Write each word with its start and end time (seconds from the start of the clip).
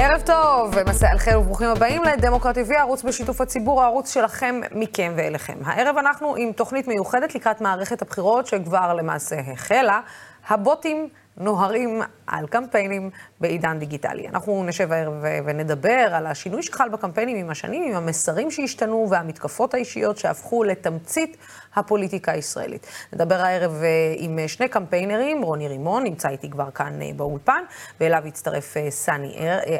ערב 0.00 0.22
טוב, 0.26 0.74
מסע 0.88 1.10
על 1.10 1.18
חיר 1.18 1.40
וברוכים 1.40 1.68
הבאים 1.68 2.02
לדמוקרט 2.04 2.58
TV, 2.58 2.74
הערוץ 2.76 3.02
בשיתוף 3.02 3.40
הציבור, 3.40 3.82
הערוץ 3.82 4.14
שלכם, 4.14 4.60
מכם 4.72 5.12
ואליכם. 5.16 5.58
הערב 5.64 5.96
אנחנו 5.96 6.34
עם 6.36 6.52
תוכנית 6.52 6.88
מיוחדת 6.88 7.34
לקראת 7.34 7.60
מערכת 7.60 8.02
הבחירות 8.02 8.46
שכבר 8.46 8.94
למעשה 8.94 9.36
החלה. 9.52 10.00
הבוטים 10.48 11.08
נוהרים 11.36 12.02
על 12.28 12.46
קמפיינים 12.46 13.10
בעידן 13.40 13.78
דיגיטלי. 13.78 14.28
אנחנו 14.28 14.64
נשב 14.64 14.92
הערב 14.92 15.14
ונדבר 15.44 16.08
על 16.12 16.26
השינוי 16.26 16.62
שחל 16.62 16.88
בקמפיינים 16.88 17.36
עם 17.36 17.50
השנים, 17.50 17.82
עם 17.82 17.96
המסרים 17.96 18.50
שהשתנו 18.50 19.06
והמתקפות 19.10 19.74
האישיות 19.74 20.18
שהפכו 20.18 20.64
לתמצית 20.64 21.36
הפוליטיקה 21.76 22.32
הישראלית. 22.32 22.86
נדבר 23.12 23.34
הערב 23.34 23.82
אה, 23.82 24.14
עם 24.16 24.38
שני 24.46 24.68
קמפיינרים, 24.68 25.42
רוני 25.42 25.68
רימון 25.68 26.04
נמצא 26.04 26.28
איתי 26.28 26.50
כבר 26.50 26.70
כאן 26.70 27.02
אה, 27.02 27.10
באולפן, 27.16 27.62
ואליו 28.00 28.22
יצטרף 28.26 28.76
אה, 28.76 28.90
סני 28.90 29.36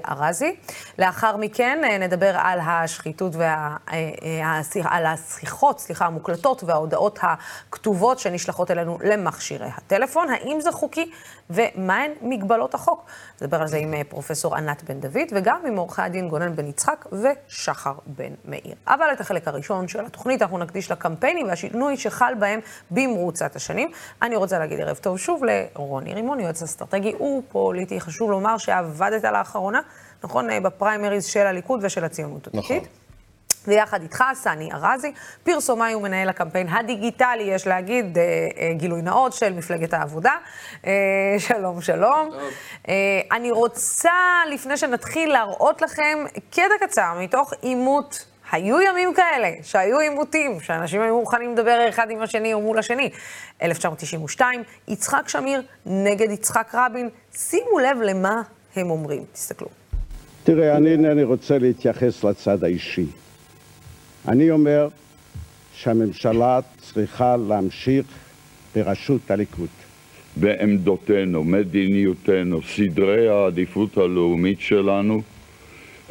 ארזי. 0.08 0.56
לאחר 0.98 1.36
מכן 1.36 2.00
נדבר 2.00 2.36
על 2.36 2.60
השחיתות 2.62 3.36
וה... 3.36 3.76
על 4.84 5.06
השיחות, 5.06 5.80
סליחה, 5.80 6.06
המוקלטות 6.06 6.64
וההודעות 6.64 7.18
הכתובות 7.22 8.18
שנשלחות 8.18 8.70
אלינו 8.70 8.98
למכשירי 9.04 9.68
הטלפון. 9.76 10.28
האם 10.30 10.60
זה 10.60 10.72
חוקי 10.72 11.10
ומהן 11.50 12.10
מגבלות 12.38 12.74
החוק? 12.74 13.04
נדבר 13.40 13.60
על 13.60 13.68
זה 13.68 13.76
עם 13.76 13.94
פרופסור 14.08 14.56
ענת 14.56 14.82
בן 14.84 15.00
דוד 15.00 15.28
וגם 15.32 15.60
עם 15.66 15.76
עורכי 15.76 16.02
הדין 16.02 16.28
גונן 16.28 16.56
בן 16.56 16.66
יצחק 16.66 17.06
ושחר 17.12 17.94
בן 18.06 18.32
מאיר. 18.44 18.74
אבל 18.86 19.06
את 19.12 19.20
החלק 19.20 19.48
הראשון 19.48 19.88
של 19.88 20.06
התוכנית 20.06 20.42
אנחנו 20.42 20.58
נקדיש 20.58 20.90
לקמפיינים 20.90 21.46
והשינוי 21.46 21.68
השינוי 21.68 21.96
שחל 21.96 22.34
בהם 22.38 22.60
במרוצת 22.90 23.56
השנים. 23.56 23.90
אני 24.22 24.36
רוצה 24.36 24.58
להגיד 24.58 24.80
ערב 24.80 24.96
טוב 24.96 25.18
שוב 25.18 25.42
לרוני 25.44 26.14
רימון, 26.14 26.40
יועץ 26.40 26.62
אסטרטגי 26.62 27.14
ופוליטי. 27.14 28.00
חשוב 28.00 28.30
לומר 28.30 28.58
שעבדת 28.58 29.24
לאחרונה, 29.24 29.80
נכון, 30.24 30.50
אה, 30.50 30.60
בפריימריז 30.60 31.24
של 31.24 31.46
הליכוד 31.46 31.80
ושל 31.82 32.04
הציונות 32.04 32.46
הדתית. 32.46 32.82
נכון. 32.82 33.07
ויחד 33.68 34.02
איתך, 34.02 34.24
סני 34.34 34.68
ארזי, 34.72 35.12
פרסומאי 35.44 35.94
ומנהל 35.94 36.28
הקמפיין 36.28 36.68
הדיגיטלי, 36.68 37.42
יש 37.42 37.66
להגיד, 37.66 38.18
אה, 38.18 38.22
אה, 38.58 38.72
גילוי 38.76 39.02
נאות 39.02 39.32
של 39.32 39.52
מפלגת 39.52 39.94
העבודה. 39.94 40.32
אה, 40.86 40.92
שלום, 41.48 41.80
שלום. 41.80 42.30
אה, 42.88 43.20
אני 43.32 43.50
רוצה, 43.50 44.10
לפני 44.52 44.76
שנתחיל, 44.76 45.32
להראות 45.32 45.82
לכם 45.82 46.18
קטע 46.50 46.86
קצר 46.86 47.14
מתוך 47.20 47.52
עימות 47.62 48.24
היו 48.52 48.80
ימים 48.80 49.14
כאלה, 49.14 49.50
שהיו 49.62 49.98
עימותים, 49.98 50.60
שאנשים 50.60 51.00
היו 51.00 51.20
מוכנים 51.20 51.52
לדבר 51.52 51.88
אחד 51.88 52.10
עם 52.10 52.22
השני 52.22 52.54
או 52.54 52.60
מול 52.60 52.78
השני. 52.78 53.10
1992, 53.62 54.62
יצחק 54.88 55.28
שמיר 55.28 55.62
נגד 55.86 56.30
יצחק 56.30 56.70
רבין. 56.74 57.08
שימו 57.36 57.78
לב 57.78 58.00
למה 58.02 58.42
הם 58.76 58.90
אומרים, 58.90 59.24
תסתכלו. 59.32 59.68
תראה, 60.44 60.76
אני 60.76 60.92
אינני 60.92 61.24
רוצה 61.24 61.58
להתייחס 61.58 62.24
לצד 62.24 62.64
האישי. 62.64 63.06
אני 64.28 64.50
אומר 64.50 64.88
שהממשלה 65.74 66.60
צריכה 66.78 67.36
להמשיך 67.36 68.06
בראשות 68.74 69.30
הליכוד. 69.30 69.68
בעמדותינו, 70.36 71.44
מדיניותנו, 71.44 72.62
סדרי 72.62 73.28
העדיפות 73.28 73.96
הלאומית 73.96 74.60
שלנו, 74.60 75.22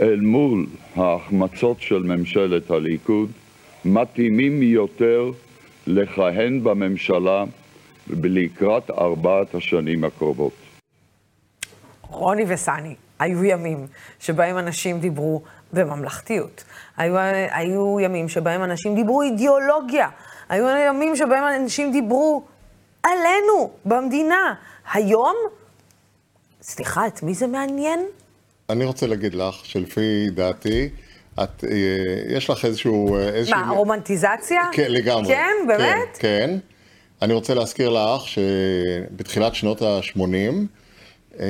אל 0.02 0.20
מול 0.20 0.68
ההחמצות 0.96 1.82
של 1.82 2.04
ממשלת 2.04 2.72
הליכוד 2.72 3.32
מתאימים 3.86 4.64
יותר 4.64 5.32
לכהן 5.88 6.64
בממשלה 6.64 7.44
לקראת 8.10 8.90
ארבעת 8.90 9.56
השנים 9.56 10.04
הקרובות. 10.04 10.54
רוני 12.02 12.44
וסני, 12.48 12.96
היו 13.20 13.44
ימים 13.44 13.88
שבהם 14.20 14.58
אנשים 14.58 15.00
דיברו 15.00 15.42
בממלכתיות. 15.74 16.64
היו, 16.98 17.18
היו 17.52 18.00
ימים 18.00 18.30
שבהם 18.30 18.64
אנשים 18.64 18.96
דיברו 18.96 19.22
אידיאולוגיה. 19.22 20.10
היו 20.50 20.66
ימים 20.88 21.16
שבהם 21.16 21.44
אנשים 21.62 21.92
דיברו 21.92 22.44
עלינו, 23.04 23.72
במדינה. 23.86 24.54
היום, 24.94 25.36
סליחה, 26.62 27.08
את 27.08 27.24
מי 27.24 27.34
זה 27.34 27.48
מעניין? 27.48 28.00
אני 28.70 28.86
רוצה 28.86 29.08
להגיד 29.08 29.36
לך 29.36 29.66
שלפי 29.66 30.30
דעתי, 30.30 30.90
את, 31.44 31.64
אה, 31.64 32.36
יש 32.36 32.50
לך 32.50 32.66
איזשהו... 32.66 33.16
אה, 33.16 33.30
איזשהו... 33.30 33.58
מה, 33.58 33.72
רומנטיזציה? 33.72 34.62
כן, 34.72 34.92
לגמרי. 34.92 35.28
כן, 35.28 35.54
באמת? 35.68 36.18
כן, 36.20 36.20
כן. 36.20 36.58
אני 37.22 37.34
רוצה 37.34 37.54
להזכיר 37.54 37.90
לך 37.90 38.28
שבתחילת 38.28 39.56
שנות 39.56 39.82
ה-80, 39.82 40.22
אה, 40.22 40.52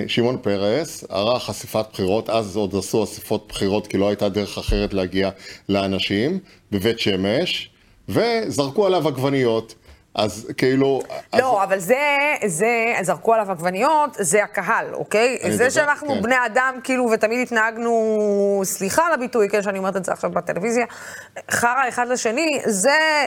שמעון 0.07 0.37
פרס 0.41 1.03
ערך 1.09 1.43
חשיפת 1.43 1.85
בחירות, 1.93 2.29
אז 2.29 2.55
עוד 2.55 2.75
עשו 2.75 3.03
אספות 3.03 3.45
בחירות 3.49 3.87
כי 3.87 3.97
לא 3.97 4.07
הייתה 4.07 4.29
דרך 4.29 4.57
אחרת 4.57 4.93
להגיע 4.93 5.29
לאנשים, 5.69 6.39
בבית 6.71 6.99
שמש, 6.99 7.69
וזרקו 8.09 8.85
עליו 8.85 9.07
עגבניות. 9.07 9.75
אז 10.17 10.47
כאילו... 10.57 11.01
לא, 11.33 11.63
אז... 11.63 11.69
אבל 11.69 11.79
זה, 11.79 12.35
זה, 12.45 12.93
זרקו 13.01 13.33
עליו 13.33 13.51
עגבניות, 13.51 14.09
זה 14.19 14.43
הקהל, 14.43 14.93
אוקיי? 14.93 15.37
זה 15.49 15.57
דבר, 15.57 15.69
שאנחנו 15.69 16.07
כן. 16.07 16.21
בני 16.21 16.35
אדם, 16.45 16.79
כאילו, 16.83 17.09
ותמיד 17.13 17.41
התנהגנו, 17.41 18.61
סליחה 18.63 19.07
על 19.07 19.13
הביטוי, 19.13 19.49
כן, 19.49 19.63
שאני 19.63 19.77
אומרת 19.77 19.95
את 19.95 20.05
זה 20.05 20.11
עכשיו 20.11 20.31
בטלוויזיה, 20.31 20.85
חרא 21.51 21.89
אחד 21.89 22.07
לשני, 22.07 22.61
זה, 22.65 23.25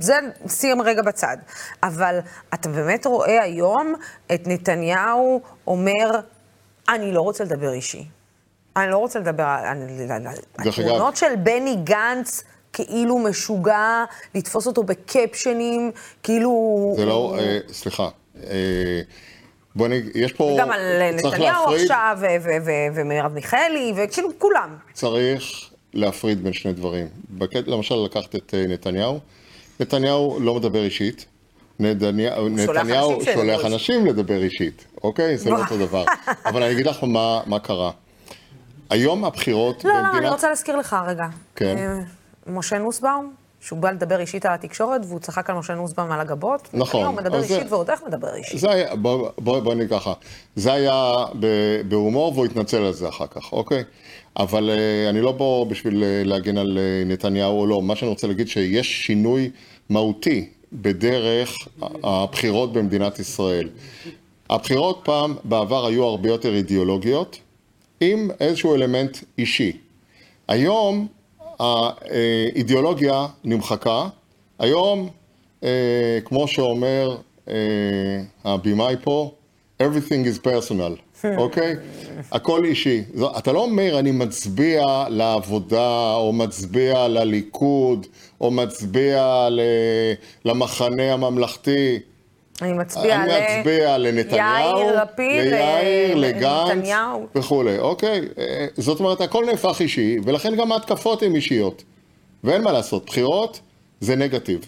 זה 0.00 0.18
שים 0.48 0.82
רגע 0.82 1.02
בצד. 1.02 1.36
אבל 1.82 2.18
אתה 2.54 2.68
באמת 2.68 3.06
רואה 3.06 3.42
היום 3.42 3.94
את 4.34 4.42
נתניהו 4.46 5.40
אומר, 5.66 6.20
אני 6.88 7.12
לא 7.12 7.20
רוצה 7.20 7.44
לדבר 7.44 7.72
אישי. 7.72 8.06
אני 8.76 8.90
לא 8.90 8.98
רוצה 8.98 9.18
לדבר 9.18 9.44
על 9.44 9.78
התמונות 10.58 11.16
של 11.16 11.36
בני 11.36 11.76
גנץ. 11.84 12.44
כאילו 12.74 13.18
משוגע, 13.18 14.04
לתפוס 14.34 14.66
אותו 14.66 14.82
בקפשנים, 14.82 15.90
כאילו... 16.22 16.94
זה 16.96 17.04
לא, 17.04 17.36
אה, 17.38 17.58
סליחה. 17.72 18.08
אה, 18.50 19.00
בוא 19.74 19.88
נגיד, 19.88 20.10
יש 20.14 20.32
פה... 20.32 20.56
גם 20.58 20.70
על 20.70 21.12
נתניהו 21.12 21.74
עכשיו, 21.74 22.18
ומרב 22.94 23.32
מיכאלי, 23.32 23.92
וכאילו 23.96 24.28
כולם. 24.38 24.76
צריך 24.92 25.70
להפריד 25.94 26.44
בין 26.44 26.52
שני 26.52 26.72
דברים. 26.72 27.06
בקט, 27.30 27.68
למשל, 27.68 27.94
לקחת 28.04 28.34
את 28.34 28.54
אה, 28.54 28.66
נתניהו. 28.68 29.18
נתניהו 29.80 30.38
לא 30.40 30.54
מדבר 30.54 30.84
אישית. 30.84 31.26
נתניהו, 31.80 32.48
נתניהו 32.48 33.20
שולח 33.34 33.64
אנשים 33.64 34.06
לדבר 34.06 34.42
אישית, 34.42 34.84
אוקיי? 35.04 35.38
זה 35.38 35.50
לא 35.50 35.58
אותו 35.58 35.78
דבר. 35.78 36.04
אבל 36.46 36.62
אני 36.62 36.72
אגיד 36.72 36.86
לך 36.86 37.04
מה, 37.04 37.40
מה 37.46 37.58
קרה. 37.58 37.90
היום 38.90 39.24
הבחירות 39.24 39.84
לא, 39.84 39.90
במדינת... 39.90 40.12
לא, 40.14 40.20
לא, 40.20 40.26
אני 40.26 40.34
רוצה 40.34 40.48
להזכיר 40.48 40.76
לך 40.76 40.96
רגע. 41.08 41.24
כן. 41.56 42.00
אה, 42.46 42.52
משה 42.52 42.78
נוסבאום, 42.78 43.34
שהוא 43.60 43.78
בא 43.78 43.90
לדבר 43.90 44.20
אישית 44.20 44.46
על 44.46 44.52
התקשורת, 44.54 45.00
והוא 45.08 45.20
צחק 45.20 45.50
על 45.50 45.56
משה 45.56 45.74
נוסבאום 45.74 46.12
על 46.12 46.20
הגבות. 46.20 46.68
נכון. 46.72 47.06
הוא 47.06 47.14
מדבר 47.14 47.42
אישית 47.42 47.72
ועוד 47.72 47.90
איך 47.90 48.02
מדבר 48.06 48.34
אישית. 48.34 48.60
זה 48.60 48.70
היה, 48.70 48.96
בוא, 48.96 49.30
בוא, 49.38 49.60
בוא 49.60 49.74
נגיד 49.74 49.90
ככה, 49.90 50.12
זה 50.56 50.72
היה 50.72 51.24
בהומור 51.88 52.32
והוא 52.32 52.46
התנצל 52.46 52.82
על 52.82 52.92
זה 52.92 53.08
אחר 53.08 53.26
כך, 53.26 53.52
אוקיי? 53.52 53.84
אבל 54.36 54.70
uh, 54.70 55.10
אני 55.10 55.20
לא 55.20 55.32
בוא 55.32 55.66
בשביל 55.66 56.02
uh, 56.02 56.28
להגן 56.28 56.58
על 56.58 56.78
uh, 56.78 57.08
נתניהו 57.08 57.60
או 57.60 57.66
לא, 57.66 57.82
מה 57.82 57.96
שאני 57.96 58.08
רוצה 58.08 58.26
להגיד 58.26 58.48
שיש 58.48 59.06
שינוי 59.06 59.50
מהותי 59.90 60.48
בדרך 60.72 61.68
הבחירות 62.04 62.72
במדינת 62.72 63.18
ישראל. 63.18 63.68
הבחירות 64.50 65.00
פעם, 65.04 65.34
בעבר 65.44 65.86
היו 65.86 66.04
הרבה 66.04 66.28
יותר 66.28 66.54
אידיאולוגיות, 66.54 67.38
עם 68.00 68.30
איזשהו 68.40 68.74
אלמנט 68.74 69.18
אישי. 69.38 69.78
היום 70.48 71.06
האידיאולוגיה 71.64 73.26
נמחקה. 73.44 74.08
היום, 74.58 75.08
אה, 75.64 76.18
כמו 76.24 76.48
שאומר 76.48 77.16
אה, 77.48 77.54
הבמאי 78.44 78.96
פה, 79.02 79.34
everything 79.82 80.26
is 80.26 80.46
personal, 80.46 81.24
אוקיי? 81.36 81.74
הכל 82.32 82.64
אישי. 82.64 83.02
אתה 83.38 83.52
לא 83.52 83.62
אומר, 83.64 83.98
אני 83.98 84.10
מצביע 84.10 84.84
לעבודה, 85.08 86.14
או 86.14 86.32
מצביע 86.32 87.08
לליכוד, 87.08 88.06
או 88.40 88.50
מצביע 88.50 89.48
למחנה 90.44 91.12
הממלכתי. 91.12 91.98
אני 92.62 92.72
מצביע, 92.72 93.16
אני 93.16 93.58
מצביע 93.58 93.98
לנתניהו, 93.98 94.78
יאיר 94.78 95.02
לפיד, 95.02 95.52
ליאיר, 95.52 96.14
לגנץ 96.14 96.88
וכולי, 97.34 97.78
אוקיי? 97.78 98.20
אה, 98.38 98.66
זאת 98.76 99.00
אומרת, 99.00 99.20
הכל 99.20 99.44
נהפך 99.44 99.76
אישי, 99.80 100.16
ולכן 100.24 100.56
גם 100.56 100.72
ההתקפות 100.72 101.22
הן 101.22 101.34
אישיות. 101.34 101.84
ואין 102.44 102.62
מה 102.62 102.72
לעשות, 102.72 103.06
בחירות 103.06 103.60
זה 104.00 104.16
נגטיב. 104.16 104.60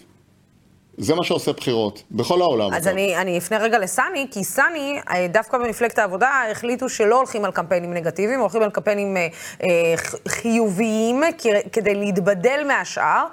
זה 0.97 1.15
מה 1.15 1.23
שעושה 1.23 1.51
בחירות, 1.51 2.03
בכל 2.11 2.41
העולם. 2.41 2.73
אז 2.73 2.87
אני, 2.87 3.17
אני 3.17 3.37
אפנה 3.37 3.57
רגע 3.57 3.79
לסני, 3.79 4.27
כי 4.31 4.43
סני, 4.43 4.99
אה, 5.09 5.27
דווקא 5.27 5.57
במפלגת 5.57 5.99
העבודה, 5.99 6.41
החליטו 6.51 6.89
שלא 6.89 7.17
הולכים 7.17 7.45
על 7.45 7.51
קמפיינים 7.51 7.93
נגטיביים, 7.93 8.39
הולכים 8.39 8.61
על 8.61 8.69
קמפיינים 8.69 9.17
אה, 9.17 9.27
חיוביים 10.27 11.21
כדי 11.71 11.95
להתבדל 11.95 12.63
מהשאר. 12.67 13.25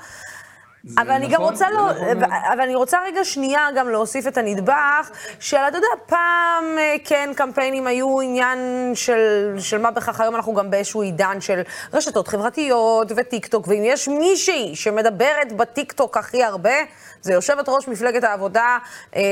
אבל 0.98 1.10
אני 1.10 1.26
גם 1.26 1.32
נכון, 1.32 1.52
רוצה, 1.52 1.70
לא, 1.70 1.92
נכון 1.92 2.22
אבל 2.52 2.60
אני 2.60 2.74
רוצה 2.74 2.98
רגע 3.06 3.24
שנייה 3.24 3.68
גם 3.76 3.88
להוסיף 3.88 4.26
את 4.26 4.38
הנדבך, 4.38 5.10
של, 5.40 5.56
אתה 5.56 5.76
יודע, 5.76 5.88
פעם 6.06 6.78
אה, 6.78 6.96
כן 7.04 7.30
קמפיינים 7.36 7.86
היו 7.86 8.20
עניין 8.20 8.58
של, 8.94 9.54
של 9.58 9.78
מה 9.78 9.90
בכך, 9.90 10.20
היום 10.20 10.34
אנחנו 10.36 10.54
גם 10.54 10.70
באיזשהו 10.70 11.02
עידן 11.02 11.40
של 11.40 11.62
רשתות 11.92 12.28
חברתיות 12.28 13.12
וטיקטוק, 13.16 13.68
ואם 13.68 13.82
יש 13.84 14.08
מישהי 14.08 14.76
שמדברת 14.76 15.52
בטיקטוק 15.56 16.16
הכי 16.16 16.42
הרבה, 16.44 16.74
זה 17.22 17.32
יושבת 17.32 17.68
ראש 17.68 17.88
מפלגת 17.88 18.24
העבודה 18.24 18.78
אה, 19.16 19.20
אה, 19.20 19.24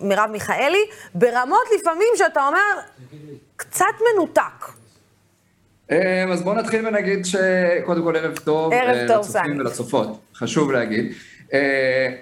מרב 0.00 0.30
מיכאלי, 0.30 0.84
ברמות 1.14 1.66
לפעמים 1.80 2.08
שאתה 2.16 2.46
אומר, 2.46 2.80
קצת 3.56 3.94
מנותק. 4.12 4.83
אה, 5.90 6.24
אז 6.32 6.42
בואו 6.42 6.54
נתחיל 6.54 6.86
ונגיד 6.86 7.26
שקודם 7.26 8.02
כל 8.02 8.16
ערב 8.16 8.38
טוב. 8.44 8.72
ערב 8.72 9.08
טוב, 9.08 9.22
סני. 9.22 9.40
לצופים 9.42 9.60
ולצופות, 9.60 10.18
חשוב 10.34 10.72
להגיד. 10.72 11.12
אה, 11.54 11.58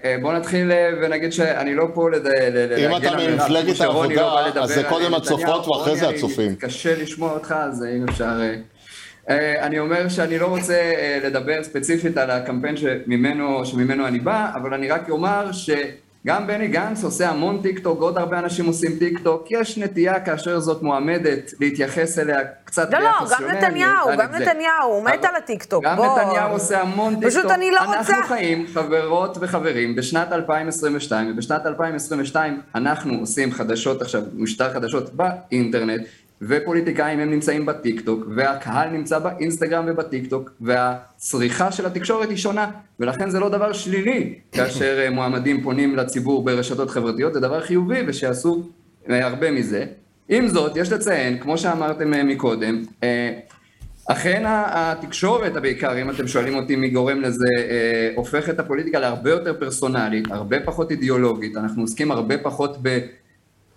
אה, 0.04 0.16
בואו 0.20 0.32
נתחיל 0.32 0.72
ונגיד 1.02 1.32
שאני 1.32 1.74
לא 1.74 1.88
פה 1.94 2.10
להגן 2.10 2.84
אם 2.84 2.96
אתה 2.96 3.16
ממפלגת 3.16 3.80
לא 3.80 3.84
העבודה, 3.84 4.62
אז 4.62 4.68
זה 4.68 4.84
קודם 4.88 5.14
הצופות 5.14 5.68
ואחרי 5.68 5.96
זה 5.96 6.08
הצופים. 6.08 6.56
קשה 6.56 7.02
לשמוע 7.02 7.32
אותך, 7.32 7.54
אז 7.58 7.84
אם 7.96 8.08
אפשר... 8.08 8.40
אני 9.60 9.78
אומר 9.78 10.08
שאני 10.08 10.38
לא 10.38 10.46
רוצה 10.46 10.92
לדבר 11.24 11.62
ספציפית 11.62 12.16
על 12.16 12.30
הקמפיין 12.30 12.76
שממנו, 12.76 13.66
שממנו 13.66 14.06
אני 14.06 14.20
בא, 14.20 14.50
אבל 14.54 14.74
אני 14.74 14.88
רק 14.88 15.10
אומר 15.10 15.52
ש... 15.52 15.70
גם 16.26 16.46
בני 16.46 16.68
גנץ 16.68 17.04
עושה 17.04 17.28
המון 17.30 17.62
טיק 17.62 17.78
טוק, 17.78 18.00
עוד 18.00 18.18
הרבה 18.18 18.38
אנשים 18.38 18.66
עושים 18.66 18.98
טיק 18.98 19.18
טוק, 19.18 19.50
יש 19.50 19.78
נטייה 19.78 20.20
כאשר 20.20 20.60
זאת 20.60 20.82
מועמדת 20.82 21.50
להתייחס 21.60 22.18
אליה 22.18 22.38
קצת 22.64 22.92
לא, 22.92 22.98
לא, 22.98 23.10
גם 23.30 23.48
נתניהו, 23.48 24.08
גם 24.18 24.32
נתניהו, 24.32 24.92
הוא 24.92 25.04
מת 25.04 25.24
על 25.24 25.36
הטיק 25.36 25.64
טוק, 25.64 25.84
גם 25.84 25.96
נתניהו 25.98 26.52
עושה 26.52 26.80
המון 26.80 27.14
טיק 27.14 27.22
טוק. 27.22 27.30
פשוט 27.30 27.50
אני 27.50 27.70
לא 27.70 27.80
רוצה... 27.80 27.98
אנחנו 27.98 28.14
חיים, 28.22 28.66
חברות 28.74 29.38
וחברים, 29.40 29.96
בשנת 29.96 30.32
2022, 30.32 31.32
ובשנת 31.32 31.66
2022 31.66 32.60
אנחנו 32.74 33.14
עושים 33.14 33.52
חדשות 33.52 34.02
עכשיו, 34.02 34.22
משדר 34.34 34.72
חדשות 34.72 35.10
באינטרנט, 35.14 36.02
ופוליטיקאים 36.42 37.18
הם 37.18 37.30
נמצאים 37.30 37.66
בטיקטוק, 37.66 38.26
והקהל 38.36 38.90
נמצא 38.90 39.18
באינסטגרם 39.18 39.84
ובטיקטוק, 39.88 40.50
והצריכה 40.60 41.72
של 41.72 41.86
התקשורת 41.86 42.28
היא 42.28 42.36
שונה, 42.36 42.70
ולכן 43.00 43.30
זה 43.30 43.40
לא 43.40 43.48
דבר 43.48 43.72
שלילי 43.72 44.34
כאשר 44.52 44.98
אה, 44.98 45.10
מועמדים 45.10 45.62
פונים 45.62 45.96
לציבור 45.96 46.44
ברשתות 46.44 46.90
חברתיות, 46.90 47.34
זה 47.34 47.40
דבר 47.40 47.60
חיובי 47.60 47.98
ושיעשו 48.06 48.62
אה, 49.10 49.26
הרבה 49.26 49.50
מזה. 49.50 49.84
עם 50.28 50.48
זאת, 50.48 50.76
יש 50.76 50.92
לציין, 50.92 51.38
כמו 51.38 51.58
שאמרתם 51.58 52.14
אה, 52.14 52.24
מקודם, 52.24 52.82
אכן 54.06 54.42
התקשורת 54.46 55.52
בעיקר, 55.52 56.02
אם 56.02 56.10
אתם 56.10 56.28
שואלים 56.28 56.54
אותי 56.54 56.76
מי 56.76 56.90
גורם 56.90 57.20
לזה, 57.20 57.48
הופך 58.14 58.48
את 58.48 58.60
הפוליטיקה 58.60 58.98
להרבה 58.98 59.30
יותר 59.30 59.54
פרסונלית, 59.60 60.24
הרבה 60.30 60.56
פחות 60.64 60.90
אידיאולוגית, 60.90 61.56
אנחנו 61.56 61.82
עוסקים 61.82 62.10
הרבה 62.10 62.38
פחות. 62.38 62.76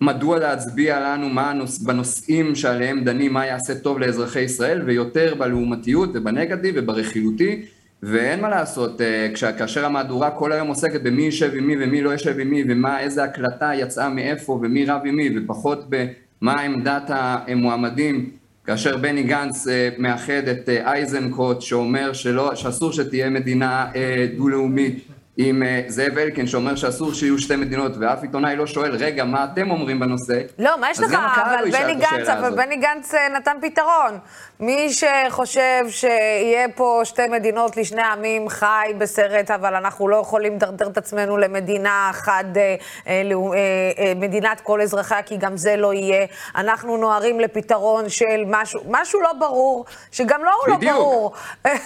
מדוע 0.00 0.38
להצביע 0.38 1.00
לנו 1.00 1.28
מה 1.28 1.50
הנוש... 1.50 1.78
בנושאים 1.78 2.54
שעליהם 2.54 3.04
דנים 3.04 3.32
מה 3.32 3.46
יעשה 3.46 3.74
טוב 3.74 3.98
לאזרחי 3.98 4.40
ישראל 4.40 4.82
ויותר 4.86 5.34
בלעומתיות 5.38 6.10
ובנגטיב 6.14 6.74
וברכילותי 6.78 7.62
ואין 8.02 8.40
מה 8.40 8.48
לעשות, 8.48 9.00
אה, 9.00 9.28
כאשר 9.58 9.84
המהדורה 9.84 10.30
כל 10.30 10.52
היום 10.52 10.68
עוסקת 10.68 11.02
במי 11.02 11.22
יישב 11.22 11.54
עם 11.54 11.66
מי 11.66 11.76
ומי 11.84 12.02
לא 12.02 12.10
יישב 12.10 12.38
עם 12.38 12.50
מי 12.50 12.64
ומה, 12.68 13.00
איזה 13.00 13.24
הקלטה 13.24 13.70
יצאה 13.74 14.08
מאיפה 14.08 14.52
ומי 14.52 14.84
רב 14.84 15.00
עם 15.04 15.16
מי 15.16 15.30
ופחות 15.38 15.84
במה 15.88 16.60
עמדת 16.60 17.02
המועמדים 17.08 18.30
כאשר 18.66 18.96
בני 18.96 19.22
גנץ 19.22 19.68
אה, 19.68 19.88
מאחד 19.98 20.48
את 20.48 20.68
אה, 20.68 20.92
אייזנקוט 20.92 21.60
שאומר 21.60 22.12
שלא, 22.12 22.54
שאסור 22.54 22.92
שתהיה 22.92 23.30
מדינה 23.30 23.86
דו-לאומית 24.36 25.08
עם 25.36 25.62
אה, 25.62 25.82
זאב 25.88 26.18
אלקין 26.18 26.46
שאומר 26.46 26.76
שאסור 26.76 27.14
שיהיו 27.14 27.38
שתי 27.38 27.56
מדינות, 27.56 27.92
ואף 28.00 28.22
עיתונאי 28.22 28.56
לא 28.56 28.66
שואל, 28.66 28.96
רגע, 28.96 29.24
מה 29.24 29.44
אתם 29.44 29.70
אומרים 29.70 30.00
בנושא? 30.00 30.40
לא, 30.58 30.80
מה 30.80 30.90
יש 30.90 31.00
לך? 31.00 31.12
אבל 31.14 31.70
בני 31.70 31.94
גנץ, 31.94 32.28
אבל 32.28 32.50
בני 32.56 32.76
גנץ 32.76 33.14
אה, 33.14 33.28
נתן 33.28 33.56
פתרון. 33.62 34.18
מי 34.60 34.88
שחושב 34.92 35.84
שיהיה 35.88 36.68
פה 36.74 37.00
שתי 37.04 37.22
מדינות 37.30 37.76
לשני 37.76 38.02
עמים 38.02 38.48
חי 38.48 38.92
בסרט, 38.98 39.50
אבל 39.50 39.74
אנחנו 39.74 40.08
לא 40.08 40.16
יכולים 40.16 40.54
לדרדר 40.54 40.86
את 40.86 40.98
עצמנו 40.98 41.36
למדינה 41.36 42.10
אחת, 42.10 42.44
אה, 43.06 43.22
מדינת 44.16 44.60
כל 44.60 44.80
אזרחיה, 44.80 45.22
כי 45.22 45.36
גם 45.36 45.56
זה 45.56 45.76
לא 45.76 45.94
יהיה. 45.94 46.26
אנחנו 46.56 46.96
נוהרים 46.96 47.40
לפתרון 47.40 48.08
של 48.08 48.44
משהו, 48.46 48.80
משהו 48.88 49.20
לא 49.20 49.32
ברור, 49.32 49.84
שגם 50.12 50.44
לא 50.44 50.50
הוא 50.60 50.68
לא 50.68 50.92
ברור. 50.92 51.32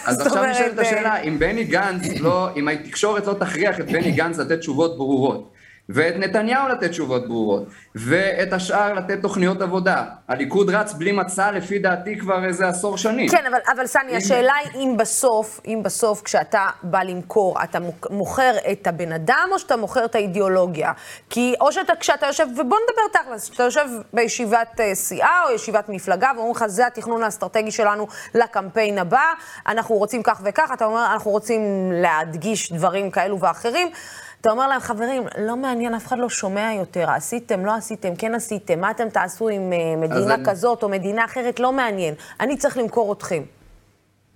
אז 0.06 0.26
עכשיו 0.26 0.44
נשאלת 0.44 0.78
השאלה, 0.78 1.16
אם 1.16 1.38
בני 1.38 1.64
גנץ 1.64 2.02
לא, 2.20 2.48
אם 2.56 2.68
התקשורת 2.68 3.26
לא 3.26 3.34
תכריח 3.34 3.80
את 3.80 3.86
בני 3.86 4.10
גנץ 4.12 4.38
לתת 4.38 4.58
תשובות 4.58 4.96
ברורות. 4.96 5.59
ואת 5.94 6.14
נתניהו 6.16 6.68
לתת 6.68 6.90
תשובות 6.90 7.28
ברורות, 7.28 7.62
ואת 7.94 8.52
השאר 8.52 8.92
לתת 8.92 9.22
תוכניות 9.22 9.62
עבודה. 9.62 10.04
הליכוד 10.28 10.70
רץ 10.70 10.92
בלי 10.92 11.12
מצע 11.12 11.50
לפי 11.50 11.78
דעתי 11.78 12.18
כבר 12.18 12.44
איזה 12.44 12.68
עשור 12.68 12.98
שנים. 12.98 13.28
כן, 13.28 13.46
אבל, 13.46 13.58
אבל 13.74 13.86
סני, 13.86 14.16
השאלה 14.16 14.52
היא 14.54 14.82
אם 14.82 14.96
בסוף, 14.96 15.60
אם 15.66 15.80
בסוף 15.84 16.22
כשאתה 16.22 16.66
בא 16.82 17.02
למכור, 17.02 17.56
אתה 17.64 17.78
מוכר 18.10 18.52
את 18.72 18.86
הבן 18.86 19.12
אדם 19.12 19.48
או 19.52 19.58
שאתה 19.58 19.76
מוכר 19.76 20.04
את 20.04 20.14
האידיאולוגיה? 20.14 20.92
כי 21.30 21.54
או 21.60 21.72
שאתה, 21.72 21.92
כשאתה 22.00 22.26
יושב, 22.26 22.46
ובוא 22.52 22.62
נדבר 22.62 23.20
תכלס, 23.20 23.50
כשאתה 23.50 23.62
יושב 23.62 23.86
בישיבת 24.12 24.80
אה, 24.80 24.94
סיעה 24.94 25.42
או 25.48 25.54
ישיבת 25.54 25.88
מפלגה 25.88 26.30
ואומרים 26.34 26.54
לך, 26.54 26.66
זה 26.66 26.86
התכנון 26.86 27.22
האסטרטגי 27.22 27.70
שלנו 27.70 28.06
לקמפיין 28.34 28.98
הבא, 28.98 29.32
אנחנו 29.66 29.94
רוצים 29.94 30.22
כך 30.22 30.40
וכך, 30.44 30.70
אתה 30.74 30.84
אומר, 30.84 31.06
אנחנו 31.12 31.30
רוצים 31.30 31.92
להדגיש 31.92 32.72
דברים 32.72 33.10
כאלו 33.10 33.40
ואחרים. 33.40 33.90
אתה 34.40 34.50
אומר 34.50 34.68
להם, 34.68 34.80
חברים, 34.80 35.22
לא 35.38 35.56
מעניין, 35.56 35.94
אף 35.94 36.06
אחד 36.06 36.18
לא 36.18 36.28
שומע 36.28 36.72
יותר, 36.78 37.10
עשיתם, 37.10 37.64
לא 37.64 37.74
עשיתם, 37.74 38.16
כן 38.16 38.34
עשיתם, 38.34 38.80
מה 38.80 38.90
אתם 38.90 39.08
תעשו 39.08 39.48
עם 39.48 39.72
uh, 39.72 40.00
מדינה 40.00 40.34
אני... 40.34 40.44
כזאת 40.44 40.82
או 40.82 40.88
מדינה 40.88 41.24
אחרת, 41.24 41.60
לא 41.60 41.72
מעניין. 41.72 42.14
אני 42.40 42.56
צריך 42.56 42.76
למכור 42.76 43.12
אתכם. 43.12 43.42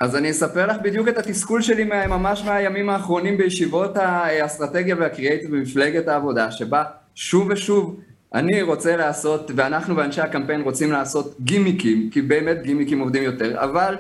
אז 0.01 0.17
אני 0.17 0.31
אספר 0.31 0.67
לך 0.67 0.77
בדיוק 0.83 1.09
את 1.09 1.19
התסכול 1.19 1.63
שלי 1.63 1.85
ממש 1.85 2.45
מהימים 2.45 2.91
האחרונים 2.91 3.39
בישיבות 3.39 3.97
האסטרטגיה 3.97 4.97
והקריאייטיב 4.99 5.51
במפלגת 5.57 6.09
העבודה, 6.09 6.51
שבה 6.51 6.85
שוב 7.15 7.49
ושוב 7.51 8.01
אני 8.35 8.63
רוצה 8.63 8.97
לעשות, 8.97 9.51
ואנחנו 9.57 9.97
ואנשי 9.97 10.21
הקמפיין 10.21 10.61
רוצים 10.61 10.93
לעשות 10.93 11.37
גימיקים, 11.41 12.11
כי 12.13 12.23
באמת 12.23 12.63
גימיקים 12.63 13.01
עובדים 13.01 13.23
יותר, 13.23 13.65
אבל 13.65 13.97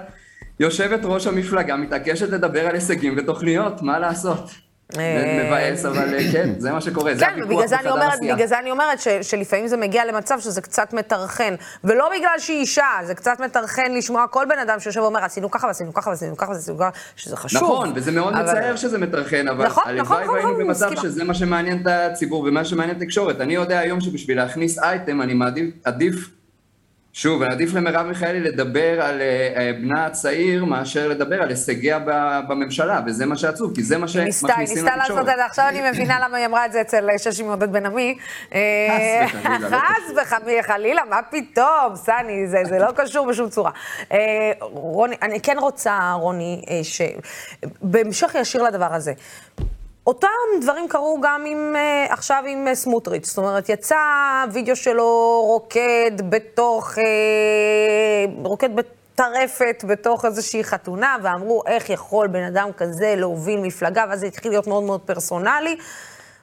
יושבת 0.60 1.00
ראש 1.04 1.26
המפלגה 1.26 1.76
מתעקשת 1.76 2.28
לדבר 2.28 2.66
על 2.66 2.74
הישגים 2.74 3.14
ותוכניות, 3.16 3.82
מה 3.82 3.98
לעשות? 3.98 4.63
מבאס, 4.92 5.84
אבל 5.84 6.14
אה, 6.14 6.32
כן, 6.32 6.50
זה 6.58 6.72
מה 6.72 6.80
שקורה, 6.80 7.14
זה 7.14 7.24
כן, 7.24 7.42
הוויכוח 7.42 7.64
בחדר 7.64 8.08
עשייה. 8.08 8.34
בגלל 8.34 8.46
זה 8.46 8.58
אני 8.58 8.70
אומרת 8.70 8.98
שלפעמים 9.22 9.66
זה 9.66 9.76
מגיע 9.76 10.04
למצב 10.04 10.40
שזה 10.40 10.60
קצת 10.60 10.92
מטרחן, 10.92 11.54
ולא 11.84 12.10
בגלל 12.18 12.38
שהיא 12.38 12.60
אישה, 12.60 12.88
זה 13.04 13.14
קצת 13.14 13.40
מטרחן 13.40 13.92
לשמוע 13.92 14.26
כל 14.26 14.44
בן 14.48 14.58
אדם 14.58 14.80
שיושב 14.80 15.00
ואומר, 15.00 15.24
עשינו 15.24 15.50
ככה 15.50 15.66
ועשינו 15.66 15.94
ככה 15.94 16.10
ועשינו 16.10 16.36
ככה 16.36 16.52
ועשינו 16.52 16.78
ככה, 16.78 16.90
שזה 17.16 17.36
חשוב. 17.36 17.62
נכון, 17.62 17.92
וזה 17.94 18.12
מאוד 18.12 18.34
מצער 18.34 18.76
שזה 18.76 18.98
מטרחן, 18.98 19.48
אבל 19.48 19.66
נכון, 19.66 19.82
הלוואי 19.86 20.02
נכון, 20.02 20.34
והיינו 20.34 20.52
נכון, 20.52 20.64
במצב 20.64 20.90
שזה 21.02 21.24
מה 21.24 21.34
שמעניין 21.34 21.82
את 21.82 21.86
הציבור 21.86 22.44
ומה 22.48 22.64
שמעניין 22.64 22.96
את 22.96 23.02
התקשורת. 23.02 23.40
אני 23.40 23.54
יודע 23.54 23.78
היום 23.78 24.00
שבשביל 24.00 24.36
להכניס 24.36 24.78
אייטם, 24.78 25.22
אני 25.22 25.34
מעדיף 25.34 26.30
שוב, 27.16 27.42
עדיף 27.42 27.74
למרב 27.74 28.06
מיכאלי 28.06 28.40
לדבר 28.40 29.02
על 29.02 29.20
uh, 29.20 29.82
בנה 29.82 30.06
הצעיר 30.06 30.64
מאשר 30.64 31.08
לדבר 31.08 31.42
על 31.42 31.48
הישגיה 31.48 31.98
בממשלה, 32.48 33.00
וזה 33.06 33.26
מה 33.26 33.36
שעצוב, 33.36 33.74
כי 33.74 33.82
זה 33.82 33.98
מה 33.98 34.08
שמכניסים 34.08 34.48
לתקשורת. 34.48 34.68
ניסתה, 34.68 34.80
ניסתה 34.80 34.96
לעשות 34.96 35.28
את 35.28 35.36
זה, 35.36 35.44
עכשיו 35.44 35.64
אני 35.68 35.90
מבינה 35.90 36.18
למה 36.20 36.36
היא 36.36 36.46
אמרה 36.46 36.66
את 36.66 36.72
זה 36.72 36.80
אצל 36.80 37.08
ששי 37.18 37.42
מעודד 37.42 37.72
בן 37.72 37.86
עמי. 37.86 38.18
אה, 38.54 39.26
חס 39.70 40.12
וחלילה, 40.22 40.62
חלילה, 40.62 41.02
מה 41.10 41.20
פתאום, 41.30 41.96
סני, 41.96 42.46
זה, 42.46 42.78
לא 42.78 42.92
קשור 42.96 43.26
בשום 43.26 43.48
צורה. 43.48 43.70
רוני, 44.60 45.16
אני 45.22 45.40
כן 45.40 45.56
רוצה, 45.58 46.12
רוני, 46.12 46.62
שבהמשך 46.82 48.34
ישיר 48.34 48.62
לדבר 48.62 48.94
הזה, 48.94 49.12
אותם 50.06 50.28
דברים 50.60 50.88
קרו 50.88 51.18
גם 51.22 51.44
עם, 51.46 51.74
uh, 51.76 52.12
עכשיו 52.12 52.44
עם 52.46 52.68
uh, 52.68 52.74
סמוטריץ'. 52.74 53.26
זאת 53.26 53.38
אומרת, 53.38 53.68
יצא 53.68 53.96
וידאו 54.52 54.76
שלו 54.76 55.40
רוקד 55.46 56.10
בתוך, 56.28 56.98
uh, 56.98 57.00
רוקד 58.44 58.70
בטרפת 58.76 59.84
בתוך 59.88 60.24
איזושהי 60.24 60.64
חתונה, 60.64 61.16
ואמרו, 61.22 61.62
איך 61.66 61.90
יכול 61.90 62.26
בן 62.26 62.44
אדם 62.44 62.68
כזה 62.76 63.14
להוביל 63.16 63.60
מפלגה, 63.60 64.04
ואז 64.08 64.20
זה 64.20 64.26
התחיל 64.26 64.50
להיות 64.52 64.66
מאוד 64.66 64.82
מאוד 64.82 65.00
פרסונלי. 65.00 65.76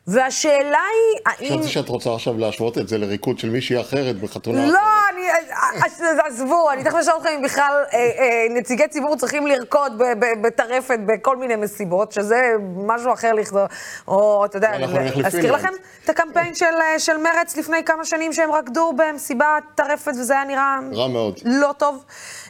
והשאלה 0.08 0.78
היא, 0.78 1.22
האם... 1.26 1.50
חשבתי 1.50 1.68
שאת 1.68 1.90
רוצה 1.90 2.14
עכשיו 2.14 2.38
להשוות 2.38 2.78
את 2.78 2.88
זה 2.88 2.98
לריקוד 2.98 3.40
של 3.40 3.50
מישהי 3.50 3.82
אחרת 3.82 4.20
בחתונה 4.20 4.66
לא, 4.66 4.80
אחרת. 4.80 4.80
אני... 5.14 5.86
אז- 5.86 6.02
עזבו, 6.26 6.72
אני 6.72 6.84
תכף 6.84 6.96
אשאל 6.96 7.14
אתכם 7.18 7.30
אם 7.38 7.42
בכלל 7.42 7.84
אה, 7.94 7.98
אה, 7.98 8.46
נציגי 8.50 8.88
ציבור 8.88 9.16
צריכים 9.16 9.48
לרקוד 9.48 10.02
בטרפת 10.42 11.00
בכל 11.06 11.38
מיני 11.38 11.56
מסיבות, 11.56 12.12
שזה 12.12 12.52
משהו 12.76 13.14
אחר 13.14 13.34
לכתוב. 13.34 13.60
או, 14.08 14.46
אתה 14.46 14.58
יודע, 14.58 14.72
להזכיר. 15.16 15.52
לכם 15.56 15.74
את 16.06 16.10
הקמפיין 16.10 16.56
של, 16.56 16.66
אה, 16.66 17.00
של 17.00 17.18
מרץ 17.18 17.58
לפני 17.58 17.84
כמה 17.84 18.06
שנים 18.06 18.34
שהם 18.34 18.52
רקדו 18.52 18.94
במסיבת 18.98 19.64
טרפת 19.76 20.12
וזה 20.12 20.34
היה 20.34 20.44
נראה... 20.44 20.80
רע 20.94 21.08
מאוד. 21.08 21.40
לא 21.46 21.74
טוב. 21.78 22.04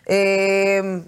אה, 0.09 0.15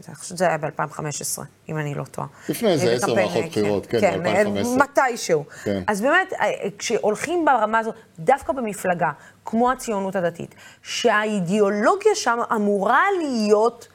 אני 0.07 0.15
חושבת 0.15 0.37
שזה 0.37 0.47
היה 0.47 0.57
ב-2015, 0.57 1.41
אם 1.69 1.77
אני 1.77 1.93
לא 1.93 2.03
טועה. 2.03 2.27
לפני 2.49 2.69
איזה 2.69 2.91
עשר 2.91 3.13
מערכות 3.13 3.45
בחירות, 3.45 3.85
כן, 3.85 4.01
כן, 4.01 4.25
אה, 4.25 4.43
ב-2015. 4.43 4.83
מתישהו. 4.83 5.43
כן. 5.63 5.83
אז 5.87 6.01
באמת, 6.01 6.33
אה, 6.33 6.51
כשהולכים 6.77 7.45
ברמה 7.45 7.79
הזאת, 7.79 7.95
דווקא 8.19 8.53
במפלגה, 8.53 9.11
כמו 9.45 9.71
הציונות 9.71 10.15
הדתית, 10.15 10.55
שהאידיאולוגיה 10.83 12.15
שם 12.15 12.39
אמורה 12.55 13.03
להיות 13.21 13.87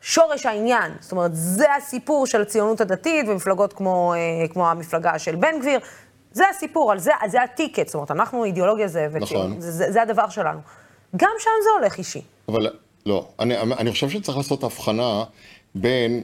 שורש 0.00 0.46
העניין. 0.46 0.92
זאת 1.00 1.12
אומרת, 1.12 1.30
זה 1.34 1.74
הסיפור 1.74 2.26
של 2.26 2.42
הציונות 2.42 2.80
הדתית 2.80 3.28
ומפלגות 3.28 3.72
כמו, 3.72 4.14
אה, 4.14 4.48
כמו 4.48 4.70
המפלגה 4.70 5.18
של 5.18 5.36
בן 5.36 5.60
גביר. 5.60 5.78
זה 6.32 6.44
הסיפור, 6.48 6.92
על 6.92 6.98
זה, 6.98 7.12
זה 7.26 7.42
הטיקט. 7.42 7.86
זאת 7.86 7.94
אומרת, 7.94 8.10
אנחנו 8.10 8.44
אידיאולוגיה 8.44 8.88
זה, 8.88 9.08
נכון. 9.20 9.60
זה, 9.60 9.70
זה, 9.70 9.92
זה 9.92 10.02
הדבר 10.02 10.28
שלנו. 10.28 10.60
גם 11.16 11.30
שם 11.38 11.50
זה 11.64 11.70
הולך 11.78 11.98
אישי. 11.98 12.22
אבל 12.48 12.70
לא, 13.06 13.28
אני, 13.40 13.58
אני 13.58 13.90
חושב 13.90 14.08
שצריך 14.08 14.36
לעשות 14.38 14.64
הבחנה 14.64 15.24
בין 15.74 16.22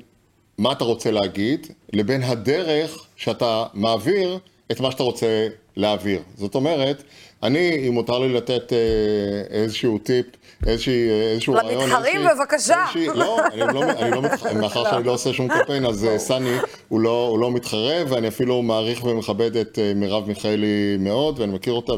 מה 0.58 0.72
אתה 0.72 0.84
רוצה 0.84 1.10
להגיד, 1.10 1.66
לבין 1.92 2.22
הדרך 2.22 3.06
שאתה 3.16 3.66
מעביר 3.74 4.38
את 4.72 4.80
מה 4.80 4.90
שאתה 4.90 5.02
רוצה 5.02 5.48
להעביר. 5.76 6.20
זאת 6.36 6.54
אומרת, 6.54 7.02
אני, 7.42 7.88
אם 7.88 7.92
מותר 7.92 8.18
לי 8.18 8.28
לתת 8.32 8.72
אה, 8.72 8.78
איזשהו 9.50 9.98
טיפ, 9.98 10.26
איזושהי, 10.66 11.10
איזשהו 11.10 11.54
רעיון... 11.54 11.82
למתחרים, 11.90 12.20
בבקשה. 12.20 12.84
איזושהי- 12.94 13.18
לא, 13.18 13.38
אני 13.52 13.60
לא, 13.74 13.82
אני 13.90 14.10
לא 14.10 14.22
מתחרה, 14.22 14.52
מאחר 14.62 14.90
שאני 14.90 15.04
לא 15.06 15.12
עושה 15.12 15.32
שום 15.32 15.48
קמפיין, 15.48 15.86
אז 15.86 16.04
אה, 16.04 16.18
סני 16.18 16.56
הוא 16.88 17.00
לא, 17.00 17.26
הוא 17.30 17.38
לא 17.38 17.50
מתחרה, 17.50 18.02
ואני 18.08 18.28
אפילו 18.28 18.62
מעריך 18.62 19.04
ומכבד 19.04 19.56
את 19.56 19.78
אה, 19.82 19.92
מרב 19.94 20.28
מיכאלי 20.28 20.96
מאוד, 20.98 21.40
ואני 21.40 21.52
מכיר 21.52 21.72
אותה 21.72 21.92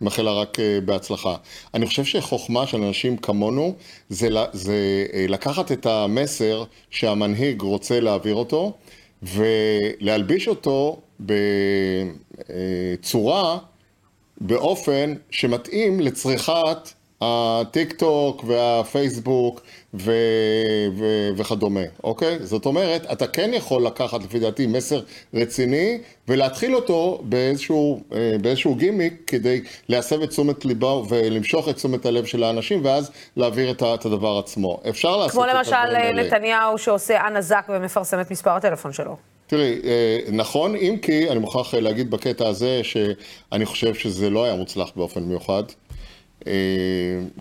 ומאחל 0.00 0.22
לה 0.22 0.32
רק 0.32 0.56
בהצלחה. 0.84 1.34
אני 1.74 1.86
חושב 1.86 2.04
שחוכמה 2.04 2.66
של 2.66 2.82
אנשים 2.82 3.16
כמונו, 3.16 3.74
זה, 4.08 4.28
זה 4.52 4.74
לקחת 5.28 5.72
את 5.72 5.86
המסר 5.86 6.64
שהמנהיג 6.90 7.62
רוצה 7.62 8.00
להעביר 8.00 8.34
אותו, 8.34 8.72
ולהלביש 9.22 10.48
אותו 10.48 11.00
בצורה, 13.00 13.58
באופן 14.40 15.14
שמתאים 15.30 16.00
לצריכת 16.00 16.88
הטיק 17.20 17.92
טוק 17.92 18.44
והפייסבוק 18.46 19.60
ו- 19.94 20.12
ו- 20.98 21.30
וכדומה, 21.36 21.80
אוקיי? 22.04 22.38
זאת 22.40 22.66
אומרת, 22.66 23.06
אתה 23.12 23.26
כן 23.26 23.50
יכול 23.54 23.86
לקחת 23.86 24.22
לפי 24.22 24.38
דעתי 24.38 24.66
מסר 24.66 25.00
רציני 25.34 25.98
ולהתחיל 26.28 26.76
אותו 26.76 27.20
באיזשהו, 27.22 28.02
אה, 28.12 28.32
באיזשהו 28.40 28.74
גימיק 28.74 29.22
כדי 29.26 29.62
להסב 29.88 30.22
את 30.22 30.28
תשומת 30.28 30.64
ליבו 30.64 31.06
ולמשוך 31.08 31.68
את 31.68 31.76
תשומת 31.76 32.06
הלב 32.06 32.24
של 32.24 32.44
האנשים 32.44 32.84
ואז 32.84 33.10
להעביר 33.36 33.70
את 33.70 34.06
הדבר 34.06 34.38
עצמו. 34.38 34.80
אפשר 34.88 35.16
לעשות 35.16 35.32
כמו 35.32 35.44
את 35.44 35.54
למשל 35.54 35.74
הדברים 35.74 35.96
אה, 35.96 36.06
האלה. 36.06 36.22
נתניהו 36.22 36.78
שעושה 36.78 37.26
אנה 37.26 37.40
זק 37.40 37.64
ומפרסם 37.68 38.20
את 38.20 38.30
מספר 38.30 38.50
הטלפון 38.50 38.92
שלו. 38.92 39.33
תראי, 39.54 39.80
אה, 39.84 40.18
נכון, 40.32 40.76
אם 40.76 40.96
כי 41.02 41.30
אני 41.30 41.38
מוכרח 41.38 41.74
להגיד 41.74 42.10
בקטע 42.10 42.48
הזה 42.48 42.80
שאני 42.82 43.66
חושב 43.66 43.94
שזה 43.94 44.30
לא 44.30 44.44
היה 44.44 44.54
מוצלח 44.54 44.90
באופן 44.96 45.22
מיוחד. 45.22 45.62
אה, 46.46 46.52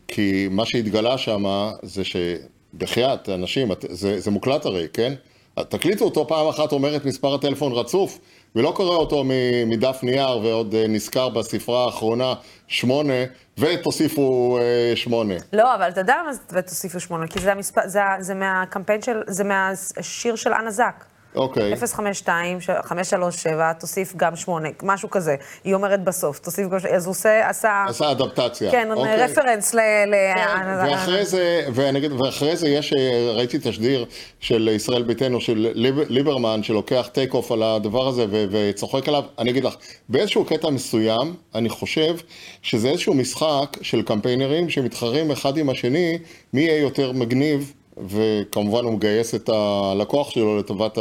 כי 0.08 0.48
מה 0.52 0.66
שהתגלה 0.66 1.18
שם 1.18 1.44
זה 1.84 2.02
שבחייאת, 2.04 3.30
אנשים, 3.30 3.72
זה, 3.90 4.20
זה 4.20 4.32
מוקלט 4.32 4.66
הרי, 4.66 4.88
כן? 4.94 5.14
תקליטו 5.56 6.06
אותו 6.06 6.28
פעם 6.28 6.48
אחת 6.48 6.72
אומר 6.72 6.96
את 6.96 7.06
מספר 7.06 7.34
הטלפון 7.34 7.72
רצוף, 7.72 8.20
ולא 8.56 8.74
קורא 8.76 8.96
אותו 8.96 9.24
מדף 9.66 10.00
נייר 10.04 10.38
ועוד 10.38 10.76
אה, 10.76 10.88
נזכר 10.88 11.30
בספרה 11.30 11.86
האחרונה 11.86 12.34
שמונה, 12.68 13.24
ותוסיפו 13.58 14.60
שמונה. 14.96 15.36
לא, 15.54 15.76
אבל 15.76 15.90
אתה 15.90 16.02
יודע 16.02 16.16
למה 16.24 16.34
זה 16.34 16.62
תוסיפו 16.62 17.00
שמונה, 17.00 17.28
כי 17.28 17.40
זה, 17.40 17.52
המספר, 17.52 17.82
זה, 17.86 18.00
זה 18.20 18.34
מהקמפיין 18.34 19.02
של, 19.02 19.22
זה 19.28 19.44
מהשיר 19.44 20.36
של 20.36 20.54
אנה 20.54 20.72
זק. 20.72 21.13
אוקיי. 21.36 21.76
052, 21.94 22.58
537, 22.84 23.74
תוסיף 23.74 24.14
גם 24.18 24.36
שמונה, 24.36 24.70
משהו 24.84 25.10
כזה. 25.10 25.36
היא 25.64 25.74
אומרת 25.74 26.04
בסוף, 26.04 26.40
תוסיף 26.40 26.68
גם 26.68 26.80
שמונה, 26.80 26.96
אז 26.96 27.06
הוא 27.06 27.12
עושה, 27.12 27.50
עשה... 27.50 27.86
עשה 27.88 28.12
אדפטציה. 28.12 28.72
כן, 28.72 28.92
אוקיי. 28.92 29.26
reference 29.26 29.74
ל... 29.74 29.80
ל- 30.08 30.34
כן, 30.36 30.68
ואחרי 30.68 31.26
זה, 31.26 31.66
ואני 31.74 32.00
אגיד, 32.00 32.12
ואחרי 32.12 32.56
זה 32.56 32.68
יש, 32.70 32.94
אה, 32.94 33.32
ראיתי 33.36 33.58
תשדיר 33.64 34.06
של 34.40 34.70
ישראל 34.76 35.04
ביתנו, 35.04 35.42
של 35.42 35.72
ליב, 35.74 36.00
ליברמן, 36.10 36.64
שלוקח 36.64 37.10
take 37.12 37.34
off 37.34 37.52
על 37.52 37.64
הדבר 37.64 38.08
הזה 38.08 38.26
ו, 38.30 38.46
וצוחק 38.52 39.08
עליו. 39.08 39.24
אני 39.40 39.50
אגיד 39.52 39.64
לך, 39.64 39.76
באיזשהו 40.10 40.46
קטע 40.46 40.70
מסוים, 40.70 41.36
אני 41.56 41.70
חושב 41.70 42.16
שזה 42.62 42.90
איזשהו 42.90 43.14
משחק 43.14 43.78
של 43.82 44.02
קמפיינרים 44.02 44.70
שמתחרים 44.70 45.32
אחד 45.32 45.58
עם 45.58 45.70
השני, 45.70 46.18
מי 46.54 46.62
יהיה 46.62 46.82
יותר 46.82 47.12
מגניב. 47.12 47.74
וכמובן 47.98 48.84
הוא 48.84 48.94
מגייס 48.94 49.36
את 49.36 49.50
הלקוח 49.50 50.30
שלו 50.30 50.58
לטובת 50.58 50.98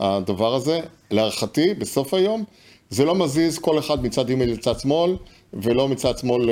הדבר 0.00 0.54
הזה. 0.54 0.80
להערכתי, 1.10 1.74
בסוף 1.74 2.14
היום, 2.14 2.44
זה 2.90 3.04
לא 3.04 3.14
מזיז 3.14 3.58
כל 3.58 3.78
אחד 3.78 4.04
מצד 4.04 4.30
ימין 4.30 4.50
לצד 4.50 4.80
שמאל, 4.80 5.16
ולא 5.52 5.88
מצד 5.88 6.18
שמאל 6.18 6.50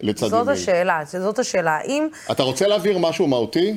לצד 0.00 0.26
ימין. 0.26 0.44
זאת 0.44 0.48
השאלה, 0.48 1.00
זאת 1.04 1.38
השאלה. 1.38 1.70
האם... 1.70 2.08
אתה 2.30 2.42
רוצה 2.42 2.68
להעביר 2.68 2.98
משהו 2.98 3.26
מהותי? 3.26 3.76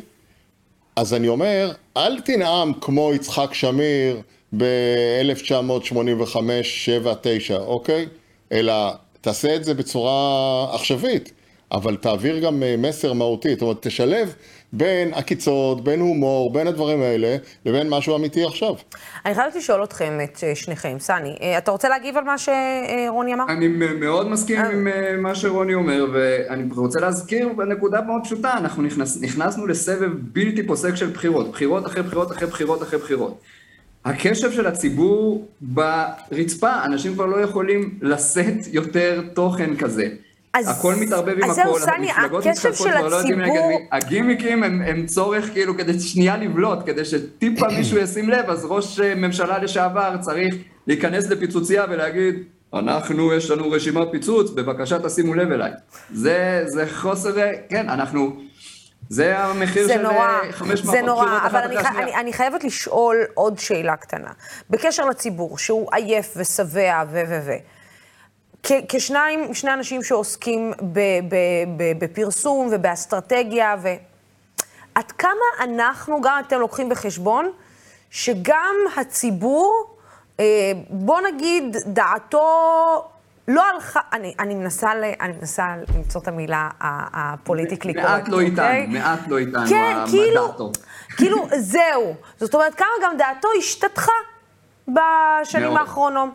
אז 0.95 1.13
אני 1.13 1.27
אומר, 1.27 1.71
אל 1.97 2.21
תנאם 2.21 2.73
כמו 2.73 3.13
יצחק 3.13 3.53
שמיר 3.53 4.21
ב-1985, 4.57 6.37
7, 6.63 7.13
9, 7.21 7.57
אוקיי? 7.57 8.05
אלא 8.51 8.73
תעשה 9.21 9.55
את 9.55 9.63
זה 9.63 9.73
בצורה 9.73 10.75
עכשווית, 10.75 11.31
אבל 11.71 11.95
תעביר 11.95 12.39
גם 12.39 12.63
אה, 12.63 12.75
מסר 12.77 13.13
מהותי. 13.13 13.53
זאת 13.53 13.61
אומרת, 13.61 13.87
תשלב 13.87 14.33
בין 14.75 15.13
עקיצות, 15.13 15.83
בין 15.83 15.99
הומור, 15.99 16.53
בין 16.53 16.67
הדברים 16.67 17.01
האלה, 17.01 17.37
לבין 17.65 17.89
משהו 17.89 18.15
אמיתי 18.15 18.45
עכשיו. 18.45 18.73
אני 19.25 19.35
חייבת 19.35 19.55
לשאול 19.55 19.83
אתכם, 19.83 20.19
את 20.23 20.43
אה, 20.43 20.55
שניכם. 20.55 20.95
סני, 20.99 21.35
אה, 21.41 21.57
אתה 21.57 21.71
רוצה 21.71 21.89
להגיב 21.89 22.17
על 22.17 22.23
מה 22.23 22.35
שרוני 22.37 23.33
אמר? 23.33 23.45
אני 23.49 23.67
מאוד 23.99 24.29
מסכים 24.29 24.59
עם 24.59 24.87
אה, 24.87 25.15
מה 25.17 25.35
שרוני 25.35 25.73
אומר, 25.73 26.05
ואני 26.13 26.63
רוצה 26.75 26.99
להזכיר 26.99 27.49
נקודה 27.67 28.01
מאוד 28.01 28.21
פשוטה, 28.23 28.53
אנחנו 28.57 28.83
נכנס, 28.83 29.21
נכנסנו 29.21 29.67
לסבב 29.67 30.09
בלתי 30.13 30.67
פוסק 30.67 30.95
של 30.95 31.09
בחירות, 31.09 31.51
בחירות 31.51 31.85
אחרי 31.85 32.03
בחירות 32.03 32.31
אחרי 32.31 32.47
בחירות 32.47 32.83
אחרי 32.83 32.99
בחירות. 32.99 33.41
הקשב 34.05 34.51
של 34.51 34.67
הציבור 34.67 35.47
ברצפה, 35.61 36.83
אנשים 36.85 37.13
כבר 37.13 37.25
לא 37.25 37.37
יכולים 37.37 37.99
לשאת 38.01 38.67
יותר 38.71 39.21
תוכן 39.33 39.75
כזה. 39.75 40.07
אז- 40.53 40.69
הכל 40.69 40.95
מתערבב 40.95 41.43
עם 41.43 41.51
הכל, 41.51 41.79
המפלגות 41.87 42.45
מתחלפות, 42.45 42.87
כבר 42.87 43.07
לא 43.07 43.15
יודעים 43.15 43.41
נגד 43.41 43.61
מי. 43.67 43.87
הגימיקים 43.91 44.63
הם, 44.63 44.81
הם 44.81 45.05
צורך 45.05 45.49
כאילו 45.53 45.77
כדי 45.77 45.99
שנייה 45.99 46.37
לבלוט, 46.37 46.79
כדי 46.85 47.05
שטיפה 47.05 47.67
מישהו 47.67 47.97
ישים 47.97 48.29
לב, 48.29 48.49
אז 48.49 48.65
ראש 48.65 48.99
אה, 48.99 49.15
ממשלה 49.15 49.57
לשעבר 49.57 50.15
צריך 50.21 50.55
להיכנס 50.87 51.29
לפיצוצייה 51.29 51.85
ולהגיד, 51.89 52.35
אנחנו, 52.73 53.33
יש 53.33 53.49
לנו 53.49 53.71
רשימת 53.71 54.07
פיצוץ, 54.11 54.51
בבקשה 54.51 54.99
תשימו 54.99 55.33
לב 55.33 55.51
אליי. 55.51 55.71
זה, 56.13 56.63
זה 56.65 56.85
חוסר, 56.93 57.39
אה, 57.39 57.51
כן, 57.69 57.89
אנחנו, 57.89 58.35
זה 59.09 59.39
המחיר 59.39 59.87
זה 59.87 59.93
של 59.93 60.01
נורא, 60.01 60.27
אה, 60.27 60.51
חמש 60.51 60.79
זה 60.79 61.01
נורא, 61.01 61.39
אבל 61.45 61.59
אני. 61.59 61.77
אני, 61.77 62.15
אני 62.15 62.33
חייבת 62.33 62.63
לשאול 62.63 63.17
עוד 63.33 63.59
שאלה 63.59 63.95
קטנה. 63.95 64.31
בקשר 64.69 65.05
לציבור, 65.05 65.57
שהוא 65.57 65.89
עייף 65.93 66.33
ושבע 66.37 67.03
ו... 67.11 67.23
ו... 67.29 67.39
ו... 67.45 67.51
כשניים, 68.63 69.53
שני 69.53 69.73
אנשים 69.73 70.03
שעוסקים 70.03 70.71
ב, 70.81 70.99
ב, 70.99 71.35
ב, 71.77 72.05
בפרסום 72.05 72.69
ובאסטרטגיה, 72.71 73.75
ו... 73.81 73.89
עד 74.95 75.11
כמה 75.11 75.63
אנחנו, 75.63 76.21
גם 76.21 76.41
אתם 76.47 76.59
לוקחים 76.59 76.89
בחשבון, 76.89 77.51
שגם 78.11 78.75
הציבור, 78.97 79.97
אה, 80.39 80.71
בוא 80.89 81.21
נגיד, 81.21 81.77
דעתו 81.85 82.47
לא 83.47 83.63
הלכה, 83.65 83.99
אני, 84.13 84.33
אני, 84.39 84.55
מנסה, 84.55 84.95
ל, 84.95 85.03
אני 85.21 85.33
מנסה 85.39 85.67
למצוא 85.95 86.21
את 86.21 86.27
המילה 86.27 86.69
הפוליטיקלי 86.81 87.93
קורקט, 87.93 88.09
מעט 88.09 88.27
לא 88.27 88.39
איתנו, 88.39 88.65
אוקיי? 88.65 88.87
מעט 88.87 89.19
לא 89.27 89.37
איתנו, 89.37 89.67
כן, 89.69 89.95
כאילו. 90.09 90.71
כאילו, 91.17 91.47
זהו. 91.59 92.15
זאת 92.39 92.53
אומרת, 92.53 92.75
כמה 92.75 92.87
גם 93.03 93.17
דעתו 93.17 93.47
השתתחה 93.57 94.11
בשנים. 94.87 95.77
האחרונות. 95.77 96.29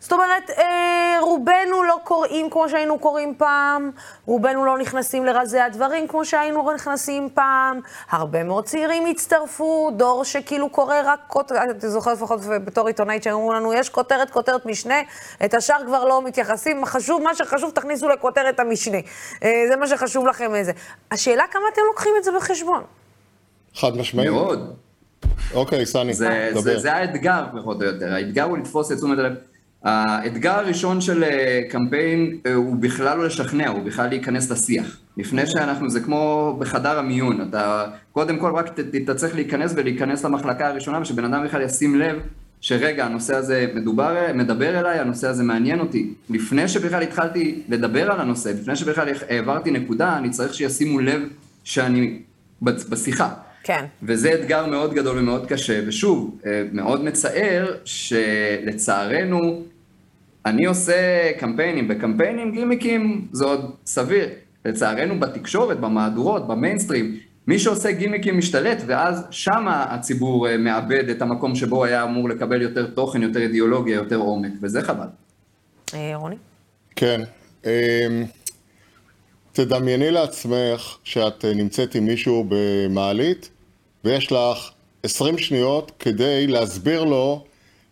זאת 0.00 0.12
אומרת, 0.12 0.50
אה, 0.50 1.18
רובנו 1.20 1.82
לא 1.82 1.96
קוראים 2.04 2.50
כמו 2.50 2.68
שהיינו 2.68 2.98
קוראים 2.98 3.34
פעם, 3.38 3.90
רובנו 4.26 4.64
לא 4.64 4.78
נכנסים 4.78 5.24
לרזי 5.24 5.58
הדברים 5.58 6.08
כמו 6.08 6.24
שהיינו 6.24 6.72
נכנסים 6.74 7.28
פעם, 7.34 7.80
הרבה 8.10 8.44
מאוד 8.44 8.64
צעירים 8.64 9.06
הצטרפו, 9.06 9.90
דור 9.96 10.24
שכאילו 10.24 10.70
קורא 10.70 10.94
רק 11.04 11.20
כותרת, 11.26 11.70
אתה 11.70 11.90
זוכר 11.90 12.12
לפחות 12.12 12.40
בתור 12.64 12.86
עיתונאית 12.86 13.22
שאמרו 13.22 13.52
לנו, 13.52 13.74
יש 13.74 13.88
כותרת, 13.88 14.30
כותרת 14.30 14.66
משנה, 14.66 15.00
את 15.44 15.54
השאר 15.54 15.76
כבר 15.86 16.04
לא 16.04 16.22
מתייחסים, 16.22 16.84
חשוב, 16.84 17.22
מה 17.22 17.34
שחשוב 17.34 17.70
תכניסו 17.70 18.08
לכותרת 18.08 18.60
המשנה. 18.60 18.98
אה, 19.42 19.50
זה 19.68 19.76
מה 19.76 19.86
שחשוב 19.86 20.26
לכם 20.26 20.54
איזה. 20.54 20.72
השאלה 21.10 21.44
כמה 21.50 21.62
אתם 21.72 21.82
לוקחים 21.86 22.12
את 22.18 22.24
זה 22.24 22.30
בחשבון. 22.36 22.82
חד 23.74 23.96
משמעית. 23.96 24.30
מאוד. 24.30 24.76
אוקיי, 25.54 25.86
סני, 25.86 26.12
דבר. 26.12 26.60
זה, 26.60 26.78
זה 26.78 26.92
האתגר, 26.92 27.44
פחות 27.60 27.82
או 27.82 27.86
יותר. 27.86 28.14
האתגר 28.14 28.44
הוא 28.44 28.58
לתפוס 28.58 28.92
את 28.92 28.96
תשומת 28.96 29.18
הלב. 29.18 29.32
האתגר 29.84 30.52
הראשון 30.52 31.00
של 31.00 31.24
אה, 31.24 31.60
קמפיין 31.70 32.36
אה, 32.46 32.54
הוא 32.54 32.76
בכלל 32.76 33.18
לא 33.18 33.24
לשכנע, 33.24 33.68
הוא 33.68 33.82
בכלל 33.84 34.08
להיכנס 34.08 34.50
לשיח. 34.50 34.96
לפני 35.16 35.46
שאנחנו, 35.46 35.90
זה 35.90 36.00
כמו 36.00 36.56
בחדר 36.58 36.98
המיון, 36.98 37.48
אתה 37.48 37.86
קודם 38.12 38.38
כל 38.38 38.50
רק 38.54 38.70
צריך 39.16 39.34
להיכנס 39.34 39.72
ולהיכנס 39.76 40.24
למחלקה 40.24 40.68
הראשונה, 40.68 41.00
ושבן 41.00 41.24
אדם 41.24 41.44
בכלל 41.44 41.62
ישים 41.62 42.00
לב 42.00 42.16
שרגע, 42.60 43.06
הנושא 43.06 43.36
הזה 43.36 43.66
מדובר, 43.74 44.16
מדבר 44.34 44.80
אליי, 44.80 44.98
הנושא 44.98 45.28
הזה 45.28 45.42
מעניין 45.42 45.80
אותי. 45.80 46.14
לפני 46.30 46.68
שבכלל 46.68 47.02
התחלתי 47.02 47.62
לדבר 47.68 48.12
על 48.12 48.20
הנושא, 48.20 48.48
לפני 48.48 48.76
שבכלל 48.76 49.08
העברתי 49.28 49.70
נקודה, 49.70 50.16
אני 50.16 50.30
צריך 50.30 50.54
שישימו 50.54 51.00
לב 51.00 51.22
שאני 51.64 52.18
בשיחה. 52.62 53.28
כן. 53.62 53.84
וזה 54.02 54.34
אתגר 54.34 54.66
מאוד 54.66 54.94
גדול 54.94 55.18
ומאוד 55.18 55.46
קשה, 55.46 55.80
ושוב, 55.86 56.38
אה, 56.46 56.62
מאוד 56.72 57.04
מצער 57.04 57.76
שלצערנו, 57.84 59.62
אני 60.46 60.66
עושה 60.66 61.30
קמפיינים, 61.38 61.88
בקמפיינים 61.88 62.52
גימיקים 62.52 63.28
זה 63.32 63.44
עוד 63.44 63.74
סביר. 63.86 64.28
לצערנו 64.64 65.20
בתקשורת, 65.20 65.80
במהדורות, 65.80 66.48
במיינסטרים, 66.48 67.16
מי 67.46 67.58
שעושה 67.58 67.92
גימיקים 67.92 68.38
משתלט, 68.38 68.82
ואז 68.86 69.26
שמה 69.30 69.82
הציבור 69.94 70.48
אה, 70.48 70.56
מאבד 70.56 71.08
את 71.08 71.22
המקום 71.22 71.54
שבו 71.54 71.84
היה 71.84 72.04
אמור 72.04 72.28
לקבל 72.28 72.62
יותר 72.62 72.86
תוכן, 72.86 73.22
יותר 73.22 73.40
אידיאולוגיה, 73.40 73.94
יותר 73.94 74.16
עומק, 74.16 74.52
וזה 74.62 74.82
חבל. 74.82 75.06
אה, 75.94 76.12
רוני? 76.14 76.36
כן. 76.96 77.20
תדמייני 79.52 80.10
לעצמך 80.10 80.96
שאת 81.04 81.44
אה, 81.44 81.54
נמצאת 81.54 81.94
עם 81.94 82.04
מישהו 82.06 82.44
במעלית 82.48 83.50
ויש 84.04 84.32
לך 84.32 84.70
20 85.02 85.38
שניות 85.38 85.92
כדי 85.98 86.46
להסביר 86.46 87.04
לו 87.04 87.44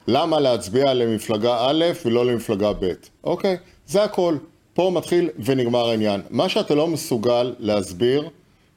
למה 0.08 0.40
להצביע 0.40 0.94
למפלגה 0.94 1.56
א' 1.60 1.84
ולא 2.04 2.26
למפלגה 2.26 2.72
ב'. 2.72 2.92
אוקיי? 3.24 3.56
זה 3.86 4.04
הכל. 4.04 4.36
פה 4.74 4.90
מתחיל 4.94 5.28
ונגמר 5.44 5.88
העניין. 5.88 6.20
מה 6.30 6.48
שאתה 6.48 6.74
לא 6.74 6.86
מסוגל 6.86 7.54
להסביר 7.58 8.28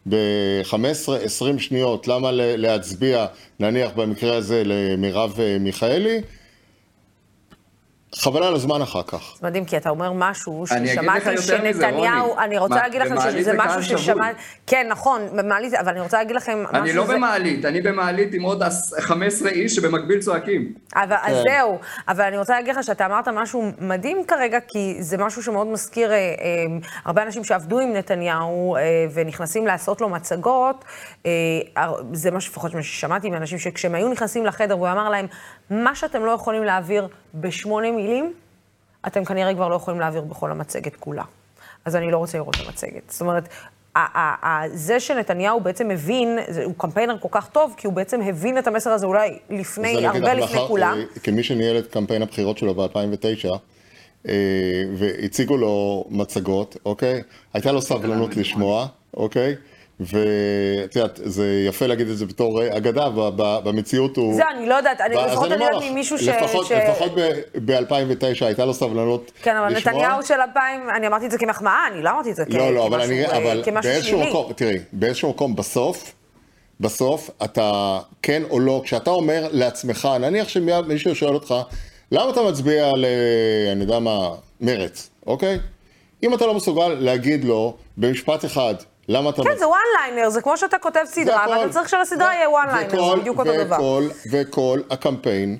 ב-15-20 0.09 1.59
שניות 1.59 2.07
למה 2.07 2.29
להצביע, 2.31 3.25
נניח 3.59 3.91
במקרה 3.95 4.35
הזה 4.35 4.63
למרב 4.65 5.35
אה, 5.39 5.57
מיכאלי, 5.59 6.21
חבל 8.15 8.43
על 8.43 8.55
הזמן 8.55 8.81
אחר 8.81 9.03
כך. 9.03 9.37
זה 9.39 9.47
מדהים, 9.47 9.65
כי 9.65 9.77
אתה 9.77 9.89
אומר 9.89 10.11
משהו 10.15 10.65
ששמעתי 10.67 11.41
שנתניהו, 11.41 12.39
אני 12.39 12.57
רוצה 12.57 12.75
להגיד 12.75 13.01
לכם 13.01 13.15
שזה 13.31 13.53
משהו 13.57 13.83
ששמעתי, 13.83 14.39
כן, 14.67 14.87
נכון, 14.89 15.21
במעלית, 15.37 15.73
אבל 15.73 15.89
אני 15.89 16.01
רוצה 16.01 16.17
להגיד 16.17 16.35
לכם 16.35 16.63
משהו... 16.63 16.77
אני 16.77 16.93
לא 16.93 17.07
במעלית, 17.07 17.65
אני 17.65 17.81
במעלית 17.81 18.33
עם 18.33 18.41
עוד 18.41 18.63
15 18.99 19.49
איש 19.49 19.75
שבמקביל 19.75 20.21
צועקים. 20.21 20.73
אבל 20.95 21.15
אז 21.21 21.35
כן. 21.35 21.43
זהו, 21.51 21.79
אבל 22.07 22.23
אני 22.23 22.37
רוצה 22.37 22.53
להגיד 22.53 22.75
לך 22.75 22.83
שאתה 22.83 23.05
אמרת 23.05 23.27
משהו 23.27 23.71
מדהים 23.79 24.17
כרגע, 24.27 24.59
כי 24.67 24.95
זה 24.99 25.17
משהו 25.17 25.43
שמאוד 25.43 25.67
מזכיר 25.67 26.11
אה, 26.11 26.15
אה, 26.17 26.33
הרבה 27.05 27.23
אנשים 27.23 27.43
שעבדו 27.43 27.79
עם 27.79 27.93
נתניהו 27.93 28.75
אה, 28.75 28.81
ונכנסים 29.13 29.67
לעשות 29.67 30.01
לו 30.01 30.09
מצגות, 30.09 30.85
זה 32.13 32.31
מה 32.31 32.41
שפחות 32.41 32.71
ששמעתי 32.81 33.29
מאנשים 33.29 33.59
שכשהם 33.59 33.95
היו 33.95 34.09
נכנסים 34.09 34.45
לחדר 34.45 34.77
והוא 34.77 34.91
אמר 34.91 35.09
להם, 35.09 35.27
מה 35.71 35.95
שאתם 35.95 36.25
לא 36.25 36.31
יכולים 36.31 36.63
להעביר 36.63 37.07
בשמונה 37.35 37.91
מילים, 37.91 38.33
אתם 39.07 39.25
כנראה 39.25 39.53
כבר 39.53 39.67
לא 39.67 39.75
יכולים 39.75 39.99
להעביר 39.99 40.21
בכל 40.21 40.51
המצגת 40.51 40.95
כולה. 40.95 41.23
אז 41.85 41.95
אני 41.95 42.11
לא 42.11 42.17
רוצה 42.17 42.37
לראות 42.37 42.55
את 42.55 42.67
המצגת. 42.67 43.09
זאת 43.09 43.21
אומרת, 43.21 43.49
זה 44.73 44.99
שנתניהו 44.99 45.59
בעצם 45.59 45.87
מבין, 45.87 46.39
הוא 46.63 46.73
קמפיינר 46.77 47.17
כל 47.19 47.27
כך 47.31 47.49
טוב, 47.49 47.73
כי 47.77 47.87
הוא 47.87 47.93
בעצם 47.93 48.21
הבין 48.21 48.57
את 48.57 48.67
המסר 48.67 48.89
הזה 48.89 49.05
אולי 49.05 49.39
לפני, 49.49 50.07
הרבה 50.07 50.33
לפני 50.33 50.59
כולם. 50.67 50.97
אה, 50.97 51.19
כמי 51.19 51.43
שניהל 51.43 51.77
את 51.77 51.87
קמפיין 51.87 52.21
הבחירות 52.21 52.57
שלו 52.57 52.75
ב-2009, 52.75 53.49
אה, 54.27 54.33
והציגו 54.95 55.57
לו 55.57 56.05
מצגות, 56.09 56.77
אוקיי? 56.85 57.21
הייתה 57.53 57.71
לו 57.71 57.81
סבלנות 57.81 58.37
לשמוע, 58.37 58.87
אוקיי? 59.13 59.55
ואת 60.01 60.95
יודעת, 60.95 61.19
זה 61.23 61.63
יפה 61.67 61.87
להגיד 61.87 62.07
את 62.07 62.17
זה 62.17 62.25
בתור 62.25 62.77
אגדה, 62.77 63.09
במציאות 63.35 64.17
הוא... 64.17 64.35
זה, 64.35 64.43
אני 64.55 64.69
לא 64.69 64.75
יודעת, 64.75 65.01
אני 65.01 65.15
לפחות 65.15 65.51
אני 65.51 65.65
יודעת 65.65 65.83
ממישהו 65.91 66.17
ש... 66.17 66.27
לפחות 66.27 67.11
ב-2009 67.65 68.45
הייתה 68.45 68.65
לו 68.65 68.73
סבלנות 68.73 69.31
כן, 69.41 69.57
אבל 69.57 69.77
נתניהו 69.77 70.23
של 70.23 70.33
2000, 70.33 70.89
אני 70.95 71.07
אמרתי 71.07 71.25
את 71.25 71.31
זה 71.31 71.37
כמחמאה, 71.37 71.87
אני 71.91 72.03
לא 72.03 72.09
אמרתי 72.09 72.31
את 72.31 72.35
זה 72.35 72.45
כמשהו 72.45 72.59
שלילי. 72.61 72.75
לא, 72.75 72.75
לא, 72.75 72.87
אבל 72.87 73.61
באיזשהו 73.81 74.19
מקום, 74.19 74.53
תראי, 74.53 74.77
באיזשהו 74.93 75.29
מקום 75.29 75.55
בסוף, 75.55 76.13
בסוף 76.79 77.29
אתה 77.43 77.99
כן 78.21 78.43
או 78.49 78.59
לא, 78.59 78.81
כשאתה 78.83 79.09
אומר 79.09 79.47
לעצמך, 79.51 80.09
נניח 80.19 80.47
שמישהו 80.47 81.15
שואל 81.15 81.33
אותך, 81.33 81.55
למה 82.11 82.29
אתה 82.29 82.41
מצביע 82.41 82.91
ל... 82.95 83.05
אני 83.71 83.83
יודע 83.83 83.99
מה, 83.99 84.29
מרץ, 84.61 85.09
אוקיי? 85.27 85.59
אם 86.23 86.33
אתה 86.33 86.45
לא 86.45 86.53
מסוגל 86.53 86.87
להגיד 86.87 87.43
לו 87.43 87.75
במשפט 87.97 88.45
אחד, 88.45 88.75
למה 89.11 89.29
אתה... 89.29 89.43
כן, 89.43 89.57
זה 89.57 89.67
one 89.67 89.79
liner, 89.99 90.29
זה 90.29 90.41
כמו 90.41 90.57
שאתה 90.57 90.77
כותב 90.77 91.03
סדרה, 91.05 91.45
ואתה 91.49 91.73
צריך 91.73 91.89
שלסדרה 91.89 92.33
יהיה 92.33 92.49
one 92.49 92.67
liner, 92.73 93.15
זה 93.15 93.21
בדיוק 93.21 93.39
אותו 93.39 93.51
דבר. 93.63 93.99
וכל 94.31 94.79
הקמפיין 94.89 95.57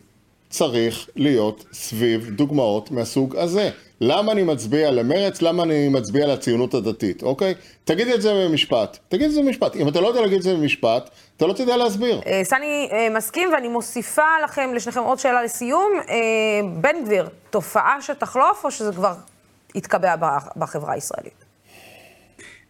צריך 0.49 1.09
להיות 1.15 1.65
סביב 1.73 2.29
דוגמאות 2.29 2.91
מהסוג 2.91 3.35
הזה. 3.35 3.69
למה 4.01 4.31
אני 4.31 4.43
מצביע 4.43 4.91
למרץ? 4.91 5.41
למה 5.41 5.63
אני 5.63 5.89
מצביע 5.89 6.27
לציונות 6.27 6.73
הדתית, 6.73 7.23
אוקיי? 7.23 7.53
תגידי 7.83 8.13
את 8.13 8.21
זה 8.21 8.33
במשפט. 8.33 8.97
תגידי 9.09 9.25
את 9.25 9.31
זה 9.31 9.41
במשפט. 9.41 9.75
אם 9.75 9.87
אתה 9.87 10.01
לא 10.01 10.07
יודע 10.07 10.21
להגיד 10.21 10.37
את 10.37 10.43
זה 10.43 10.53
במשפט, 10.53 11.09
אתה 11.37 11.47
לא 11.47 11.53
תדע 11.53 11.77
להסביר. 11.77 12.21
אה, 12.25 12.41
סני 12.43 12.89
אה, 12.91 13.07
מסכים, 13.09 13.49
ואני 13.53 13.67
מוסיפה 13.67 14.39
לכם, 14.43 14.73
לשניכם 14.73 14.99
עוד 14.99 15.19
שאלה 15.19 15.43
לסיום. 15.43 15.91
אה, 16.09 16.15
בן 16.73 17.05
גביר, 17.05 17.29
תופעה 17.49 18.01
שתחלוף, 18.01 18.65
או 18.65 18.71
שזה 18.71 18.91
כבר 18.91 19.13
יתקבע 19.75 20.15
בחברה 20.55 20.93
הישראלית? 20.93 21.40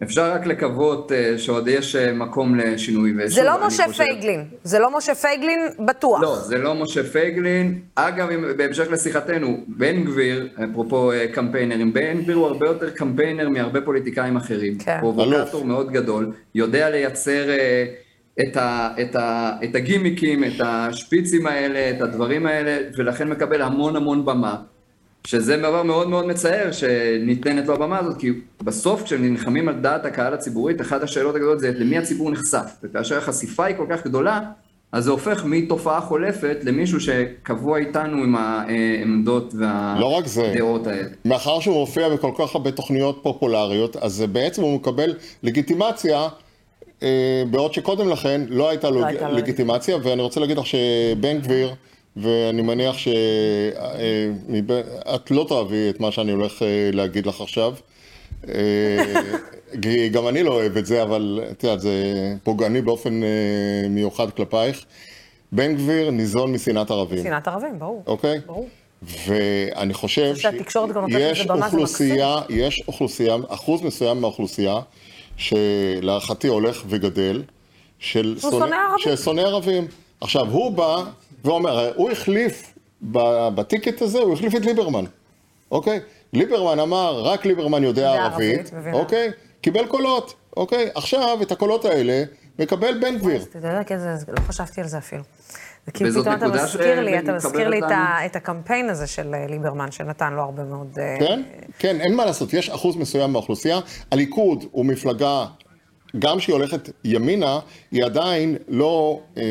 אפשר 0.04 0.32
רק 0.32 0.46
לקוות 0.46 1.12
אה, 1.12 1.38
שעוד 1.38 1.68
יש 1.68 1.96
אה, 1.96 2.14
מקום 2.14 2.56
לשינוי. 2.56 3.14
ושוב, 3.18 3.30
זה 3.30 3.44
לא 3.44 3.68
משה 3.68 3.88
חושב... 3.88 4.04
פייגלין, 4.04 4.46
זה 4.64 4.80
לא 4.80 4.98
משה 4.98 5.16
פייגלין 5.16 5.60
בטוח. 5.80 6.22
לא, 6.22 6.36
זה 6.36 6.58
לא 6.58 6.76
משה 6.76 7.04
פייגלין. 7.04 7.80
אגב, 7.96 8.28
בהמשך 8.58 8.92
לשיחתנו, 8.92 9.58
בן 9.68 10.04
גביר, 10.04 10.50
אפרופו 10.72 11.12
אה, 11.12 11.36
קמפיינרים, 11.36 11.94
בן 11.94 12.22
גביר 12.22 12.36
הוא 12.36 12.48
הרבה 12.48 12.68
יותר 12.68 12.90
קמפיינר 12.90 13.50
מהרבה 13.50 13.82
פוליטיקאים 13.82 14.38
אחרים. 14.38 14.78
כן. 14.78 14.98
פרובוקטור 15.00 15.66
מאוד 15.66 15.92
גדול, 15.92 16.32
יודע 16.56 16.90
לייצר 16.90 17.46
אה, 17.48 18.42
את, 18.42 18.58
ה, 18.58 18.90
את, 19.02 19.16
ה, 19.16 19.52
את 19.64 19.76
הגימיקים, 19.76 20.44
את 20.44 20.62
השפיצים 20.64 21.48
האלה, 21.48 21.90
את 21.90 22.02
הדברים 22.02 22.46
האלה, 22.46 22.78
ולכן 22.98 23.30
מקבל 23.30 23.62
המון 23.62 23.96
המון 23.96 24.26
במה. 24.26 24.56
שזה 25.28 25.58
דבר 25.58 25.84
מאוד 25.84 26.10
מאוד 26.10 26.26
מצער 26.26 26.72
שניתנת 26.72 27.68
לו 27.68 27.74
הבמה 27.74 28.00
הזאת, 28.00 28.18
כי 28.18 28.32
בסוף 28.64 29.04
כשנלחמים 29.04 29.70
על 29.70 29.76
דעת 29.76 30.06
הקהל 30.06 30.34
הציבורית, 30.34 30.82
אחת 30.82 31.04
השאלות 31.04 31.36
הגדולות 31.36 31.60
זה 31.60 31.72
למי 31.76 31.98
הציבור 31.98 32.32
נחשף, 32.32 32.72
וכאשר 32.84 33.18
החשיפה 33.18 33.66
היא 33.66 33.76
כל 33.76 33.86
כך 33.90 34.06
גדולה, 34.06 34.40
אז 34.92 35.04
זה 35.04 35.12
הופך 35.12 35.46
מתופעה 35.46 36.02
חולפת 36.02 36.58
למישהו 36.64 37.00
שקבוע 37.00 37.78
איתנו 37.78 38.18
עם 38.18 38.36
העמדות 38.36 39.54
והדעות 39.60 39.68
האלה. 39.78 40.00
לא 40.00 40.06
רק 40.06 40.28
זה, 40.28 40.54
מאחר 41.26 41.60
שהוא 41.60 41.80
מופיע 41.80 42.10
בכל 42.10 42.32
כך 42.38 42.56
הרבה 42.56 42.72
תוכניות 42.72 43.20
פופולריות, 43.24 43.96
אז 43.96 44.26
בעצם 44.32 44.62
הוא 44.62 44.76
מקבל 44.76 45.14
לגיטימציה, 45.44 46.28
אה, 47.04 47.44
בעוד 47.52 47.74
שקודם 47.74 48.10
לכן 48.10 48.42
לא 48.48 48.70
הייתה 48.70 48.90
לו 48.90 49.02
לא 49.02 49.32
לגיטימציה, 49.32 49.98
ואני 50.04 50.22
רוצה 50.22 50.40
להגיד 50.40 50.58
לך 50.58 50.66
שבן 50.66 51.40
גביר, 51.40 51.74
ואני 52.18 52.62
מניח 52.62 52.98
שאת 52.98 53.14
אה, 55.08 55.18
לא 55.30 55.46
תאהבי 55.50 55.90
את 55.90 56.00
מה 56.00 56.12
שאני 56.12 56.32
הולך 56.32 56.62
אה, 56.62 56.90
להגיד 56.94 57.26
לך 57.26 57.42
עכשיו. 57.42 57.74
אה, 58.48 59.22
גם 60.12 60.28
אני 60.28 60.44
לא 60.44 60.54
אוהב 60.54 60.78
את 60.78 60.86
זה, 60.86 61.04
אבל 61.04 61.44
את 61.52 61.64
יודעת, 61.64 61.82
זה 61.82 61.94
פוגעני 62.44 62.82
באופן 62.82 63.22
מיוחד 63.90 64.32
כלפייך. 64.32 64.86
בן 65.52 65.76
גביר 65.76 66.10
ניזון 66.12 66.52
משנאת 66.54 66.92
ערבים. 66.92 67.24
שנאת 67.24 67.48
ערבים, 67.48 67.80
ברור. 67.80 68.04
אוקיי? 68.08 68.40
ברור. 68.46 68.70
ואני 69.02 69.94
חושב 69.94 70.36
שיש 70.36 71.48
אוכלוסייה, 71.50 72.36
יש 72.50 72.84
אוכלוסייה, 72.88 73.36
אחוז 73.48 73.82
מסוים 73.82 74.22
מהאוכלוסייה, 74.22 74.80
שלהערכתי 75.38 76.48
הולך 76.48 76.84
וגדל, 76.88 77.44
של 78.00 78.36
ערבים. 78.44 79.40
ערבים. 79.40 79.88
עכשיו, 80.22 80.48
הוא 80.50 80.72
בא 80.72 81.04
ואומר, 81.46 81.94
הוא 81.96 82.12
החליף 82.12 82.74
בטיקט 83.56 84.02
הזה 84.02 84.20
הוא 84.20 84.34
החליף 84.34 84.56
את 84.56 84.66
ליברמן, 84.66 85.06
אוקיי? 85.72 86.00
ליברמן 86.34 86.80
אמר, 86.80 87.22
רק 87.22 87.46
ליברמן 87.46 87.84
יודע 87.84 88.12
ערבית, 88.12 88.72
אוקיי? 88.94 89.32
קיבל 89.62 89.86
קולות, 89.88 90.34
אוקיי? 90.58 90.90
עכשיו, 90.96 91.38
את 91.42 91.52
הקולות 91.52 91.86
האלה 91.86 92.24
מקבל 92.60 93.00
בן 93.02 93.18
גביר. 93.18 93.42
אתה 93.42 93.58
יודע, 93.58 93.82
לא 94.28 94.42
חשבתי 94.48 94.82
על 94.82 94.88
זה 94.88 94.98
אפילו. 94.98 95.24
זה 95.86 95.92
כאילו 95.92 96.22
פתאום 96.22 96.36
אתה 96.36 96.48
מזכיר 96.48 97.02
לי, 97.02 97.20
אתה 97.20 97.34
מזכיר 97.34 97.70
לי 97.70 97.80
את 98.26 98.36
הקמפיין 98.36 98.90
הזה 98.90 99.08
של 99.08 99.34
אה, 99.34 99.48
ליברמן, 99.48 99.92
שנתן 99.92 100.34
לו 100.34 100.42
הרבה 100.42 100.64
מאוד... 100.64 101.00
אה, 101.00 101.16
כן, 101.20 101.42
כן, 101.80 102.02
אין 102.02 102.16
מה 102.16 102.26
לעשות, 102.26 102.54
יש 102.54 102.70
אחוז 102.70 102.96
מסוים 102.96 103.34
באוכלוסייה. 103.34 103.80
הליכוד 104.12 104.66
הוא 104.72 104.86
מפלגה, 104.86 105.46
גם 106.20 106.40
שהיא 106.40 106.54
הולכת 106.54 106.90
ימינה, 107.04 107.60
היא 107.92 108.04
עדיין 108.04 108.58
לא 108.68 109.20
אה, 109.38 109.44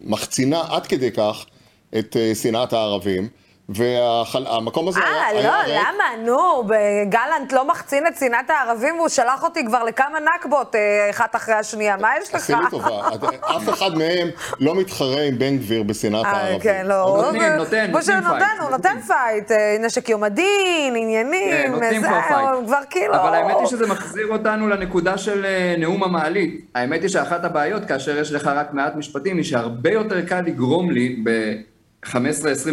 מחצינה 0.00 0.62
עד 0.68 0.86
כדי 0.86 1.10
כך 1.10 1.46
את 1.98 2.16
אה, 2.16 2.34
שנאת 2.34 2.72
הערבים. 2.72 3.28
והמקום 3.68 4.88
הזה 4.88 5.00
היה... 5.00 5.38
אה, 5.38 5.42
לא, 5.42 5.74
למה? 5.74 6.24
נו, 6.24 6.68
גלנט 7.08 7.52
לא 7.52 7.68
מחצין 7.68 8.06
את 8.06 8.16
שנאת 8.16 8.50
הערבים 8.50 8.94
והוא 8.98 9.08
שלח 9.08 9.42
אותי 9.42 9.66
כבר 9.66 9.84
לכמה 9.84 10.18
נכבות 10.36 10.74
אה, 10.74 11.10
אחת 11.10 11.36
אחרי 11.36 11.54
השנייה, 11.54 11.96
מה 11.96 12.08
יש 12.20 12.28
לך? 12.28 12.34
עשי 12.34 12.52
לי 12.52 12.70
טובה, 12.70 13.08
אף 13.40 13.68
אחד 13.68 13.94
מהם 13.94 14.28
לא 14.60 14.74
מתחרה 14.74 15.22
עם 15.22 15.38
בן 15.38 15.56
גביר 15.56 15.82
בשנאת 15.82 16.24
אה, 16.24 16.30
הערבים. 16.30 16.60
כן, 16.60 16.86
לא. 16.86 17.22
נותנים, 17.24 17.52
נותן, 17.52 17.90
נותנים 17.90 18.20
fight. 18.22 18.60
הוא 18.60 18.70
נותן 18.70 18.96
fight, 19.06 19.50
נשק 19.80 20.08
יום 20.08 20.24
הדין, 20.24 20.96
עניינים, 20.96 21.72
נותנים 21.72 22.02
כבר 22.02 22.20
fight. 22.28 22.66
כבר 22.66 22.80
כאילו... 22.90 23.14
אבל 23.14 23.34
האמת 23.34 23.56
היא 23.58 23.66
שזה 23.66 23.86
מחזיר 23.86 24.26
אותנו 24.26 24.68
לנקודה 24.68 25.18
של 25.18 25.46
נאום 25.78 26.04
המעלית. 26.04 26.70
האמת 26.74 27.02
היא 27.02 27.08
שאחת 27.08 27.44
הבעיות, 27.44 27.84
כאשר 27.84 28.18
יש 28.18 28.32
לך 28.32 28.46
רק 28.46 28.72
מעט 28.72 28.96
משפטים, 28.96 29.36
היא 29.36 29.44
שהרבה 29.44 29.90
יותר 29.90 30.26
קל 30.26 30.40
לגרום 30.40 30.90
לי 30.90 31.16
ב... 31.24 31.30
15-20 32.04 32.10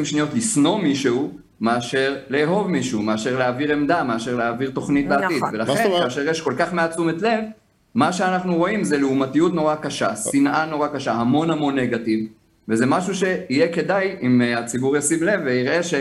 שניות 0.03 0.29
לשנוא 0.33 0.81
מישהו, 0.81 1.31
מאשר 1.61 2.15
לאהוב 2.29 2.67
מישהו, 2.67 3.01
מאשר 3.01 3.38
להעביר 3.38 3.71
עמדה, 3.71 4.03
מאשר 4.03 4.35
להעביר 4.35 4.71
תוכנית 4.71 5.07
נכון. 5.07 5.21
בעתיד. 5.21 5.43
ולכן, 5.53 5.89
כאשר 6.03 6.29
יש 6.29 6.41
כל 6.41 6.53
כך 6.57 6.73
מעט 6.73 6.91
תשומת 6.91 7.21
לב, 7.21 7.39
מה 7.95 8.13
שאנחנו 8.13 8.55
רואים 8.55 8.83
זה 8.83 8.97
לעומתיות 8.97 9.53
נורא 9.53 9.75
קשה, 9.75 10.15
שנאה 10.15 10.65
נורא 10.65 10.88
קשה, 10.88 11.13
המון 11.13 11.49
המון 11.51 11.79
נגטיב, 11.79 12.27
וזה 12.67 12.85
משהו 12.85 13.15
שיהיה 13.15 13.73
כדאי 13.73 14.15
אם 14.21 14.41
אה, 14.41 14.59
הציבור 14.59 14.97
ישים 14.97 15.23
לב 15.23 15.39
ויראה 15.45 15.83
ש... 15.83 15.93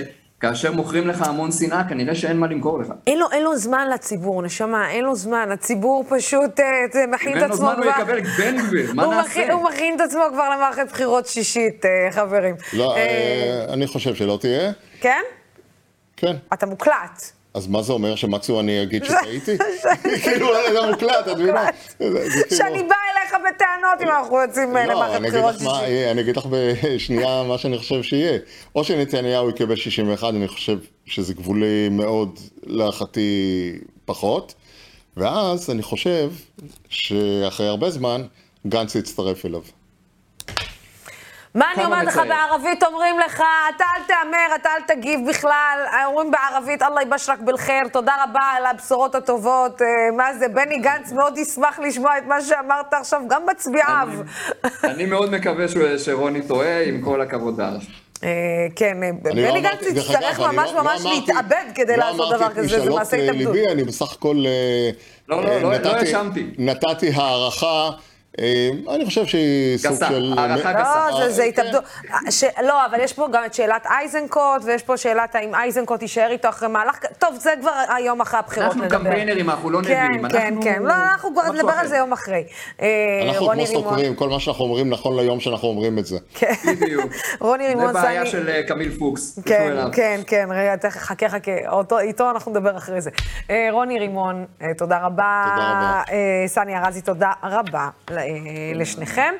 כאשר 0.48 0.72
מוכרים 0.72 1.09
לך 1.09 1.22
המון 1.22 1.52
שנאה, 1.52 1.88
כנראה 1.88 2.14
שאין 2.14 2.37
מה 2.38 2.46
למכור 2.46 2.78
לך. 2.78 2.88
אין 3.07 3.18
לו, 3.18 3.26
אין 3.33 3.42
לו 3.42 3.57
זמן 3.57 3.88
לציבור, 3.94 4.42
נשמה, 4.42 4.90
אין 4.90 5.04
לו 5.04 5.14
זמן. 5.14 5.48
הציבור 5.52 6.04
פשוט 6.09 6.61
אה, 6.61 7.07
מכין 7.09 7.38
את 7.38 7.42
עצמו 7.42 7.57
כבר... 7.57 7.70
אין 7.70 7.78
לו 7.78 7.85
זמן, 7.85 7.85
הוא 7.85 7.85
יקבל 7.85 8.20
בן 8.20 8.57
גביר, 8.66 8.92
מה 8.94 9.07
נעשה? 9.07 9.22
מכין, 9.22 9.50
הוא 9.50 9.64
מכין 9.64 9.96
את 9.96 10.00
עצמו 10.00 10.22
כבר 10.33 10.50
למערכת 10.50 10.87
בחירות 10.90 11.26
שישית, 11.26 11.85
אה, 11.85 12.09
חברים. 12.11 12.54
לא, 12.72 12.96
אה, 12.96 13.00
אה... 13.00 13.72
אני 13.74 13.87
חושב 13.87 14.14
שלא 14.14 14.38
תהיה. 14.40 14.72
כן? 15.00 15.22
כן. 16.16 16.37
אתה 16.52 16.66
מוקלט. 16.66 17.30
אז 17.54 17.66
מה 17.66 17.83
זה 17.83 17.92
אומר, 17.92 18.14
שמצאו 18.16 18.61
אני 18.61 18.83
אגיד 18.83 19.04
שטעיתי? 19.04 19.57
כאילו, 20.24 20.48
זה 20.72 20.87
מוקלט, 20.90 21.28
את 21.28 21.37
מבינה? 21.38 21.66
כאילו- 21.98 22.18
שאני 22.50 22.83
באה 22.83 23.03
אליך 23.24 23.54
בטענות 23.54 24.02
אם 24.02 24.08
אנחנו 24.08 24.40
יוצאים 24.40 24.74
לא, 24.74 24.82
למערכת 24.82 25.20
בחירות 25.22 25.54
שישית. 25.58 26.10
אני 26.10 26.20
אגיד 26.20 26.37
לך 26.37 26.46
בשנייה 26.50 27.42
מה 27.48 27.58
שאני 27.58 27.78
חושב 27.78 28.02
שיהיה. 28.02 28.38
או 28.74 28.84
שנתניהו 28.84 29.50
יקבל 29.50 29.76
61, 29.76 30.28
אני 30.28 30.48
חושב 30.48 30.78
שזה 31.06 31.34
גבולי 31.34 31.88
מאוד, 31.90 32.38
להערכתי 32.62 33.78
פחות. 34.04 34.54
ואז 35.16 35.70
אני 35.70 35.82
חושב 35.82 36.32
שאחרי 36.88 37.66
הרבה 37.66 37.90
זמן, 37.90 38.22
גנץ 38.66 38.94
יצטרף 38.94 39.46
אליו. 39.46 39.62
מה 41.54 41.66
אני 41.76 41.84
אומרת 41.84 42.04
לך 42.06 42.20
בערבית? 42.28 42.82
אומרים 42.82 43.18
לך, 43.18 43.42
אתה 43.76 43.84
אל 43.96 44.02
תהמר, 44.06 44.54
אתה 44.56 44.68
אל 44.68 44.94
תגיב 44.94 45.20
בכלל. 45.28 45.78
אומרים 46.06 46.30
בערבית, 46.30 46.82
אללה 46.82 47.02
יבשרק 47.02 47.38
בלחיר, 47.40 47.88
תודה 47.92 48.12
רבה 48.24 48.40
על 48.56 48.66
הבשורות 48.66 49.14
הטובות. 49.14 49.82
אה, 49.82 49.86
מה 50.16 50.34
זה, 50.38 50.48
בני 50.48 50.78
גנץ 50.78 51.12
מאוד 51.12 51.38
ישמח 51.38 51.78
לשמוע 51.78 52.18
את 52.18 52.22
מה 52.26 52.40
שאמרת 52.40 52.94
עכשיו, 52.94 53.20
גם 53.28 53.42
מצביעיו. 53.50 54.08
אני 54.84 55.06
מאוד 55.06 55.30
מקווה 55.32 55.66
שרוני 55.98 56.42
טועה, 56.48 56.82
עם 56.82 57.00
כל 57.02 57.20
הכבוד 57.20 57.60
לך. 57.60 57.82
אה, 58.24 58.28
כן, 58.76 59.02
אה, 59.02 59.10
בני 59.22 59.42
לא 59.42 59.60
גנץ 59.60 59.82
יצטרך 59.82 60.40
ממש 60.40 60.70
לא- 60.74 60.82
ממש 60.82 61.04
לא 61.04 61.10
להתאבד 61.10 61.64
כדי 61.74 61.96
לעשות 61.96 62.34
דבר 62.34 62.48
כזה, 62.48 62.80
זה 62.80 62.90
מעשה 62.90 63.16
התאבדות. 63.16 63.56
אני 63.70 63.84
בסך 63.84 64.12
הכל... 64.12 64.44
לא, 65.28 65.44
לא, 65.44 65.60
לא 65.62 65.90
האשמתי. 65.90 66.46
נתתי 66.58 67.10
הערכה. 67.14 67.90
אה, 68.40 68.94
אני 68.94 69.05
חושב 69.05 69.27
שהיא 69.27 69.79
סוג 69.79 70.05
של... 70.09 70.35
הערכה 70.37 70.73
גסה. 70.73 71.07
לא, 71.11 71.29
זה 71.29 71.44
התאבדות. 71.44 71.85
לא, 72.62 72.87
אבל 72.87 73.01
יש 73.01 73.12
פה 73.12 73.29
גם 73.33 73.44
את 73.47 73.55
שאלת 73.55 73.87
אייזנקוט, 73.87 74.64
ויש 74.64 74.83
פה 74.83 74.97
שאלת 74.97 75.35
האם 75.35 75.55
אייזנקוט 75.55 76.03
יישאר 76.03 76.31
איתו 76.31 76.49
אחרי 76.49 76.68
מהלך... 76.68 76.99
טוב, 77.18 77.35
זה 77.38 77.51
כבר 77.61 77.70
היום 77.97 78.20
אחרי 78.20 78.38
הבחירות 78.38 78.77
נדבר. 78.77 78.85
אנחנו 78.85 79.05
קמפיינרים, 79.05 79.51
אנחנו 79.51 79.70
לא 79.70 79.83
נביאים. 79.83 80.29
כן, 80.29 80.38
כן, 80.38 80.55
כן. 80.62 80.83
לא, 80.83 80.94
אנחנו 80.94 81.31
כבר 81.33 81.53
נדבר 81.53 81.73
על 81.73 81.87
זה 81.87 81.97
יום 81.97 82.12
אחרי. 82.12 82.44
אה, 82.83 82.88
אנחנו 83.29 83.49
כמו 83.49 83.66
סטוקרים, 83.66 84.14
כל 84.14 84.29
מה 84.29 84.40
שאנחנו 84.40 84.64
אומרים 84.64 84.90
נכון 84.90 85.16
ליום 85.16 85.40
שאנחנו 85.40 85.68
אומרים 85.68 85.99
את 85.99 86.07
זה. 86.07 86.18
כן. 86.35 86.53
בדיוק. 86.66 87.12
רוני 87.40 87.66
רימון 87.66 87.92
סני... 87.92 88.01
זה 88.01 88.07
בעיה 88.07 88.27
של 88.27 88.49
אה, 88.49 88.62
קמיל 88.62 88.99
פוקס. 88.99 89.38
כן, 89.47 89.77
כן, 89.92 90.20
כן, 90.27 90.49
רגע, 90.51 90.90
חכה, 90.90 91.29
חכה. 91.29 91.53
איתו 92.01 92.31
אנחנו 92.31 92.51
נדבר 92.51 92.77
אחרי 92.77 93.01
זה. 93.01 93.11
רוני 93.73 93.99
רימון, 93.99 94.44
תודה 94.79 94.99
רבה. 94.99 95.44
תודה 95.51 95.70
רבה. 95.70 96.03
סני 96.47 96.77
ארזי, 96.77 97.01
תודה 97.01 97.33
רבה. 97.42 97.88
לשניכם. 98.74 99.34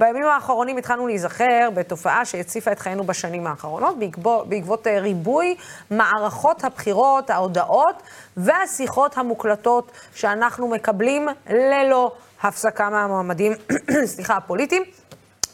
בימים 0.00 0.24
האחרונים 0.24 0.76
התחלנו 0.76 1.06
להיזכר 1.06 1.68
בתופעה 1.74 2.24
שהציפה 2.24 2.72
את 2.72 2.78
חיינו 2.78 3.04
בשנים 3.04 3.46
האחרונות, 3.46 3.98
בעקבות, 3.98 4.48
בעקבות 4.48 4.86
אה, 4.86 5.00
ריבוי 5.00 5.56
מערכות 5.90 6.64
הבחירות, 6.64 7.30
ההודעות 7.30 8.02
והשיחות 8.36 9.18
המוקלטות 9.18 9.92
שאנחנו 10.14 10.68
מקבלים 10.68 11.28
ללא 11.50 12.12
הפסקה 12.42 12.90
מהמועמדים, 12.90 13.52
סליחה, 14.14 14.36
הפוליטיים. 14.36 14.82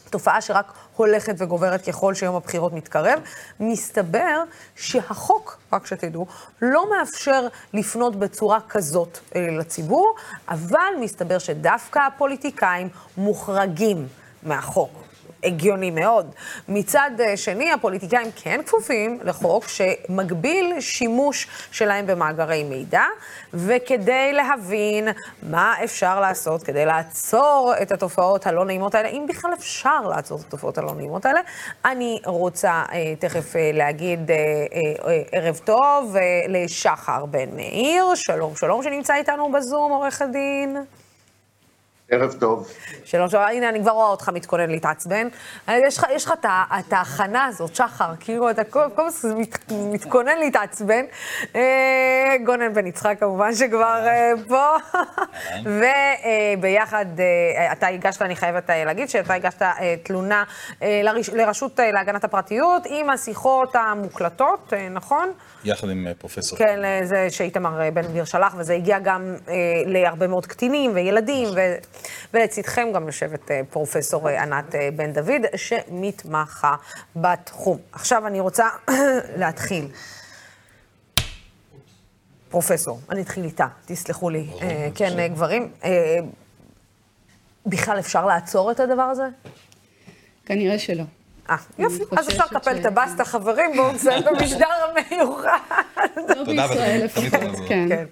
תופעה 0.09 0.41
שרק 0.41 0.73
הולכת 1.05 1.35
וגוברת 1.37 1.81
ככל 1.85 2.13
שיום 2.13 2.35
הבחירות 2.35 2.73
מתקרב. 2.73 3.19
מסתבר 3.59 4.43
שהחוק, 4.75 5.57
רק 5.73 5.85
שתדעו, 5.85 6.25
לא 6.61 6.89
מאפשר 6.91 7.47
לפנות 7.73 8.15
בצורה 8.15 8.59
כזאת 8.69 9.19
אה, 9.35 9.47
לציבור, 9.59 10.15
אבל 10.49 10.93
מסתבר 10.99 11.37
שדווקא 11.37 11.99
הפוליטיקאים 11.99 12.89
מוחרגים 13.17 14.07
מהחוק. 14.43 15.10
הגיוני 15.43 15.91
מאוד. 15.91 16.35
מצד 16.69 17.11
אה, 17.19 17.37
שני, 17.37 17.71
הפוליטיקאים 17.71 18.27
כן 18.43 18.61
כפופים 18.65 19.19
לחוק 19.23 19.67
שמגביל 19.67 20.75
שימוש 20.79 21.47
שלהם 21.71 22.07
במאגרי 22.07 22.63
מידע, 22.63 23.03
וכדי 23.53 24.33
להבין 24.33 25.07
מה 25.43 25.75
אפשר 25.83 26.19
לעשות 26.19 26.63
כדי 26.63 26.85
לעצור 26.85 27.73
את 27.81 27.91
התופעות 27.91 28.47
הלא 28.47 28.65
נעימות 28.65 28.95
האלה, 28.95 29.09
אם 29.09 29.25
בכלל 29.29 29.53
אפשר 29.53 30.01
לעצור 30.01 30.39
את 30.39 30.45
התופעות 30.47 30.77
הלא 30.77 30.93
נעימות 30.95 31.25
האלה, 31.25 31.39
אני 31.85 32.21
רוצה 32.25 32.83
אה, 32.91 33.13
תכף 33.19 33.55
אה, 33.55 33.71
להגיד 33.73 34.31
אה, 34.31 34.35
אה, 34.35 35.11
אה, 35.11 35.21
ערב 35.31 35.59
טוב 35.63 36.15
אה, 36.15 36.21
לשחר 36.47 37.25
בן 37.25 37.55
מאיר, 37.55 38.15
שלום 38.15 38.55
שלום 38.55 38.83
שנמצא 38.83 39.15
איתנו 39.15 39.51
בזום, 39.51 39.91
עורך 39.91 40.21
הדין. 40.21 40.77
ערב 42.11 42.35
טוב. 42.39 42.67
שלום, 43.05 43.29
שלום, 43.29 43.43
הנה, 43.43 43.69
אני 43.69 43.81
כבר 43.81 43.91
רואה 43.91 44.07
אותך 44.07 44.29
מתכונן 44.29 44.69
להתעצבן. 44.69 45.27
יש 45.67 45.97
לך, 45.97 46.05
יש 46.15 46.25
לך 46.25 46.33
את 46.79 46.93
ההכנה 46.93 47.45
הזאת, 47.45 47.75
שחר, 47.75 48.11
כאילו 48.19 48.49
אתה 48.49 48.63
כל 48.63 48.81
הזמן 48.97 49.37
מת, 49.37 49.71
מתכונן 49.71 50.37
להתעצבן. 50.37 51.05
אה, 51.55 52.35
גונן 52.45 52.73
בן 52.73 52.87
יצחק 52.87 53.17
כמובן 53.19 53.55
שכבר 53.55 54.07
אה, 54.07 54.31
פה. 54.47 54.75
וביחד, 56.57 57.05
אה, 57.19 57.71
אתה 57.71 57.87
הגשת, 57.87 58.21
אני 58.21 58.35
חייבת 58.35 58.69
להגיד, 58.69 59.09
שאתה 59.09 59.33
הגשת 59.33 59.61
תלונה 60.03 60.43
לרשות 61.33 61.79
להגנת 61.93 62.23
הפרטיות 62.23 62.83
עם 62.89 63.09
השיחות 63.09 63.75
המוקלטות, 63.75 64.73
נכון? 64.91 65.31
יחד 65.63 65.89
עם 65.89 66.07
פרופסור. 66.17 66.57
כן, 66.57 67.05
זה 67.05 67.27
שאיתמר 67.29 67.89
בן 67.93 68.01
גביר 68.01 68.25
שלח, 68.25 68.55
וזה 68.57 68.73
הגיע 68.73 68.99
גם 68.99 69.35
להרבה 69.85 70.27
מאוד 70.27 70.45
קטינים 70.45 70.91
וילדים. 70.93 71.47
ו... 71.55 71.75
ולצידכם 72.33 72.87
גם 72.93 73.05
יושבת 73.05 73.51
אה, 73.51 73.61
פרופסור 73.69 74.29
אה, 74.29 74.43
ענת 74.43 74.75
אה, 74.75 74.89
בן 74.95 75.13
דוד, 75.13 75.41
שמתמחה 75.55 76.75
בתחום. 77.15 77.77
עכשיו 77.91 78.27
אני 78.27 78.39
רוצה 78.39 78.67
להתחיל. 79.41 79.87
פרופסור, 82.49 82.99
אני 83.09 83.21
אתחיל 83.21 83.43
איתה, 83.43 83.67
תסלחו 83.85 84.29
לי. 84.29 84.47
כן, 84.95 85.33
גברים, 85.33 85.71
בכלל 87.65 87.99
אפשר 87.99 88.25
לעצור 88.25 88.71
את 88.71 88.79
הדבר 88.79 89.01
הזה? 89.01 89.23
כנראה 90.45 90.79
שלא. 90.79 91.03
אה, 91.49 91.55
יופי, 91.79 92.03
אז 92.17 92.29
אפשר 92.29 92.43
לקפל 92.51 92.77
את 92.79 92.85
הבסטה, 92.85 93.25
חברים, 93.25 93.71
בואו 93.75 93.91
נסיים 93.91 94.23
במשדר 94.31 94.65
המיוחד. 94.83 95.57
לא 96.27 96.43
בישראל 96.43 97.01
לפחות, 97.03 97.67
כן. 97.67 98.05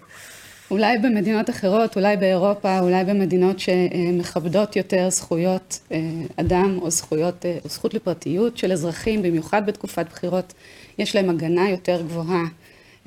אולי 0.72 0.98
במדינות 0.98 1.50
אחרות, 1.50 1.96
אולי 1.96 2.18
באירופה, 2.18 2.80
אולי 2.80 3.04
במדינות 3.04 3.60
שמכבדות 3.60 4.76
יותר 4.76 5.10
זכויות 5.10 5.80
אה, 5.92 6.00
אדם 6.36 6.80
או 6.82 6.90
זכויות, 6.90 7.46
אה, 7.46 7.58
או 7.64 7.70
זכות 7.70 7.94
לפרטיות 7.94 8.58
של 8.58 8.72
אזרחים, 8.72 9.22
במיוחד 9.22 9.66
בתקופת 9.66 10.06
בחירות, 10.10 10.54
יש 10.98 11.16
להם 11.16 11.30
הגנה 11.30 11.70
יותר 11.70 12.02
גבוהה 12.02 12.44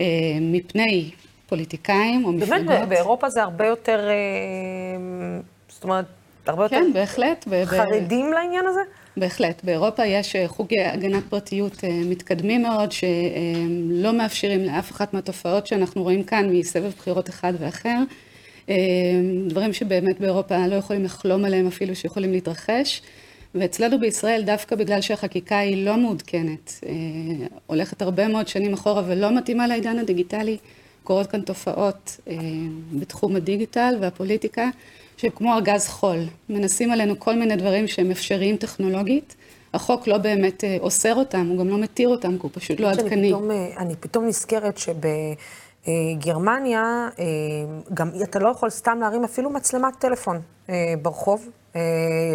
אה, 0.00 0.04
מפני 0.40 1.10
פוליטיקאים 1.46 2.24
או 2.24 2.32
מפלגות. 2.32 2.66
באמת, 2.66 2.88
באירופה 2.88 3.28
זה 3.28 3.42
הרבה 3.42 3.66
יותר, 3.66 4.08
זאת 5.68 5.84
אומרת, 5.84 6.04
הרבה 6.46 6.62
יותר... 6.62 6.76
כן, 6.76 6.92
בהחלט. 6.92 7.46
חרדים 7.64 8.32
לעניין 8.32 8.66
הזה? 8.66 8.80
בהחלט. 9.16 9.64
באירופה 9.64 10.06
יש 10.06 10.36
אה, 10.36 10.48
חוגי 10.48 10.80
הגנת 10.80 11.22
פרטיות 11.28 11.84
אה, 11.84 12.00
מתקדמים 12.04 12.62
מאוד, 12.62 12.92
שלא 12.92 14.12
מאפשרים 14.12 14.64
לאף 14.64 14.90
אחת 14.90 15.14
מהתופעות 15.14 15.66
שאנחנו 15.66 16.02
רואים 16.02 16.24
כאן 16.24 16.50
מסבב 16.50 16.92
בחירות 16.98 17.28
אחד 17.28 17.52
ואחר. 17.58 17.98
אה, 18.68 18.74
דברים 19.46 19.72
שבאמת 19.72 20.20
באירופה 20.20 20.66
לא 20.66 20.74
יכולים 20.74 21.04
לחלום 21.04 21.44
עליהם 21.44 21.66
אפילו 21.66 21.96
שיכולים 21.96 22.32
להתרחש. 22.32 23.02
ואצלנו 23.54 24.00
בישראל, 24.00 24.42
דווקא 24.42 24.76
בגלל 24.76 25.00
שהחקיקה 25.00 25.58
היא 25.58 25.86
לא 25.86 25.96
מעודכנת, 25.96 26.80
הולכת 27.66 28.02
הרבה 28.02 28.28
מאוד 28.28 28.48
שנים 28.48 28.72
אחורה 28.72 29.02
ולא 29.06 29.36
מתאימה 29.36 29.66
לעידן 29.66 29.98
הדיגיטלי, 29.98 30.56
קורות 31.02 31.26
כאן 31.26 31.40
תופעות 31.40 32.20
בתחום 32.92 33.36
הדיגיטל 33.36 33.94
והפוליטיקה. 34.00 34.68
שכמו 35.22 35.54
ארגז 35.54 35.88
חול, 35.88 36.18
מנסים 36.48 36.92
עלינו 36.92 37.18
כל 37.18 37.34
מיני 37.34 37.56
דברים 37.56 37.88
שהם 37.88 38.10
אפשריים 38.10 38.56
טכנולוגית. 38.56 39.36
החוק 39.74 40.06
לא 40.06 40.18
באמת 40.18 40.64
אה, 40.64 40.76
אוסר 40.80 41.14
אותם, 41.14 41.46
הוא 41.46 41.58
גם 41.58 41.68
לא 41.68 41.78
מתיר 41.78 42.08
אותם, 42.08 42.36
כי 42.36 42.42
הוא 42.42 42.50
פשוט 42.54 42.80
לא 42.80 42.90
עדכני. 42.90 43.28
פתאום, 43.28 43.50
אה, 43.50 43.68
אני 43.78 43.96
פתאום 43.96 44.26
נזכרת 44.26 44.78
שבגרמניה, 45.86 47.08
אה, 47.18 47.24
גם 47.94 48.10
אתה 48.22 48.38
לא 48.38 48.48
יכול 48.48 48.70
סתם 48.70 48.98
להרים 49.00 49.24
אפילו 49.24 49.50
מצלמת 49.50 49.94
טלפון 49.98 50.40
ברחוב, 51.02 51.48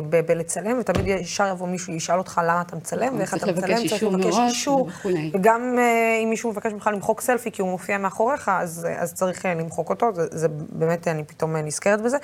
בלצלם, 0.10 0.80
ותמיד 0.80 1.08
ישר 1.08 1.48
יבוא 1.48 1.68
מישהו, 1.68 1.94
ישאל 1.94 2.18
אותך 2.18 2.42
למה 2.44 2.62
אתה 2.62 2.76
מצלם, 2.76 3.18
ואיך 3.18 3.34
אתה 3.34 3.52
מצלם, 3.52 3.88
צריך 3.88 4.04
לבקש 4.04 4.36
אישור. 4.48 4.90
וגם 5.34 5.76
אה, 5.80 6.20
אם 6.24 6.30
מישהו 6.30 6.52
מבקש 6.52 6.74
ממך 6.74 6.90
למחוק 6.94 7.22
סלפי, 7.22 7.52
כי 7.52 7.62
הוא 7.62 7.70
מופיע 7.70 7.98
מאחוריך, 7.98 8.50
אז, 8.50 8.88
אז 8.98 9.14
צריך 9.14 9.46
אה, 9.46 9.54
למחוק 9.54 9.90
אותו, 9.90 10.16
זה, 10.16 10.28
זה 10.32 10.48
באמת, 10.50 11.08
אני 11.08 11.24
פתאום 11.24 11.56
נזכרת 11.56 12.02
בזה. 12.02 12.18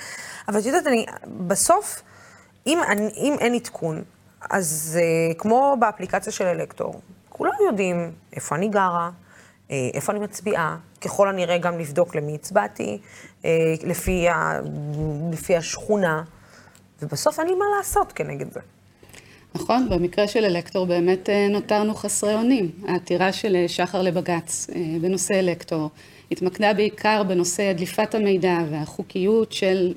אבל 0.48 0.58
את 0.58 0.66
יודעת, 0.66 0.86
אני, 0.86 1.06
בסוף, 1.46 2.02
אם, 2.66 2.78
אני, 2.88 3.10
אם 3.16 3.36
אין 3.40 3.54
עדכון, 3.54 4.02
אז 4.50 4.98
כמו 5.38 5.76
באפליקציה 5.80 6.32
של 6.32 6.46
אלקטור, 6.46 7.00
כולם 7.28 7.52
יודעים 7.66 8.12
איפה 8.32 8.54
אני 8.54 8.68
גרה, 8.68 9.10
איפה 9.70 10.12
אני 10.12 10.20
מצביעה, 10.20 10.76
ככל 11.00 11.28
הנראה 11.28 11.58
גם 11.58 11.78
לבדוק 11.78 12.14
למי 12.14 12.34
הצבעתי, 12.34 12.98
לפי, 13.84 14.28
ה, 14.28 14.60
לפי 15.32 15.56
השכונה. 15.56 16.22
ובסוף 17.02 17.40
אין 17.40 17.48
לי 17.48 17.54
מה 17.54 17.64
לעשות 17.78 18.12
כנגד 18.12 18.52
זה. 18.52 18.60
נכון, 19.54 19.88
במקרה 19.88 20.28
של 20.28 20.44
אלקטור 20.44 20.86
באמת 20.86 21.30
אה, 21.30 21.48
נותרנו 21.48 21.94
חסרי 21.94 22.34
אונים. 22.34 22.70
העתירה 22.88 23.32
של 23.32 23.56
אה, 23.56 23.68
שחר 23.68 24.02
לבג"ץ 24.02 24.66
אה, 24.74 24.80
בנושא 25.00 25.38
אלקטור 25.38 25.90
התמקדה 26.30 26.72
בעיקר 26.72 27.22
בנושא 27.22 27.72
דליפת 27.72 28.14
המידע 28.14 28.58
והחוקיות 28.70 29.52
של 29.52 29.92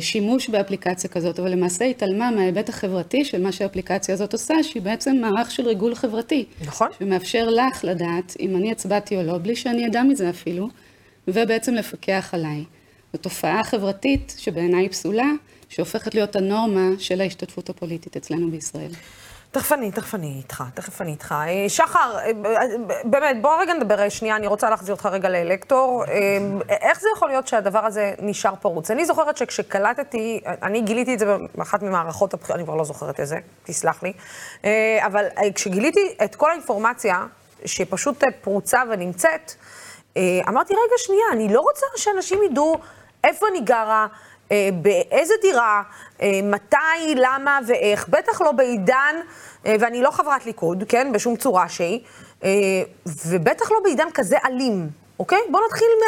שימוש 0.00 0.48
באפליקציה 0.48 1.10
כזאת, 1.10 1.38
אבל 1.38 1.50
למעשה 1.50 1.84
התעלמה 1.84 2.30
מההיבט 2.30 2.68
החברתי 2.68 3.24
של 3.24 3.42
מה 3.42 3.52
שהאפליקציה 3.52 4.14
הזאת 4.14 4.32
עושה, 4.32 4.62
שהיא 4.62 4.82
בעצם 4.82 5.16
מערך 5.16 5.50
של 5.50 5.66
ריגול 5.66 5.94
חברתי. 5.94 6.44
נכון. 6.66 6.88
שמאפשר 6.98 7.48
לך 7.50 7.84
לדעת 7.84 8.36
אם 8.40 8.56
אני 8.56 8.72
הצבעתי 8.72 9.16
או 9.16 9.22
לא, 9.22 9.38
בלי 9.38 9.56
שאני 9.56 9.86
אדע 9.86 10.02
מזה 10.02 10.30
אפילו, 10.30 10.68
ובעצם 11.28 11.74
לפקח 11.74 12.30
עליי. 12.32 12.64
זו 13.12 13.18
תופעה 13.18 13.64
חברתית 13.64 14.34
שבעיניי 14.38 14.88
פסולה, 14.88 15.30
שהופכת 15.68 16.14
להיות 16.14 16.36
הנורמה 16.36 16.90
של 16.98 17.20
ההשתתפות 17.20 17.68
הפוליטית 17.68 18.16
אצלנו 18.16 18.50
בישראל. 18.50 18.90
תכף 19.50 19.72
אני, 19.72 19.90
תכף 19.90 20.14
אני 20.14 20.34
איתך, 20.38 20.64
תכף 20.74 21.00
אני 21.00 21.10
איתך. 21.10 21.34
אה, 21.48 21.68
שחר, 21.68 22.18
אה, 22.18 22.30
באמת, 23.04 23.42
בוא 23.42 23.60
רגע 23.60 23.74
נדבר 23.74 24.08
שנייה, 24.08 24.36
אני 24.36 24.46
רוצה 24.46 24.70
להחזיר 24.70 24.94
אותך 24.94 25.06
רגע 25.06 25.28
לאלקטור. 25.28 26.04
אה, 26.08 26.38
איך 26.80 27.00
זה 27.00 27.08
יכול 27.16 27.28
להיות 27.28 27.48
שהדבר 27.48 27.78
הזה 27.78 28.14
נשאר 28.18 28.54
פרוץ? 28.60 28.90
אני 28.90 29.06
זוכרת 29.06 29.36
שכשקלטתי, 29.36 30.40
אני 30.46 30.80
גיליתי 30.80 31.14
את 31.14 31.18
זה 31.18 31.36
באחת 31.54 31.82
ממערכות 31.82 32.34
הבחירות, 32.34 32.56
אני 32.56 32.64
כבר 32.64 32.74
לא 32.74 32.84
זוכרת 32.84 33.20
איזה, 33.20 33.38
תסלח 33.64 34.02
לי, 34.02 34.12
אבל 35.06 35.24
כשגיליתי 35.54 36.14
את 36.24 36.34
כל 36.34 36.50
האינפורמציה 36.50 37.26
שפשוט 37.64 38.24
פרוצה 38.40 38.82
ונמצאת, 38.90 39.52
אמרתי, 40.18 40.72
רגע, 40.72 40.94
שנייה, 40.98 41.24
אני 41.32 41.54
לא 41.54 41.60
רוצה 41.60 41.86
שאנשים 41.96 42.38
ידעו 42.42 42.76
איפה 43.24 43.46
אני 43.50 43.60
גרה, 43.60 44.06
אה, 44.06 44.08
באיזה 44.82 45.34
דירה, 45.42 45.82
אה, 46.22 46.40
מתי, 46.42 47.14
למה 47.14 47.58
ואיך, 47.66 48.08
בטח 48.08 48.40
לא 48.40 48.52
בעידן, 48.52 49.16
אה, 49.66 49.76
ואני 49.80 50.02
לא 50.02 50.10
חברת 50.10 50.46
ליכוד, 50.46 50.84
כן, 50.88 51.12
בשום 51.12 51.36
צורה 51.36 51.68
שהיא, 51.68 52.00
ובטח 53.26 53.70
לא 53.70 53.76
בעידן 53.84 54.08
כזה 54.14 54.36
אלים, 54.44 54.88
אוקיי? 55.18 55.38
בואו 55.50 55.66
נתחיל 55.66 55.88
מה... 56.00 56.06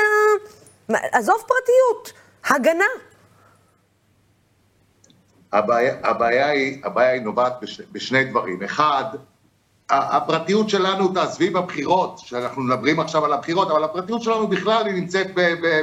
עזוב 1.12 1.36
פרטיות, 1.36 2.12
הגנה. 2.44 2.84
הבעיה, 5.52 5.94
הבעיה, 6.02 6.48
היא, 6.48 6.80
הבעיה 6.84 7.10
היא 7.10 7.22
נובעת 7.22 7.52
בש, 7.62 7.80
בשני 7.92 8.24
דברים. 8.24 8.62
אחד, 8.62 9.04
הפרטיות 9.90 10.68
שלנו, 10.68 11.08
תעזבי 11.08 11.50
בבחירות, 11.50 12.18
שאנחנו 12.18 12.62
מדברים 12.62 13.00
עכשיו 13.00 13.24
על 13.24 13.32
הבחירות, 13.32 13.70
אבל 13.70 13.84
הפרטיות 13.84 14.22
שלנו 14.22 14.48
בכלל 14.48 14.86
היא 14.86 14.94
נמצאת 14.94 15.26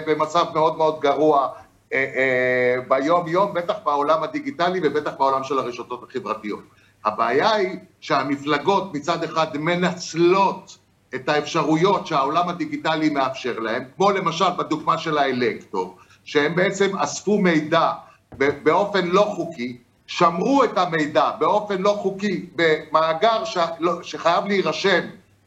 במצב 0.07 0.45
מאוד 0.53 0.77
מאוד 0.77 0.99
גרוע. 0.99 1.49
אה, 1.93 2.05
אה, 2.15 2.81
ביום-יום, 2.87 3.53
בטח 3.53 3.75
בעולם 3.83 4.23
הדיגיטלי 4.23 4.79
ובטח 4.83 5.11
בעולם 5.17 5.43
של 5.43 5.59
הרשתות 5.59 6.03
החברתיות. 6.09 6.63
הבעיה 7.05 7.53
היא 7.53 7.77
שהמפלגות 7.99 8.93
מצד 8.93 9.23
אחד 9.23 9.57
מנצלות 9.57 10.77
את 11.15 11.29
האפשרויות 11.29 12.07
שהעולם 12.07 12.49
הדיגיטלי 12.49 13.09
מאפשר 13.09 13.59
להם, 13.59 13.83
כמו 13.95 14.11
למשל 14.11 14.49
בדוגמה 14.57 14.97
של 14.97 15.17
האלקטור, 15.17 15.97
שהם 16.23 16.55
בעצם 16.55 16.97
אספו 16.97 17.37
מידע 17.37 17.91
באופן 18.37 19.07
לא 19.07 19.21
חוקי, 19.35 19.77
שמרו 20.07 20.63
את 20.63 20.77
המידע 20.77 21.31
באופן 21.39 21.81
לא 21.81 21.89
חוקי 22.01 22.45
במאגר 22.55 23.43
לא, 23.79 24.03
שחייב 24.03 24.45
להירשם 24.45 25.01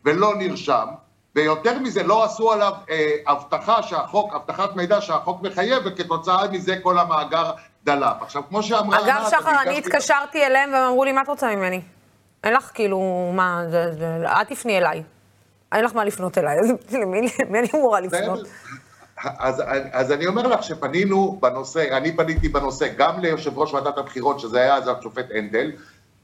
ולא 0.05 0.35
נרשם, 0.39 0.87
ויותר 1.39 1.79
מזה, 1.79 2.03
לא 2.03 2.25
עשו 2.25 2.53
עליו 2.53 2.73
אה, 2.91 3.13
הבטחה 3.27 3.83
שהחוק, 3.83 4.35
הבטחת 4.35 4.77
מידע 4.77 5.01
שהחוק 5.01 5.43
מחייב, 5.43 5.83
וכתוצאה 5.87 6.49
מזה 6.51 6.77
כל 6.83 6.99
המאגר 6.99 7.51
דלף. 7.85 8.17
עכשיו, 8.21 8.43
כמו 8.49 8.63
שאמרה... 8.63 8.99
אגב, 8.99 9.27
שחר, 9.31 9.63
אני 9.63 9.79
התקשרתי 9.79 10.47
אליהם 10.47 10.73
והם 10.73 10.83
אמרו 10.83 11.05
לי, 11.05 11.13
מה 11.13 11.23
את 11.23 11.29
רוצה 11.29 11.57
ממני? 11.57 11.81
אין 12.45 12.53
לך 12.55 12.71
כאילו, 12.75 13.31
מה, 13.35 13.63
אל 14.27 14.45
תפני 14.45 14.79
אליי. 14.79 15.03
אין 15.73 15.85
לך 15.85 15.95
מה 15.95 16.05
לפנות 16.05 16.39
אליי, 16.39 16.57
אז 16.61 16.73
למי 17.03 17.59
אני 17.59 17.69
אמורה 17.75 18.01
לפנות? 18.01 18.41
אז, 19.23 19.63
אז 19.93 20.13
אני 20.13 20.27
אומר 20.27 20.47
לך 20.47 20.63
שפנינו 20.63 21.39
בנושא, 21.43 21.97
אני 21.97 22.17
פניתי 22.17 22.49
בנושא 22.49 22.89
גם 22.97 23.21
ליושב 23.21 23.59
ראש 23.59 23.75
ועדת 23.75 23.99
הבחירות, 23.99 24.41
שזה 24.41 24.61
היה 24.61 24.75
אז 24.75 24.89
השופט 24.89 25.27
הנדל, 25.35 25.73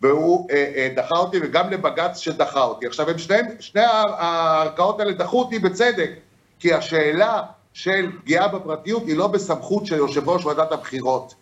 והוא 0.04 0.48
אה, 0.50 0.72
אה, 0.76 0.88
דחה 0.96 1.16
אותי, 1.18 1.36
וגם 1.42 1.70
לבג"ץ 1.70 2.18
שדחה 2.18 2.62
אותי. 2.62 2.86
עכשיו, 2.86 3.10
הם 3.10 3.18
שני, 3.18 3.36
שני 3.60 3.82
הערכאות 3.84 5.00
האלה 5.00 5.12
דחו 5.12 5.38
אותי 5.38 5.58
בצדק, 5.58 6.10
כי 6.58 6.74
השאלה 6.74 7.42
של 7.72 8.10
פגיעה 8.20 8.48
בפרטיות 8.48 9.02
היא 9.06 9.16
לא 9.16 9.26
בסמכות 9.26 9.86
של 9.86 9.96
יושב 9.96 10.28
ראש 10.28 10.44
ועדת 10.44 10.72
הבחירות. 10.72 11.34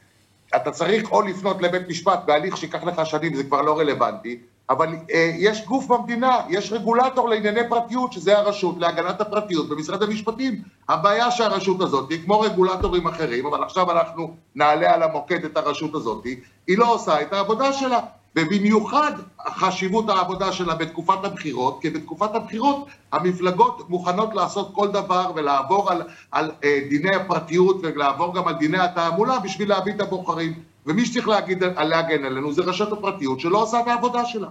אתה 0.57 0.71
צריך 0.71 1.13
או 1.13 1.23
לפנות 1.23 1.63
לבית 1.63 1.89
משפט 1.89 2.21
בהליך 2.27 2.57
שיקח 2.57 2.85
לך 2.85 3.07
שנים, 3.07 3.35
זה 3.35 3.45
כבר 3.45 3.63
לא 3.63 3.79
רלוונטי, 3.79 4.39
אבל 4.71 4.89
אה, 5.13 5.31
יש 5.35 5.65
גוף 5.67 5.87
במדינה, 5.87 6.41
יש 6.49 6.73
רגולטור 6.73 7.29
לענייני 7.29 7.69
פרטיות, 7.69 8.13
שזה 8.13 8.39
הרשות 8.39 8.79
להגנת 8.79 9.21
הפרטיות 9.21 9.69
במשרד 9.69 10.03
המשפטים. 10.03 10.63
הבעיה 10.89 11.31
שהרשות 11.31 11.81
הזאת, 11.81 12.11
היא 12.11 12.25
כמו 12.25 12.41
רגולטורים 12.41 13.07
אחרים, 13.07 13.47
אבל 13.47 13.63
עכשיו 13.63 13.91
אנחנו 13.91 14.35
נעלה 14.55 14.95
על 14.95 15.03
המוקד 15.03 15.45
את 15.45 15.57
הרשות 15.57 15.95
הזאת, 15.95 16.25
היא 16.67 16.79
לא 16.79 16.95
עושה 16.95 17.23
את 17.23 17.33
העבודה 17.33 17.73
שלה. 17.73 18.01
ובמיוחד 18.37 19.13
חשיבות 19.49 20.09
העבודה 20.09 20.53
שלה 20.53 20.75
בתקופת 20.75 21.25
הבחירות, 21.25 21.79
כי 21.83 21.91
בתקופת 21.91 22.35
הבחירות 22.35 22.87
המפלגות 23.13 23.91
מוכנות 23.91 24.35
לעשות 24.35 24.71
כל 24.75 24.89
דבר 24.89 25.33
ולעבור 25.35 25.91
על, 25.91 26.03
על 26.31 26.51
אה, 26.65 26.81
דיני 26.89 27.17
הפרטיות 27.17 27.77
ולעבור 27.83 28.35
גם 28.35 28.49
על 28.49 28.55
דיני 28.55 28.79
התעמולה 28.79 29.39
בשביל 29.39 29.69
להביא 29.69 29.93
את 29.95 30.01
הבוחרים. 30.01 30.53
ומי 30.87 31.07
שצריך 31.07 31.29
להגיד, 31.29 31.65
להגן 31.65 32.25
עלינו 32.25 32.53
זה 32.53 32.63
רשת 32.63 32.93
הפרטיות 32.93 33.41
שלא 33.41 33.63
עושה 33.63 33.81
את 33.81 33.89
העבודה 33.89 34.25
שלה. 34.25 34.49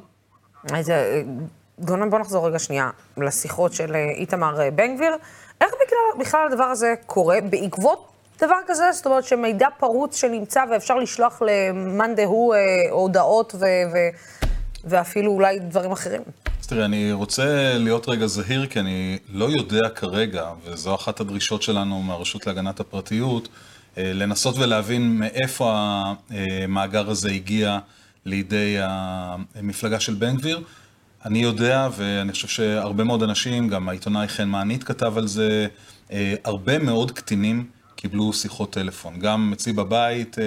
אז 0.74 0.91
בוא, 1.78 1.98
בוא 2.10 2.20
נחזור 2.20 2.48
רגע 2.48 2.60
שנייה 2.60 2.89
לשיחות 3.17 3.74
של 3.74 3.96
אה, 3.96 4.10
איתמר 4.10 4.62
אה, 4.62 4.72
בן 4.72 4.96
גביר. 4.96 5.15
איך 5.62 5.72
בכלל, 5.86 6.20
בכלל 6.26 6.48
הדבר 6.52 6.63
הזה 6.63 6.94
קורה 7.06 7.38
בעקבות 7.50 8.11
דבר 8.42 8.56
כזה? 8.68 8.84
זאת 8.94 9.06
אומרת 9.06 9.24
שמידע 9.24 9.68
פרוץ 9.78 10.16
שנמצא 10.16 10.64
ואפשר 10.72 10.96
לשלוח 10.96 11.42
למאן 11.42 12.16
דהוא 12.16 12.56
אה, 12.56 12.60
הודעות 12.92 13.56
ו- 13.56 13.66
ו- 13.94 14.10
ואפילו 14.84 15.32
אולי 15.32 15.60
דברים 15.60 15.92
אחרים. 15.92 16.22
תראה, 16.68 16.86
אני 16.86 17.12
רוצה 17.12 17.74
להיות 17.78 18.10
רגע 18.10 18.28
זהיר, 18.28 18.66
כי 18.66 18.80
אני 18.80 19.18
לא 19.34 19.46
יודע 19.46 19.90
כרגע, 19.90 20.50
וזו 20.66 20.96
אחת 20.96 21.20
הדרישות 21.20 21.62
שלנו 21.62 22.02
מהרשות 22.02 22.48
להגנת 22.48 22.80
הפרטיות, 22.80 23.48
אה, 23.98 24.12
לנסות 24.14 24.58
ולהבין 24.58 25.18
מאיפה 25.20 25.74
המאגר 26.30 27.10
הזה 27.10 27.30
הגיע 27.30 27.80
לידי 28.26 28.78
המפלגה 28.80 30.00
של 30.00 30.14
בן 30.14 30.38
גביר. 30.38 30.62
אני 31.26 31.40
יודע, 31.40 31.90
ואני 31.98 32.32
חושב 32.32 32.48
שהרבה 32.48 33.04
מאוד 33.04 33.24
אנשים, 33.24 33.68
גם 33.68 33.90
העיתונאי 33.90 34.28
חן 34.28 34.48
מענית 34.48 34.84
כתב 34.84 35.18
על 35.18 35.28
זה, 35.28 35.68
אה, 36.12 36.34
הרבה 36.44 36.78
מאוד 36.80 37.12
קטינים 37.12 37.81
קיבלו 38.02 38.34
שיחות 38.34 38.74
טלפון. 38.74 39.20
גם 39.20 39.54
אצלי 39.54 39.74
בבית 39.74 40.38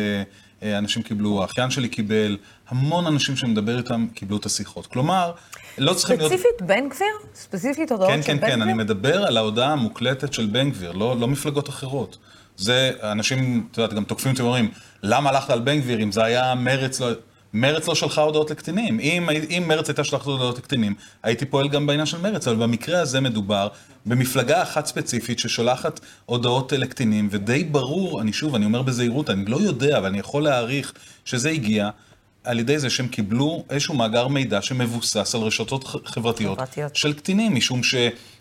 אה, 0.62 0.78
אנשים 0.78 1.02
קיבלו, 1.02 1.42
האחיין 1.42 1.70
שלי 1.70 1.88
קיבל, 1.88 2.36
המון 2.68 3.06
אנשים 3.06 3.36
שאני 3.36 3.52
מדבר 3.52 3.78
איתם 3.78 4.06
קיבלו 4.14 4.36
את 4.36 4.46
השיחות. 4.46 4.86
כלומר, 4.86 5.32
לא 5.78 5.94
צריכים 5.94 6.18
להיות... 6.18 6.32
ספציפית 6.32 6.62
בן 6.62 6.88
גביר? 6.88 7.06
ספציפית 7.34 7.92
הודעות 7.92 8.10
כן, 8.10 8.22
של 8.22 8.26
כן, 8.26 8.34
בן 8.34 8.40
כן, 8.40 8.46
גביר? 8.46 8.54
כן, 8.54 8.60
כן, 8.60 8.62
אני 8.62 8.72
מדבר 8.72 9.24
על 9.26 9.36
ההודעה 9.36 9.72
המוקלטת 9.72 10.32
של 10.32 10.46
בן 10.46 10.70
גביר, 10.70 10.92
לא, 10.92 11.16
לא 11.20 11.28
מפלגות 11.28 11.68
אחרות. 11.68 12.18
זה, 12.56 12.90
אנשים, 13.02 13.68
את 13.70 13.78
יודעת, 13.78 13.92
גם 13.94 14.04
תוקפים 14.04 14.32
אותי 14.32 14.42
ואומרים, 14.42 14.70
למה 15.02 15.30
הלכת 15.30 15.50
על 15.50 15.60
בן 15.60 15.80
גביר 15.80 16.02
אם 16.02 16.12
זה 16.12 16.24
היה 16.24 16.54
מרץ 16.54 17.00
לא... 17.00 17.10
מרץ 17.54 17.88
לא 17.88 17.94
שלחה 17.94 18.20
הודעות 18.20 18.50
לקטינים. 18.50 19.00
אם, 19.00 19.28
אם 19.30 19.64
מרץ 19.66 19.88
הייתה 19.88 20.04
שלחת 20.04 20.26
הודעות 20.26 20.58
לקטינים, 20.58 20.94
הייתי 21.22 21.44
פועל 21.44 21.68
גם 21.68 21.86
בעניין 21.86 22.06
של 22.06 22.18
מרץ, 22.18 22.48
אבל 22.48 22.56
במקרה 22.56 23.00
הזה 23.00 23.20
מדובר 23.20 23.68
במפלגה 24.06 24.62
אחת 24.62 24.86
ספציפית 24.86 25.38
ששולחת 25.38 26.00
הודעות 26.26 26.72
לקטינים, 26.72 27.28
ודי 27.30 27.64
ברור, 27.64 28.20
אני 28.20 28.32
שוב, 28.32 28.54
אני 28.54 28.64
אומר 28.64 28.82
בזהירות, 28.82 29.30
אני 29.30 29.44
לא 29.44 29.56
יודע, 29.56 29.98
אבל 29.98 30.06
אני 30.06 30.18
יכול 30.18 30.42
להעריך 30.42 30.92
שזה 31.24 31.50
הגיע 31.50 31.90
על 32.44 32.60
ידי 32.60 32.78
זה 32.78 32.90
שהם 32.90 33.08
קיבלו 33.08 33.64
איזשהו 33.70 33.94
מאגר 33.94 34.28
מידע 34.28 34.62
שמבוסס 34.62 35.34
על 35.34 35.40
רשתות 35.40 35.84
חברתיות, 35.84 36.58
חברתיות. 36.58 36.96
של 36.96 37.12
קטינים, 37.12 37.54
משום 37.54 37.82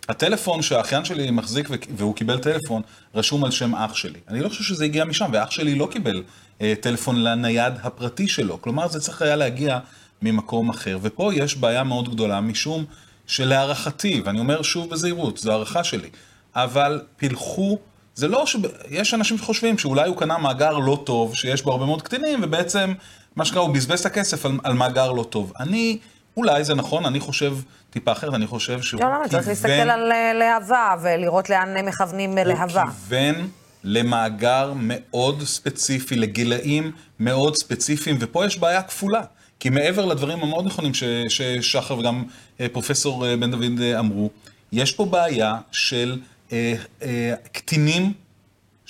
שהטלפון 0.07 0.61
שהאחיין 0.61 1.05
שלי 1.05 1.31
מחזיק 1.31 1.69
והוא 1.97 2.15
קיבל 2.15 2.39
טלפון, 2.39 2.81
רשום 3.15 3.43
על 3.43 3.51
שם 3.51 3.75
אח 3.75 3.95
שלי. 3.95 4.19
אני 4.27 4.41
לא 4.41 4.49
חושב 4.49 4.63
שזה 4.63 4.85
הגיע 4.85 5.05
משם, 5.05 5.29
ואח 5.33 5.51
שלי 5.51 5.75
לא 5.75 5.87
קיבל 5.91 6.23
אה, 6.61 6.73
טלפון 6.81 7.23
לנייד 7.23 7.73
הפרטי 7.83 8.27
שלו. 8.27 8.61
כלומר, 8.61 8.87
זה 8.87 8.99
צריך 8.99 9.21
היה 9.21 9.35
להגיע 9.35 9.79
ממקום 10.21 10.69
אחר. 10.69 10.97
ופה 11.01 11.31
יש 11.33 11.55
בעיה 11.55 11.83
מאוד 11.83 12.09
גדולה, 12.09 12.41
משום 12.41 12.85
שלהערכתי, 13.27 14.21
ואני 14.25 14.39
אומר 14.39 14.61
שוב 14.61 14.89
בזהירות, 14.89 15.37
זו 15.37 15.51
הערכה 15.51 15.83
שלי, 15.83 16.09
אבל 16.55 17.01
פילחו, 17.17 17.77
זה 18.15 18.27
לא 18.27 18.45
ש... 18.45 18.55
יש 18.89 19.13
אנשים 19.13 19.37
שחושבים 19.37 19.77
שאולי 19.77 20.07
הוא 20.07 20.17
קנה 20.17 20.37
מאגר 20.37 20.77
לא 20.77 21.03
טוב, 21.05 21.35
שיש 21.35 21.61
בו 21.61 21.71
הרבה 21.71 21.85
מאוד 21.85 22.01
קטינים, 22.01 22.39
ובעצם, 22.43 22.93
מה 23.35 23.45
שקרה, 23.45 23.61
הוא 23.61 23.73
בזבז 23.75 23.99
את 23.99 24.05
הכסף 24.05 24.45
על, 24.45 24.51
על 24.63 24.73
מאגר 24.73 25.11
לא 25.11 25.23
טוב. 25.23 25.53
אני, 25.59 25.97
אולי 26.37 26.63
זה 26.63 26.73
נכון, 26.75 27.05
אני 27.05 27.19
חושב 27.19 27.57
טיפה 27.93 28.11
אחרת, 28.11 28.33
אני 28.33 28.47
חושב 28.47 28.81
שהוא 28.81 29.01
לא, 29.01 29.07
לא, 29.23 29.27
צריך 29.27 29.47
להסתכל 29.47 29.71
על 29.71 30.11
אה, 30.11 30.33
להבה 30.33 30.95
ולראות 31.01 31.49
לאן 31.49 31.85
מכוונים 31.85 32.37
להבה. 32.37 32.81
הוא 32.81 32.91
כיוון 33.09 33.47
למאגר 33.83 34.73
מאוד 34.75 35.43
ספציפי, 35.43 36.15
לגילאים 36.15 36.91
מאוד 37.19 37.55
ספציפיים, 37.55 38.17
ופה 38.19 38.45
יש 38.45 38.57
בעיה 38.59 38.81
כפולה. 38.81 39.21
כי 39.59 39.69
מעבר 39.69 40.05
לדברים 40.05 40.39
המאוד 40.43 40.65
נכונים 40.65 40.91
ששחר 41.29 41.97
וגם 41.97 42.23
אה, 42.59 42.67
פרופסור 42.71 43.27
אה, 43.27 43.37
בן 43.37 43.51
דוד 43.51 43.81
אה, 43.81 43.99
אמרו, 43.99 44.29
יש 44.71 44.91
פה 44.91 45.05
בעיה 45.05 45.57
של 45.71 46.19
אה, 46.51 46.73
אה, 47.01 47.33
קטינים 47.51 48.13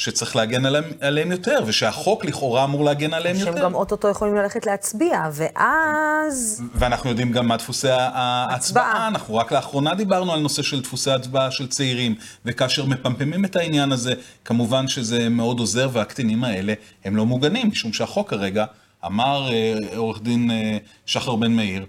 שצריך 0.03 0.35
להגן 0.35 0.65
עליהם, 0.65 0.83
עליהם 1.01 1.31
יותר, 1.31 1.59
ושהחוק 1.65 2.25
לכאורה 2.25 2.63
אמור 2.63 2.85
להגן 2.85 3.13
עליהם 3.13 3.35
יותר. 3.35 3.51
שהם 3.51 3.63
גם 3.63 3.75
אוטוטו 3.75 4.07
יכולים 4.09 4.35
ללכת 4.35 4.65
להצביע, 4.65 5.23
ואז... 5.31 6.63
ואנחנו 6.75 7.09
יודעים 7.09 7.31
גם 7.31 7.47
מה 7.47 7.57
דפוסי 7.57 7.87
ההצבעה. 7.89 9.07
אנחנו 9.07 9.35
רק 9.35 9.51
לאחרונה 9.51 9.95
דיברנו 9.95 10.33
על 10.33 10.39
נושא 10.39 10.61
של 10.61 10.81
דפוסי 10.81 11.11
הצבעה 11.11 11.51
של 11.51 11.67
צעירים, 11.67 12.15
וכאשר 12.45 12.85
מפמפמים 12.85 13.45
את 13.45 13.55
העניין 13.55 13.91
הזה, 13.91 14.13
כמובן 14.45 14.87
שזה 14.87 15.29
מאוד 15.29 15.59
עוזר, 15.59 15.89
והקטינים 15.93 16.43
האלה 16.43 16.73
הם 17.05 17.15
לא 17.15 17.25
מוגנים, 17.25 17.67
משום 17.67 17.93
שהחוק 17.93 18.29
כרגע, 18.29 18.65
אמר 19.05 19.49
אה, 19.51 19.75
עורך 19.95 20.21
דין 20.21 20.51
אה, 20.51 20.77
שחר 21.05 21.35
בן 21.35 21.51
מאיר, 21.51 21.85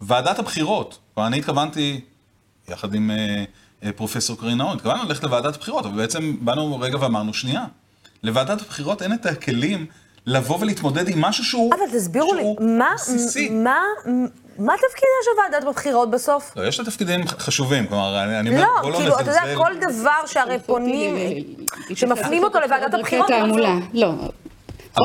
ועדת 0.00 0.38
הבחירות, 0.38 0.98
ואני 1.16 1.38
התכוונתי, 1.38 2.00
יחד 2.68 2.94
עם... 2.94 3.10
אה, 3.84 3.92
פרופסור 3.92 4.38
קרין 4.38 4.58
נאון, 4.58 4.76
התכוונו 4.76 5.04
ללכת 5.04 5.24
לוועדת 5.24 5.54
הבחירות, 5.54 5.86
אבל 5.86 5.96
בעצם 5.96 6.36
באנו 6.40 6.80
רגע 6.80 6.98
ואמרנו, 7.00 7.34
שנייה, 7.34 7.64
לוועדת 8.22 8.60
הבחירות 8.60 9.02
אין 9.02 9.12
את 9.12 9.26
הכלים 9.26 9.86
לבוא 10.26 10.58
ולהתמודד 10.60 11.08
עם 11.08 11.20
משהו 11.20 11.44
שהוא 11.44 11.74
אבל 11.74 11.98
תסבירו 11.98 12.34
לי, 12.34 12.42
מה, 12.60 12.90
מה, 13.50 13.80
מה 14.58 14.72
תפקידה 14.76 15.20
של 15.24 15.30
ועדת 15.40 15.66
הבחירות 15.68 16.10
בסוף? 16.10 16.52
לא, 16.56 16.66
יש 16.66 16.78
לה 16.78 16.84
תפקידים 16.84 17.26
חשובים, 17.26 17.86
כלומר, 17.86 18.24
אני 18.40 18.50
אומר, 18.50 18.60
לא, 18.60 18.82
בוא 18.82 18.90
לא 18.90 18.96
כאילו, 18.96 19.20
אתה 19.20 19.30
יודע, 19.30 19.56
כל 19.56 19.72
דבר 19.80 20.26
שהרי 20.26 20.58
פונים, 20.66 21.14
שמפנים 21.94 22.44
אותו 22.44 22.60
לוועדת 22.60 22.94
הבחירות, 22.94 23.30
לא, 23.94 24.14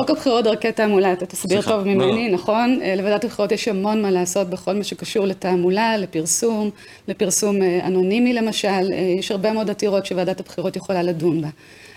חוק 0.00 0.10
הבחירות 0.10 0.44
דרכי 0.44 0.72
תעמולה, 0.72 1.12
אתה 1.12 1.26
תסביר 1.26 1.62
טוב 1.62 1.86
לא, 1.86 1.94
ממני, 1.94 2.28
לא. 2.28 2.34
נכון? 2.34 2.78
אה, 2.82 2.96
לוועדת 2.96 3.24
הבחירות 3.24 3.52
יש 3.52 3.68
המון 3.68 4.02
מה 4.02 4.10
לעשות 4.10 4.50
בכל 4.50 4.72
מה 4.72 4.84
שקשור 4.84 5.26
לתעמולה, 5.26 5.96
לפרסום, 5.96 6.70
לפרסום 7.08 7.62
אה, 7.62 7.86
אנונימי 7.86 8.32
למשל, 8.32 8.68
אה, 8.68 9.14
יש 9.18 9.30
הרבה 9.30 9.52
מאוד 9.52 9.70
עתירות 9.70 10.06
שוועדת 10.06 10.40
הבחירות 10.40 10.76
יכולה 10.76 11.02
לדון 11.02 11.42
בה. 11.42 11.48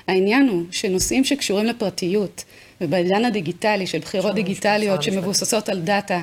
העניין 0.07 0.47
הוא 0.49 0.63
שנושאים 0.71 1.23
שקשורים 1.23 1.65
לפרטיות, 1.65 2.43
ובעידן 2.81 3.25
הדיגיטלי 3.25 3.87
של 3.87 3.99
בחירות 3.99 4.35
דיגיטליות 4.35 5.03
שמבוססות 5.03 5.69
על 5.69 5.79
דאטה, 5.79 6.21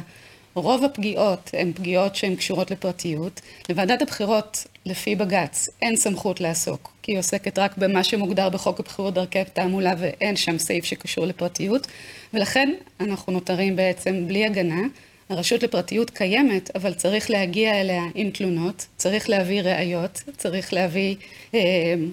רוב 0.57 0.85
הפגיעות 0.85 1.51
הן 1.53 1.73
פגיעות 1.73 2.17
שהן 2.17 2.37
קשורות 2.37 2.71
לפרטיות. 2.71 3.41
לוועדת 3.69 4.03
הבחירות, 4.03 4.67
לפי 4.87 5.15
בג"ץ, 5.15 5.69
אין 5.83 5.97
סמכות 5.97 6.41
לעסוק, 6.41 6.93
כי 7.03 7.13
היא 7.13 7.19
עוסקת 7.19 7.59
רק 7.59 7.79
במה 7.79 8.05
שמוגדר 8.05 8.49
בחוק 8.49 8.81
הבחירות 8.81 9.15
דרכי 9.15 9.39
תעמולה 9.53 9.95
ואין 9.99 10.37
שם 10.37 10.59
סעיף 10.59 10.85
שקשור 10.85 11.27
לפרטיות, 11.27 11.87
ולכן 12.35 12.75
אנחנו 13.01 13.33
נותרים 13.33 13.77
בעצם 13.77 14.29
בלי 14.29 14.47
הגנה. 14.47 14.81
הרשות 15.29 15.63
לפרטיות 15.63 16.11
קיימת, 16.11 16.77
אבל 16.77 16.95
צריך 16.95 17.31
להגיע 17.31 17.81
אליה 17.81 18.03
עם 18.15 18.31
תלונות, 18.31 18.87
צריך 18.97 19.31
להביא 19.31 19.63
ראיות, 19.63 20.23
צריך 20.37 20.73
להביא 20.73 21.17
אה, 21.55 21.61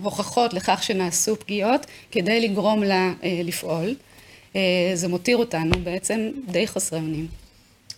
הוכחות 0.04 0.54
לכך 0.54 0.84
שנעשו 0.84 1.40
פגיעות, 1.40 1.86
כדי 2.12 2.50
לגרום 2.50 2.84
לה 2.84 3.14
אה, 3.24 3.42
לפעול. 3.44 3.96
אה, 4.56 4.92
זה 4.94 5.08
מותיר 5.08 5.38
אותנו 5.38 5.72
בעצם 5.84 6.30
די 6.48 6.68
חסרי 6.68 7.00
אונים. 7.00 7.43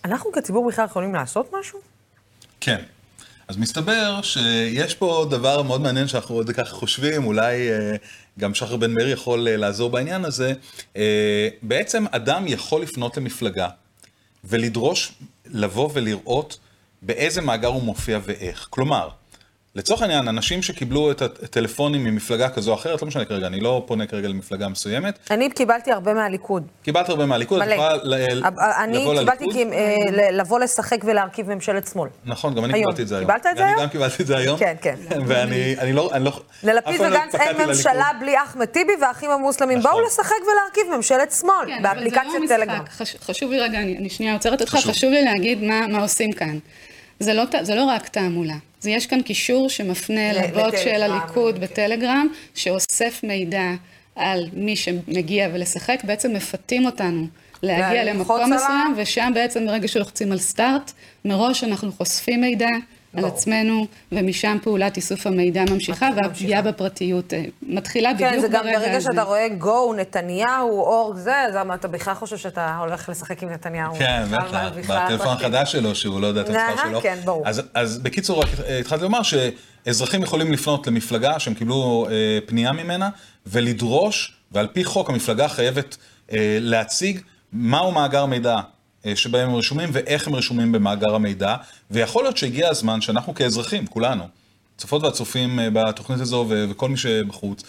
אנחנו 0.05 0.31
כציבור 0.31 0.67
בכלל 0.67 0.85
יכולים 0.85 1.15
לעשות 1.15 1.53
משהו? 1.59 1.79
כן. 2.61 2.81
אז 3.47 3.57
מסתבר 3.57 4.21
שיש 4.21 4.95
פה 4.95 5.27
דבר 5.29 5.61
מאוד 5.61 5.81
מעניין 5.81 6.07
שאנחנו 6.07 6.35
עוד 6.35 6.49
ככה 6.49 6.75
חושבים, 6.75 7.25
אולי 7.25 7.69
אה, 7.71 7.95
גם 8.39 8.53
שחר 8.53 8.75
בן 8.75 8.93
מאיר 8.93 9.09
יכול 9.09 9.47
אה, 9.47 9.57
לעזור 9.57 9.89
בעניין 9.89 10.25
הזה. 10.25 10.53
אה, 10.97 11.47
בעצם 11.61 12.05
אדם 12.11 12.47
יכול 12.47 12.81
לפנות 12.81 13.17
למפלגה 13.17 13.69
ולדרוש 14.43 15.11
לבוא 15.45 15.89
ולראות 15.93 16.59
באיזה 17.01 17.41
מאגר 17.41 17.67
הוא 17.67 17.83
מופיע 17.83 18.19
ואיך. 18.23 18.67
כלומר, 18.69 19.09
לצורך 19.75 20.01
העניין, 20.01 20.27
אנשים 20.27 20.61
שקיבלו 20.61 21.11
את 21.11 21.21
הטלפונים 21.21 22.03
ממפלגה 22.03 22.49
כזו 22.49 22.71
או 22.71 22.75
אחרת, 22.75 23.01
לא 23.01 23.07
משנה 23.07 23.25
כרגע, 23.25 23.47
אני 23.47 23.59
לא 23.59 23.83
פונה 23.87 24.05
כרגע 24.05 24.27
למפלגה 24.27 24.67
מסוימת. 24.67 25.19
אני 25.31 25.49
קיבלתי 25.49 25.91
הרבה 25.91 26.13
מהליכוד. 26.13 26.67
קיבלת 26.83 27.09
הרבה 27.09 27.25
מהליכוד, 27.25 27.61
את 27.61 27.67
יכולה 27.67 27.95
אני 28.83 29.05
קיבלתי 29.19 29.65
לבוא 30.31 30.59
לשחק 30.59 30.97
ולהרכיב 31.03 31.53
ממשלת 31.53 31.87
שמאל. 31.87 32.09
נכון, 32.25 32.55
גם 32.55 32.65
אני 32.65 32.73
קיבלתי 32.73 33.01
את 33.01 33.07
זה 33.07 33.17
היום. 33.17 33.27
קיבלת 33.27 33.45
את 33.45 33.57
זה 33.57 33.65
היום? 33.65 33.77
אני 33.77 33.83
גם 33.83 33.89
קיבלתי 33.89 34.23
את 34.23 34.27
זה 34.27 34.37
היום. 34.37 34.59
כן, 34.59 34.75
כן. 34.81 34.95
ואני 35.27 35.93
לא... 35.93 36.11
לא- 36.19 36.41
ללפיד 36.63 37.01
לא 37.01 37.07
וגנץ 37.07 37.35
אין 37.35 37.67
ממשלה 37.67 38.11
בלי 38.19 38.43
אחמד 38.43 38.65
טיבי 38.65 38.93
והאחים 39.01 39.31
המוסלמים. 39.31 39.77
נכון. 39.77 39.91
בואו 39.91 40.05
לשחק 40.05 40.35
ולהרכיב 40.51 40.95
ממשלת 40.95 41.31
שמאל, 41.31 41.65
כן, 41.67 41.83
באפליקציית 41.83 42.27
לא 42.41 42.47
טלגרם. 42.47 42.83
חשוב 43.21 43.51
לי 43.51 43.59
רגע, 43.59 43.79
אני 43.79 44.09
שנייה 44.09 44.33
עוצרת 44.33 44.61
אותך, 44.61 44.75
חשוב 44.75 45.11
לי 45.11 45.23
להגיד 45.23 45.63
מה 45.63 46.01
עושים 46.01 46.31
כאן. 46.31 46.59
זה 47.19 47.33
לא 47.75 47.83
רק 47.83 48.07
תעמולה. 48.07 48.55
אז 48.85 48.89
יש 48.89 49.07
כאן 49.07 49.21
קישור 49.21 49.69
שמפנה 49.69 50.33
לבוט 50.33 50.73
של 50.83 51.03
הליכוד 51.03 51.59
בטלגרם, 51.59 52.27
שאוסף 52.55 53.19
מידע 53.23 53.71
על 54.15 54.49
מי 54.53 54.75
שמגיע 54.75 55.49
ולשחק, 55.53 55.99
בעצם 56.03 56.33
מפתים 56.33 56.85
אותנו 56.85 57.27
להגיע 57.63 58.03
למקום 58.03 58.53
מסוים, 58.53 58.93
ושם 58.97 59.31
בעצם 59.35 59.65
ברגע 59.65 59.87
שלוחצים 59.87 60.31
על 60.31 60.37
סטארט, 60.37 60.91
מראש 61.25 61.63
אנחנו 61.63 61.91
חושפים 61.91 62.41
מידע. 62.41 62.67
על 63.17 63.25
עצמנו, 63.25 63.87
ומשם 64.11 64.57
פעולת 64.63 64.97
איסוף 64.97 65.27
המידע 65.27 65.63
ממשיכה, 65.71 66.09
והפגיעה 66.15 66.61
בפרטיות 66.61 67.33
אה, 67.33 67.43
מתחילה 67.61 68.13
בדיוק 68.13 68.29
ברגע 68.29 68.37
הזה. 68.37 68.47
כן, 68.47 68.51
זה 68.51 68.57
גם 68.57 68.81
ברגע 68.81 69.01
שאתה 69.01 69.23
רואה 69.23 69.47
גו, 69.49 69.93
נתניהו, 69.93 70.79
אור 70.79 71.13
זה, 71.15 71.41
אז 71.41 71.55
אתה 71.73 71.87
בכלל 71.87 72.13
חושב 72.13 72.37
שאתה 72.37 72.77
הולך 72.77 73.09
לשחק 73.09 73.43
עם 73.43 73.49
נתניהו. 73.49 73.95
כן, 73.95 74.23
בטח, 74.31 74.71
בטלפון 74.89 75.27
החדש 75.27 75.71
שלו, 75.71 75.95
שהוא 75.95 76.21
לא 76.21 76.27
יודע 76.27 76.41
את 76.41 76.49
המספר 76.49 76.89
שלו. 76.89 77.01
כן, 77.01 77.17
ברור. 77.25 77.43
אז 77.73 77.99
בקיצור, 77.99 78.41
רק 78.41 78.49
התחלתי 78.79 79.03
לומר 79.03 79.21
שאזרחים 79.23 80.23
יכולים 80.23 80.51
לפנות 80.51 80.87
למפלגה 80.87 81.39
שהם 81.39 81.53
קיבלו 81.53 82.07
אה, 82.09 82.39
פנייה 82.45 82.71
ממנה, 82.71 83.09
ולדרוש, 83.45 84.33
ועל 84.51 84.67
פי 84.67 84.83
חוק 84.83 85.09
המפלגה 85.09 85.47
חייבת 85.47 85.97
אה, 86.31 86.57
להציג 86.61 87.19
מהו 87.53 87.91
מאגר 87.91 88.25
מידע 88.25 88.55
אה, 88.55 88.61
שבהם 89.15 89.49
הם 89.49 89.55
רשומים 89.55 89.89
ואיך 89.91 90.27
הם 90.27 90.35
רשומים 90.35 90.71
במאגר 90.71 91.15
המידע, 91.15 91.55
ויכול 91.91 92.23
להיות 92.23 92.37
שהגיע 92.37 92.69
הזמן 92.69 93.01
שאנחנו 93.01 93.35
כאזרחים, 93.35 93.87
כולנו, 93.87 94.23
צופות 94.77 95.03
והצופים 95.03 95.59
אה, 95.59 95.69
בתוכנית 95.69 96.19
הזו 96.19 96.45
וכל 96.49 96.89
מי 96.89 96.97
שבחוץ, 96.97 97.63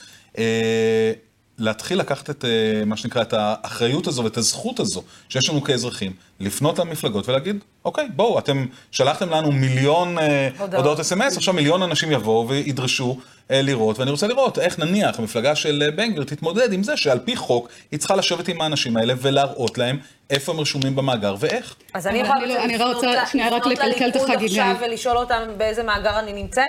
להתחיל 1.59 1.99
לקחת 1.99 2.31
את 2.31 2.45
מה 2.87 2.97
שנקרא, 2.97 3.23
את 3.23 3.33
האחריות 3.37 4.07
הזו 4.07 4.25
ואת 4.25 4.37
הזכות 4.37 4.81
הזו 4.81 5.03
שיש 5.29 5.49
לנו 5.51 5.63
כאזרחים, 5.63 6.13
לפנות 6.41 6.79
למפלגות 6.79 7.29
ולהגיד, 7.29 7.59
אוקיי, 7.85 8.09
בואו, 8.17 8.39
אתם 8.39 8.67
שלחתם 8.91 9.31
לנו 9.31 9.53
מיליון 9.53 10.17
הודעות, 10.19 10.75
הודעות 10.75 11.01
אס.אם.אס, 11.01 11.37
עכשיו 11.37 11.55
מיליון 11.55 11.83
אנשים 11.83 12.13
יבואו 12.13 12.49
וידרשו 12.49 13.19
אה, 13.51 13.63
לראות, 13.63 13.99
ואני 13.99 14.11
רוצה 14.11 14.27
לראות 14.27 14.59
איך 14.59 14.79
נניח 14.79 15.19
המפלגה 15.19 15.57
של 15.57 15.83
אה, 15.87 15.91
בן 15.91 16.11
גביר 16.13 16.25
תתמודד 16.25 16.73
עם 16.73 16.83
זה 16.83 16.97
שעל 16.97 17.19
פי 17.19 17.37
חוק 17.37 17.69
היא 17.91 17.99
צריכה 17.99 18.17
לשבת 18.17 18.49
עם 18.49 18.61
האנשים 18.61 18.97
האלה 18.97 19.15
ולהראות 19.19 19.79
להם 19.79 19.99
איפה 20.31 20.53
הם 20.53 20.61
רשומים 20.61 20.97
במאגר 20.97 21.35
ואיך. 21.41 21.77
אז 21.95 22.07
אני 22.07 22.19
יכולה 22.19 22.79
לא- 22.79 22.93
רוצה 22.95 23.27
שנייה 23.27 23.49
רק 23.49 23.67
לקלקל 23.67 24.09
את 24.09 24.17
החגיגה. 24.17 24.71
עכשיו 24.71 24.77
ולשאול 24.81 25.17
אותם 25.17 25.43
באיזה 25.57 25.83
מאגר 25.83 26.19
אני 26.19 26.33
נמצאת? 26.33 26.65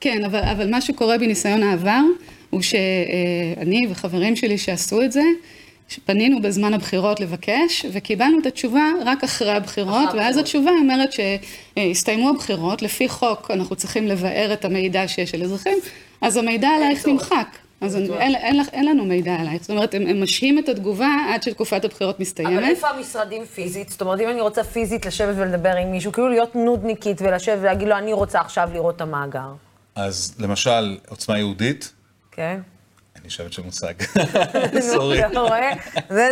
כן, 0.00 0.24
אבל, 0.24 0.38
אבל 0.38 0.70
מה 0.70 0.80
שקורה 0.80 1.18
בניסיון 1.18 1.62
העבר 1.62 2.00
הוא 2.54 2.62
שאני 2.62 3.86
וחברים 3.90 4.36
שלי 4.36 4.58
שעשו 4.58 5.02
את 5.02 5.12
זה, 5.12 5.22
פנינו 6.04 6.42
בזמן 6.42 6.74
הבחירות 6.74 7.20
לבקש, 7.20 7.86
וקיבלנו 7.92 8.38
את 8.38 8.46
התשובה 8.46 8.84
רק 9.04 9.24
אחרי 9.24 9.52
הבחירות, 9.52 10.08
אחרי 10.08 10.20
ואז 10.20 10.36
התשובה 10.36 10.70
אומרת 10.70 11.10
שהסתיימו 11.12 12.30
הבחירות, 12.30 12.82
לפי 12.82 13.08
חוק 13.08 13.50
אנחנו 13.50 13.76
צריכים 13.76 14.06
לבאר 14.06 14.52
את 14.52 14.64
המידע 14.64 15.08
שיש 15.08 15.34
על 15.34 15.42
אזרחים, 15.42 15.78
אז 16.20 16.36
המידע 16.36 16.68
עלייך 16.68 17.08
נמחק. 17.08 17.46
אז 17.80 17.96
אין, 17.96 18.12
אין, 18.12 18.34
אין, 18.34 18.60
אין 18.72 18.86
לנו 18.86 19.04
מידע 19.04 19.34
עלייך. 19.34 19.62
זאת 19.62 19.70
אומרת, 19.70 19.94
הם, 19.94 20.06
הם 20.06 20.22
משהים 20.22 20.58
את 20.58 20.68
התגובה 20.68 21.16
עד 21.28 21.42
שתקופת 21.42 21.84
הבחירות 21.84 22.20
מסתיימת. 22.20 22.52
אבל 22.52 22.64
איפה 22.64 22.88
המשרדים 22.88 23.44
פיזית? 23.44 23.88
זאת 23.88 24.00
אומרת, 24.00 24.20
אם 24.20 24.28
אני 24.28 24.40
רוצה 24.40 24.64
פיזית 24.64 25.06
לשבת 25.06 25.34
ולדבר 25.38 25.76
עם 25.76 25.90
מישהו, 25.90 26.12
כאילו 26.12 26.28
להיות 26.28 26.54
נודניקית 26.56 27.22
ולשבת 27.22 27.58
ולהגיד 27.60 27.88
לו, 27.88 27.98
אני 27.98 28.12
רוצה 28.12 28.40
עכשיו 28.40 28.68
לראות 28.72 28.96
את 28.96 29.00
המאגר. 29.00 29.48
אז 29.94 30.34
למשל, 30.38 30.98
עוצמה 31.08 31.38
יהודית. 31.38 31.92
כן. 32.34 32.60
אני 33.24 33.28
חושבת 33.28 33.52
שמושג. 33.52 33.94
סורי. 34.92 35.26
אתה 35.26 35.40
רואה? 35.40 35.72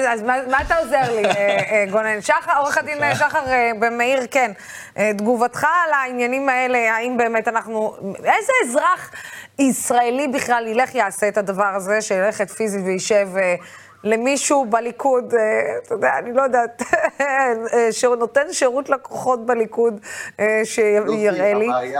אז 0.08 0.22
מה 0.22 0.60
אתה 0.66 0.76
עוזר 0.76 1.14
לי, 1.14 1.24
אה, 1.24 1.58
אה, 1.70 1.84
גונן? 1.90 2.20
שחר, 2.20 2.58
עורך 2.58 2.78
הדין 2.78 2.98
שחר 3.14 3.44
במאיר, 3.78 4.26
כן. 4.30 4.52
אה, 4.96 5.10
תגובתך 5.18 5.64
על 5.64 5.92
העניינים 5.92 6.48
האלה, 6.48 6.94
האם 6.96 7.16
באמת 7.16 7.48
אנחנו... 7.48 7.96
איזה 8.16 8.52
אזרח 8.64 9.10
ישראלי 9.58 10.28
בכלל 10.28 10.66
ילך, 10.66 10.94
יעשה 10.94 11.28
את 11.28 11.38
הדבר 11.38 11.72
הזה, 11.74 12.00
שילך 12.02 12.40
את 12.40 12.50
פיזית 12.50 12.84
וישב... 12.84 13.28
למישהו 14.04 14.66
בליכוד, 14.70 15.34
אתה 15.86 15.94
יודע, 15.94 16.18
אני 16.18 16.32
לא 16.32 16.42
יודעת, 16.42 16.82
שנותן 17.90 18.52
שירות 18.52 18.88
לקוחות 18.88 19.46
בליכוד, 19.46 20.00
שיראה 20.64 21.54
לי. 21.54 21.94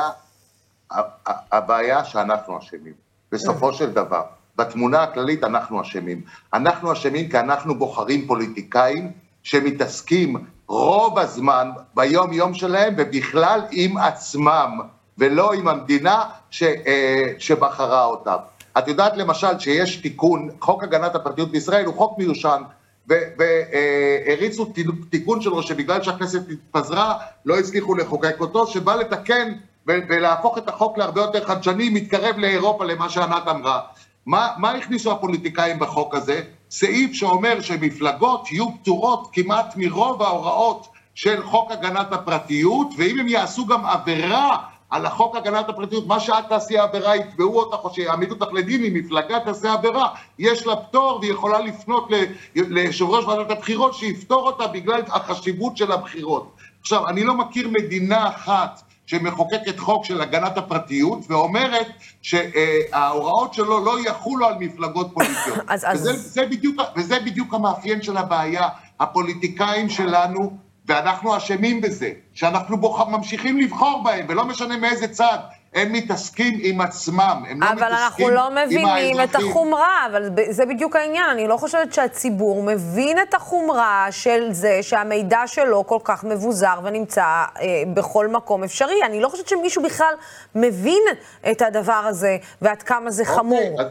הבעיה 1.53 2.05
שאנחנו 2.05 2.59
אשמים, 2.59 2.95
בסופו 3.33 3.73
של 3.73 3.91
דבר. 3.91 4.23
בתמונה 4.57 5.03
הכללית 5.03 5.45
אנחנו 5.45 5.81
אשמים. 5.81 6.21
אנחנו 6.55 6.93
אשמים 6.93 7.29
כי 7.29 7.39
אנחנו 7.39 7.75
בוחרים 7.75 8.27
פוליטיקאים 8.27 9.13
שמתעסקים 9.43 10.37
רוב 10.67 11.19
הזמן 11.19 11.71
ביום 11.95 12.33
יום 12.33 12.55
שלהם 12.55 12.95
ובכלל 12.99 13.61
עם 13.71 13.97
עצמם 13.97 14.81
ולא 15.19 15.53
עם 15.53 15.69
המדינה 15.69 16.25
ש, 16.51 16.63
אה, 16.63 17.33
שבחרה 17.39 18.05
אותם. 18.05 18.37
את 18.79 18.89
יודעת 18.89 19.17
למשל 19.17 19.59
שיש 19.59 19.97
תיקון, 19.97 20.49
חוק 20.61 20.83
הגנת 20.83 21.15
הפרטיות 21.15 21.51
בישראל 21.51 21.85
הוא 21.85 21.95
חוק 21.95 22.19
מיושן 22.19 22.63
והריצו 23.09 24.73
תיקון 25.11 25.41
שלו 25.41 25.63
שבגלל 25.63 26.03
שהכנסת 26.03 26.41
התפזרה 26.51 27.15
לא 27.45 27.59
הצליחו 27.59 27.95
לחוקק 27.95 28.37
אותו, 28.41 28.67
שבא 28.67 28.95
לתקן 28.95 29.53
ולהפוך 29.87 30.59
את 30.59 30.69
החוק 30.69 30.99
להרבה 30.99 31.21
יותר 31.21 31.45
חדשני, 31.45 31.89
מתקרב 31.89 32.39
לאירופה 32.39 32.85
למה 32.85 33.09
שענת 33.09 33.49
אמרה. 33.49 33.81
מה, 34.27 34.49
מה 34.57 34.71
הכניסו 34.71 35.13
הפוליטיקאים 35.13 35.79
בחוק 35.79 36.15
הזה? 36.15 36.41
סעיף 36.71 37.13
שאומר 37.13 37.61
שמפלגות 37.61 38.53
יהיו 38.53 38.67
פטורות 38.83 39.29
כמעט 39.33 39.75
מרוב 39.77 40.23
ההוראות 40.23 40.89
של 41.15 41.43
חוק 41.43 41.71
הגנת 41.71 42.13
הפרטיות, 42.13 42.87
ואם 42.99 43.19
הם 43.21 43.29
יעשו 43.29 43.67
גם 43.67 43.87
עבירה 43.87 44.57
על 44.91 45.07
החוק 45.07 45.37
הגנת 45.37 45.69
הפרטיות, 45.69 46.07
מה 46.07 46.21
שאת 46.21 46.49
תעשי 46.49 46.79
עבירה, 46.79 47.17
יתבעו 47.17 47.59
אותך 47.59 47.85
או 47.85 47.95
שיעמידו 47.95 48.35
אותך 48.35 48.53
לדין, 48.53 48.85
אם 48.85 48.95
מפלגה 48.95 49.41
תעשה 49.41 49.73
עבירה, 49.73 50.09
יש 50.39 50.67
לה 50.67 50.77
פטור 50.77 51.19
והיא 51.21 51.33
יכולה 51.33 51.61
לפנות 51.61 52.09
ליושב 52.55 53.05
ראש 53.05 53.25
ועדת 53.25 53.51
הבחירות 53.51 53.95
שיפתור 53.95 54.47
אותה 54.47 54.67
בגלל 54.67 55.03
החשיבות 55.09 55.77
של 55.77 55.93
הבחירות. 55.93 56.53
עכשיו, 56.81 57.09
אני 57.09 57.25
לא 57.25 57.35
מכיר 57.35 57.69
מדינה 57.69 58.29
אחת 58.29 58.83
שמחוקקת 59.07 59.79
חוק 59.79 60.05
של 60.05 60.21
הגנת 60.21 60.57
הפרטיות 60.59 61.19
ואומרת 61.29 61.87
שההוראות 62.23 63.55
שלו 63.55 63.85
לא 63.85 64.01
יחולו 64.01 64.47
על 64.47 64.55
מפלגות 64.61 65.11
פוליטיות. 65.15 65.59
אז, 65.73 65.87
וזה, 65.93 66.11
אז... 66.11 66.33
זה 66.35 66.47
בדיוק, 66.47 66.81
וזה 66.97 67.21
בדיוק 67.21 67.55
המאפיין 67.55 68.03
של 68.03 68.17
הבעיה. 68.17 68.69
הפוליטיקאים 69.03 69.89
שלנו, 69.89 70.57
ואנחנו 70.87 71.37
אשמים 71.37 71.81
בזה, 71.81 72.11
שאנחנו 72.35 72.77
בוח... 72.77 73.09
ממשיכים 73.09 73.59
לבחור 73.59 74.03
בהם, 74.05 74.27
ולא 74.29 74.45
משנה 74.45 74.77
מאיזה 74.77 75.09
צד, 75.09 75.39
הם 75.75 75.93
מתעסקים 75.93 76.59
עם 76.63 76.81
עצמם, 76.81 77.45
הם 77.49 77.63
לא 77.63 77.73
מתעסקים 77.73 77.79
עם 77.79 77.83
האזרחים. 77.83 77.85
אבל 77.85 77.93
אנחנו 77.93 78.29
לא 78.29 78.65
מבינים 78.65 79.21
את 79.21 79.35
החומרה, 79.35 80.07
אבל 80.11 80.31
זה 80.51 80.67
בדיוק 80.67 80.97
העניין. 80.97 81.31
אני 81.31 81.49
לא 81.49 81.57
חושבת 81.57 81.93
שהציבור 81.93 82.63
מבין 82.63 83.19
את 83.23 83.35
החומרה 83.35 84.07
של 84.11 84.49
זה 84.53 84.79
שהמידע 84.83 85.43
שלו 85.47 85.87
כל 85.87 85.99
כך 86.05 86.25
מבוזר 86.25 86.81
ונמצא 86.85 87.23
אה, 87.25 87.47
בכל 87.95 88.29
מקום 88.29 88.65
אפשרי. 88.65 89.05
אני 89.05 89.21
לא 89.21 89.29
חושבת 89.29 89.49
שמישהו 89.49 89.83
בכלל 89.83 90.15
מבין 90.55 91.03
את 91.51 91.63
הדבר 91.63 91.93
הזה 91.93 92.37
ועד 92.63 92.83
כמה 92.83 93.11
זה 93.11 93.23
אוקיי, 93.23 93.37
חמור. 93.37 93.81
אז, 93.81 93.87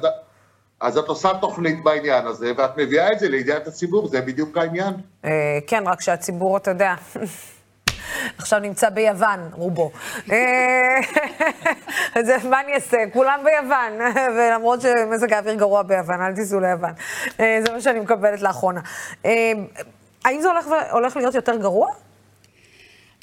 אז 0.81 0.97
את 0.97 1.07
עושה 1.07 1.29
תוכנית 1.41 1.83
בעניין 1.83 2.27
הזה, 2.27 2.51
ואת 2.57 2.77
מביאה 2.77 3.11
את 3.11 3.19
זה 3.19 3.29
לידיעת 3.29 3.67
הציבור, 3.67 4.07
זה 4.07 4.21
בדיוק 4.21 4.57
העניין. 4.57 4.93
אה, 5.25 5.59
כן, 5.67 5.83
רק 5.87 6.01
שהציבור, 6.01 6.57
אתה 6.57 6.71
יודע... 6.71 6.93
עכשיו 8.37 8.59
נמצא 8.59 8.89
ביוון, 8.89 9.39
רובו. 9.53 9.91
אה, 10.31 10.99
אז 12.15 12.45
מה 12.45 12.61
אני 12.61 12.73
אעשה? 12.73 12.97
כולם 13.13 13.39
ביוון, 13.43 14.13
ולמרות 14.35 14.81
שמזג 14.81 15.33
האוויר 15.33 15.53
גרוע 15.53 15.81
ביוון, 15.83 16.21
אל 16.21 16.35
תיסעו 16.35 16.59
ליוון. 16.59 16.91
אה, 17.39 17.59
זה 17.65 17.73
מה 17.73 17.81
שאני 17.81 17.99
מקבלת 17.99 18.41
לאחרונה. 18.41 18.81
אה, 19.25 19.51
האם 20.25 20.41
זה 20.41 20.49
הולך, 20.49 20.65
הולך 20.91 21.17
להיות 21.17 21.35
יותר 21.35 21.57
גרוע? 21.57 21.87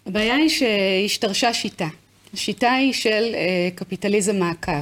הבעיה 0.07 0.35
היא 0.35 0.49
שהשתרשה 0.49 1.53
שיטה. 1.53 1.87
השיטה 2.35 2.73
היא 2.73 2.93
של 2.93 3.35
קפיטליזם 3.75 4.37
מעקב. 4.37 4.73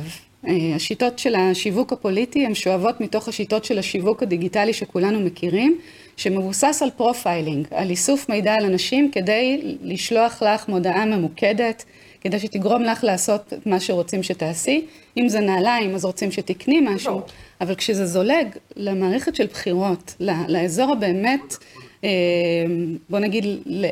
השיטות 0.75 1.19
של 1.19 1.35
השיווק 1.35 1.93
הפוליטי 1.93 2.47
הן 2.47 2.55
שואבות 2.55 3.01
מתוך 3.01 3.29
השיטות 3.29 3.65
של 3.65 3.79
השיווק 3.79 4.23
הדיגיטלי 4.23 4.73
שכולנו 4.73 5.21
מכירים, 5.21 5.79
שמבוסס 6.17 6.83
על 6.83 6.91
profiling, 6.91 7.67
על 7.71 7.91
איסוף 7.91 8.29
מידע 8.29 8.55
על 8.55 8.65
אנשים 8.65 9.11
כדי 9.11 9.77
לשלוח 9.83 10.43
לך 10.43 10.69
מודעה 10.69 11.05
ממוקדת, 11.05 11.85
כדי 12.21 12.39
שתגרום 12.39 12.83
לך 12.83 13.05
לעשות 13.05 13.53
מה 13.67 13.81
שרוצים 13.81 14.23
שתעשי. 14.23 14.87
אם 15.17 15.29
זה 15.29 15.41
נעליים, 15.41 15.95
אז 15.95 16.05
רוצים 16.05 16.33
שתקני 16.33 16.81
משהו, 16.81 17.21
אבל 17.61 17.75
כשזה 17.75 18.07
זולג 18.07 18.47
למערכת 18.77 19.35
של 19.35 19.47
בחירות, 19.47 20.15
לאזור 20.49 20.93
הבאמת... 20.93 21.57
אה, 22.05 22.11
בוא 23.11 23.19
נגיד, 23.19 23.45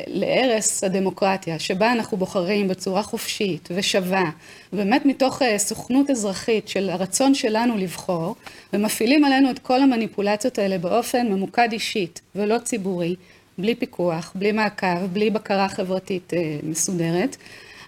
להרס 0.07 0.83
הדמוקרטיה, 0.83 1.59
שבה 1.59 1.91
אנחנו 1.91 2.17
בוחרים 2.17 2.67
בצורה 2.67 3.03
חופשית 3.03 3.69
ושווה, 3.71 4.29
באמת 4.73 5.05
מתוך 5.05 5.41
אה, 5.41 5.57
סוכנות 5.57 6.09
אזרחית 6.09 6.67
של 6.67 6.89
הרצון 6.89 7.33
שלנו 7.33 7.77
לבחור, 7.77 8.35
ומפעילים 8.73 9.25
עלינו 9.25 9.49
את 9.49 9.59
כל 9.59 9.81
המניפולציות 9.81 10.59
האלה 10.59 10.77
באופן 10.77 11.27
ממוקד 11.27 11.69
אישית 11.71 12.21
ולא 12.35 12.57
ציבורי, 12.57 13.15
בלי 13.57 13.75
פיקוח, 13.75 14.31
בלי 14.35 14.51
מעקב, 14.51 15.05
בלי 15.13 15.29
בקרה 15.29 15.69
חברתית 15.69 16.33
אה, 16.33 16.57
מסודרת. 16.63 17.37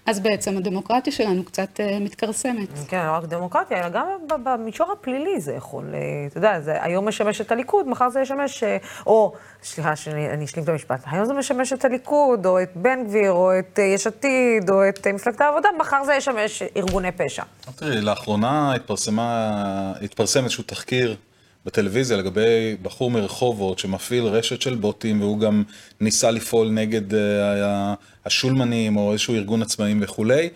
אז 0.07 0.19
בעצם 0.19 0.57
הדמוקרטיה 0.57 1.13
שלנו 1.13 1.43
קצת 1.43 1.79
uh, 1.79 2.03
מתכרסמת. 2.03 2.69
כן, 2.87 3.05
לא 3.05 3.11
רק 3.11 3.25
דמוקרטיה, 3.25 3.79
אלא 3.79 3.89
גם 3.89 4.07
במישור 4.43 4.91
הפלילי 4.91 5.39
זה 5.39 5.53
יכול, 5.53 5.83
uh, 5.91 6.31
אתה 6.31 6.37
יודע, 6.37 6.59
זה 6.61 6.83
היום 6.83 7.07
משמש 7.07 7.41
את 7.41 7.51
הליכוד, 7.51 7.87
מחר 7.87 8.09
זה 8.09 8.21
ישמש, 8.21 8.63
uh, 8.63 8.67
או, 9.07 9.33
סליחה, 9.63 9.95
שאני 9.95 10.45
אשלים 10.45 10.63
את 10.63 10.69
המשפט, 10.69 10.99
היום 11.05 11.25
זה 11.25 11.33
משמש 11.33 11.73
את 11.73 11.85
הליכוד, 11.85 12.45
או 12.45 12.61
את 12.61 12.71
בן 12.75 13.03
גביר, 13.07 13.31
או 13.31 13.59
את 13.59 13.79
יש 13.95 14.07
עתיד, 14.07 14.69
או 14.69 14.89
את 14.89 15.07
מפלגת 15.07 15.41
העבודה, 15.41 15.69
מחר 15.79 16.03
זה 16.05 16.13
ישמש 16.13 16.63
ארגוני 16.77 17.11
פשע. 17.11 17.43
תראי, 17.75 18.01
לאחרונה 18.01 18.75
התפרסם 20.01 20.43
איזשהו 20.43 20.63
תחקיר 20.63 21.15
בטלוויזיה 21.67 22.17
לגבי 22.17 22.75
בחור 22.81 23.11
מרחובות 23.11 23.79
שמפעיל 23.79 24.23
רשת 24.23 24.61
של 24.61 24.75
בוטים 24.75 25.21
והוא 25.21 25.39
גם 25.39 25.63
ניסה 26.01 26.31
לפעול 26.31 26.69
נגד 26.69 27.13
uh, 27.13 27.15
השולמנים 28.25 28.97
או 28.97 29.11
איזשהו 29.11 29.35
ארגון 29.35 29.61
עצמאים 29.61 29.99
וכולי. 30.03 30.49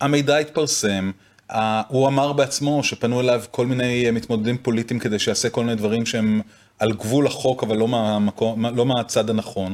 המידע 0.00 0.36
התפרסם, 0.36 1.10
uh, 1.50 1.54
הוא 1.88 2.08
אמר 2.08 2.32
בעצמו 2.32 2.84
שפנו 2.84 3.20
אליו 3.20 3.42
כל 3.50 3.66
מיני 3.66 4.10
מתמודדים 4.10 4.58
פוליטיים 4.58 5.00
כדי 5.00 5.18
שיעשה 5.18 5.50
כל 5.50 5.64
מיני 5.64 5.76
דברים 5.76 6.06
שהם 6.06 6.40
על 6.78 6.92
גבול 6.92 7.26
החוק 7.26 7.62
אבל 7.62 7.76
לא, 7.76 7.88
מהמקום, 7.88 8.66
לא 8.66 8.86
מהצד 8.86 9.30
הנכון. 9.30 9.72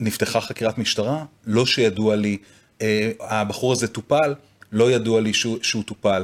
נפתחה 0.00 0.40
חקירת 0.40 0.78
משטרה, 0.78 1.24
לא 1.46 1.66
שידוע 1.66 2.16
לי, 2.16 2.36
אה, 2.82 3.10
הבחור 3.20 3.72
הזה 3.72 3.88
טופל, 3.88 4.34
לא 4.72 4.90
ידוע 4.90 5.20
לי 5.20 5.34
שהוא, 5.34 5.58
שהוא 5.62 5.82
טופל. 5.82 6.22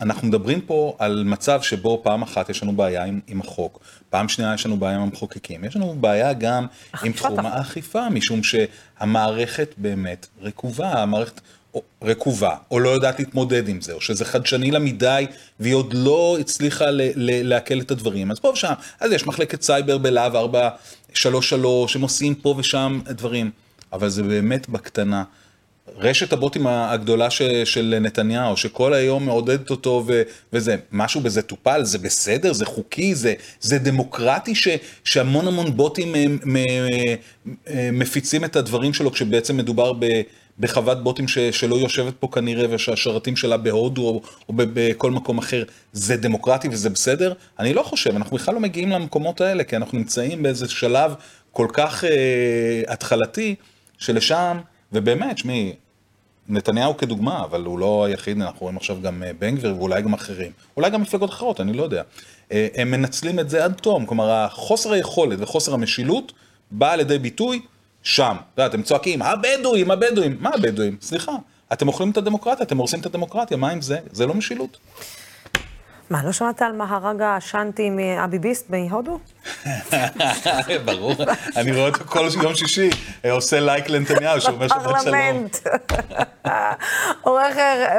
אנחנו 0.00 0.28
מדברים 0.28 0.60
פה 0.60 0.96
על 0.98 1.22
מצב 1.26 1.62
שבו 1.62 2.00
פעם 2.02 2.22
אחת 2.22 2.50
יש 2.50 2.62
לנו 2.62 2.72
בעיה 2.72 3.04
עם, 3.04 3.20
עם 3.26 3.40
החוק, 3.40 3.80
פעם 4.10 4.28
שנייה 4.28 4.54
יש 4.54 4.66
לנו 4.66 4.76
בעיה 4.76 4.96
עם 4.96 5.02
המחוקקים, 5.02 5.64
יש 5.64 5.76
לנו 5.76 5.94
בעיה 6.00 6.32
גם 6.32 6.66
עם 7.04 7.12
תחום 7.12 7.46
האכיפה, 7.46 8.08
משום 8.08 8.40
שהמערכת 8.42 9.74
באמת 9.76 10.26
רקובה, 10.42 11.02
המערכת 11.02 11.40
רקובה, 12.02 12.56
או 12.70 12.80
לא 12.80 12.88
יודעת 12.88 13.18
להתמודד 13.18 13.68
עם 13.68 13.80
זה, 13.80 13.92
או 13.92 14.00
שזה 14.00 14.24
חדשני 14.24 14.70
לה 14.70 14.78
מדי, 14.78 15.26
והיא 15.60 15.74
עוד 15.74 15.92
לא 15.92 16.36
הצליחה 16.40 16.84
לעכל 17.16 17.80
את 17.80 17.90
הדברים. 17.90 18.30
אז 18.30 18.38
פה 18.38 18.48
ושם, 18.48 18.72
אז 19.00 19.12
יש 19.12 19.26
מחלקת 19.26 19.62
סייבר 19.62 19.98
בלהב 19.98 20.36
433, 20.36 21.96
הם 21.96 22.02
עושים 22.02 22.34
פה 22.34 22.54
ושם 22.58 23.00
דברים, 23.06 23.50
אבל 23.92 24.08
זה 24.08 24.22
באמת 24.22 24.68
בקטנה. 24.68 25.24
רשת 25.96 26.32
הבוטים 26.32 26.66
הגדולה 26.66 27.30
ש, 27.30 27.42
של 27.42 27.98
נתניהו, 28.00 28.56
שכל 28.56 28.94
היום 28.94 29.26
מעודדת 29.26 29.70
אותו 29.70 30.04
ו, 30.06 30.22
וזה, 30.52 30.76
משהו 30.92 31.20
בזה 31.20 31.42
טופל, 31.42 31.84
זה 31.84 31.98
בסדר, 31.98 32.52
זה 32.52 32.66
חוקי, 32.66 33.14
זה, 33.14 33.34
זה 33.60 33.78
דמוקרטי 33.78 34.54
ש, 34.54 34.68
שהמון 35.04 35.46
המון 35.48 35.76
בוטים 35.76 36.14
הם, 36.14 36.38
הם, 36.42 36.56
הם, 37.66 37.98
מפיצים 37.98 38.44
את 38.44 38.56
הדברים 38.56 38.94
שלו 38.94 39.12
כשבעצם 39.12 39.56
מדובר 39.56 39.92
ב... 39.92 40.06
בחוות 40.60 41.02
בוטים 41.02 41.28
ש, 41.28 41.38
שלא 41.38 41.76
יושבת 41.76 42.14
פה 42.20 42.28
כנראה, 42.32 42.66
ושהשרתים 42.70 43.36
שלה 43.36 43.56
בהודו 43.56 44.02
או, 44.02 44.22
או 44.48 44.54
בכל 44.56 45.10
מקום 45.10 45.38
אחר, 45.38 45.64
זה 45.92 46.16
דמוקרטי 46.16 46.68
וזה 46.68 46.90
בסדר? 46.90 47.32
אני 47.58 47.74
לא 47.74 47.82
חושב, 47.82 48.16
אנחנו 48.16 48.36
בכלל 48.36 48.54
לא 48.54 48.60
מגיעים 48.60 48.90
למקומות 48.90 49.40
האלה, 49.40 49.64
כי 49.64 49.76
אנחנו 49.76 49.98
נמצאים 49.98 50.42
באיזה 50.42 50.68
שלב 50.68 51.14
כל 51.52 51.66
כך 51.72 52.04
אה, 52.04 52.82
התחלתי, 52.88 53.54
שלשם, 53.98 54.58
ובאמת, 54.92 55.38
שמי, 55.38 55.74
נתניהו 56.48 56.96
כדוגמה, 56.96 57.44
אבל 57.44 57.64
הוא 57.64 57.78
לא 57.78 58.04
היחיד, 58.04 58.40
אנחנו 58.40 58.60
רואים 58.60 58.76
עכשיו 58.76 59.02
גם 59.02 59.22
אה, 59.22 59.30
בן 59.38 59.56
גביר 59.56 59.76
ואולי 59.76 60.02
גם 60.02 60.14
אחרים, 60.14 60.52
אולי 60.76 60.90
גם 60.90 61.02
מפלגות 61.02 61.30
אחרות, 61.30 61.60
אני 61.60 61.72
לא 61.72 61.82
יודע. 61.82 62.02
אה, 62.52 62.68
הם 62.74 62.90
מנצלים 62.90 63.38
את 63.38 63.50
זה 63.50 63.64
עד 63.64 63.72
תום, 63.72 64.06
כלומר, 64.06 64.30
החוסר 64.30 64.92
היכולת 64.92 65.38
וחוסר 65.40 65.74
המשילות 65.74 66.32
בא 66.70 66.94
לידי 66.94 67.18
ביטוי 67.18 67.60
שם. 68.02 68.36
אתה 68.54 68.62
יודע, 68.62 68.74
אתם 68.74 68.82
צועקים, 68.82 69.22
הבדואים, 69.22 69.90
הבדואים. 69.90 70.36
מה 70.40 70.50
הבדואים? 70.54 70.96
סליחה, 71.00 71.32
אתם 71.72 71.88
אוכלים 71.88 72.10
את 72.10 72.16
הדמוקרטיה, 72.16 72.66
אתם 72.66 72.78
הורסים 72.78 73.00
את 73.00 73.06
הדמוקרטיה, 73.06 73.56
מה 73.56 73.70
עם 73.70 73.82
זה? 73.82 73.98
זה 74.12 74.26
לא 74.26 74.34
משילות. 74.34 74.78
מה, 76.10 76.24
לא 76.24 76.32
שמעת 76.32 76.62
על 76.62 76.72
מהרגה 76.72 77.36
שאנטי 77.40 77.90
מאביביסט 77.90 78.70
בהודו? 78.70 79.18
ברור, 80.84 81.14
אני 81.56 81.72
רואה 81.72 81.88
אותו 81.88 82.04
כל 82.06 82.28
יום 82.42 82.54
שישי, 82.54 82.90
אה, 83.24 83.32
עושה 83.32 83.60
לייק 83.60 83.88
לנתניהו, 83.88 84.40
שהוא 84.40 84.54
אומר 84.54 84.68
שבת 84.68 85.02
שלום. 85.02 85.46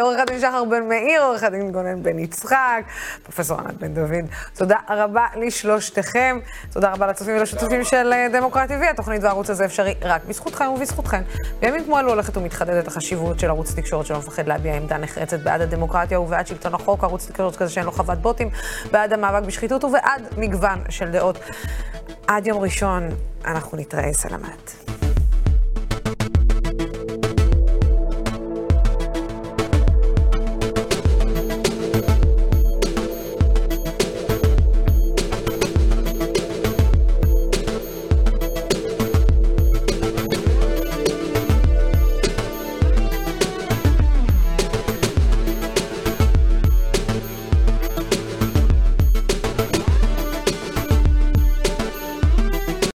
עורך 0.02 0.20
הדין 0.20 0.40
שחר 0.40 0.64
בן 0.64 0.90
מאיר, 0.90 1.22
עורך 1.24 1.44
הדין 1.44 1.72
גונן 1.72 2.04
בן 2.04 2.20
יצחק, 2.20 2.84
פרופסור 3.24 3.60
ענת 3.60 3.74
בן 3.74 3.94
דוד, 3.94 4.26
תודה 4.58 4.78
רבה 4.90 5.26
לשלושתכם, 5.36 6.40
תודה 6.74 6.92
רבה 6.92 7.08
לצופים 7.08 7.38
ולשותפים 7.38 7.84
של 7.84 8.14
אה, 8.14 8.28
דמוקרט 8.34 8.72
TV, 8.72 8.90
התוכנית 8.90 9.24
והערוץ 9.24 9.50
הזה 9.50 9.66
אפשרי 9.66 9.94
רק 10.02 10.26
בזכותכם 10.26 10.66
ובזכותכם. 10.66 11.22
בימים 11.60 11.84
כמו 11.86 12.00
אלו 12.00 12.10
הולכת 12.10 12.38
ומתחדדת 12.38 12.88
החשיבות 12.88 13.40
של 13.40 13.48
ערוץ 13.48 13.74
תקשורת 13.74 14.06
שלא 14.06 14.18
מפחד 14.18 14.48
להביע 14.48 14.74
עמדה 14.74 14.98
נחרצת 14.98 15.40
בעד 15.40 15.62
הדמוקרטיה 15.62 16.20
ובעד 16.20 16.48
שלטון 16.48 16.74
החוק, 16.74 17.04
ערוץ 17.04 17.28
תקשורת 17.28 17.56
כזה 17.56 17.72
שאין 17.72 17.86
לו 17.86 17.92
חוות 18.00 18.18
בוטים, 18.18 18.50
בעד 18.92 19.14
המאבק 19.14 19.48
בשחיתות 19.48 19.84
ובעד 19.84 20.22
מגוון 20.38 20.80
של 20.90 21.12
דעות. 21.12 21.38
עד 22.28 22.48
יום 22.48 22.58
ראשון 22.62 23.10
אנחנו 23.46 23.78
נתראה, 23.78 24.14
סלמת. 24.14 24.99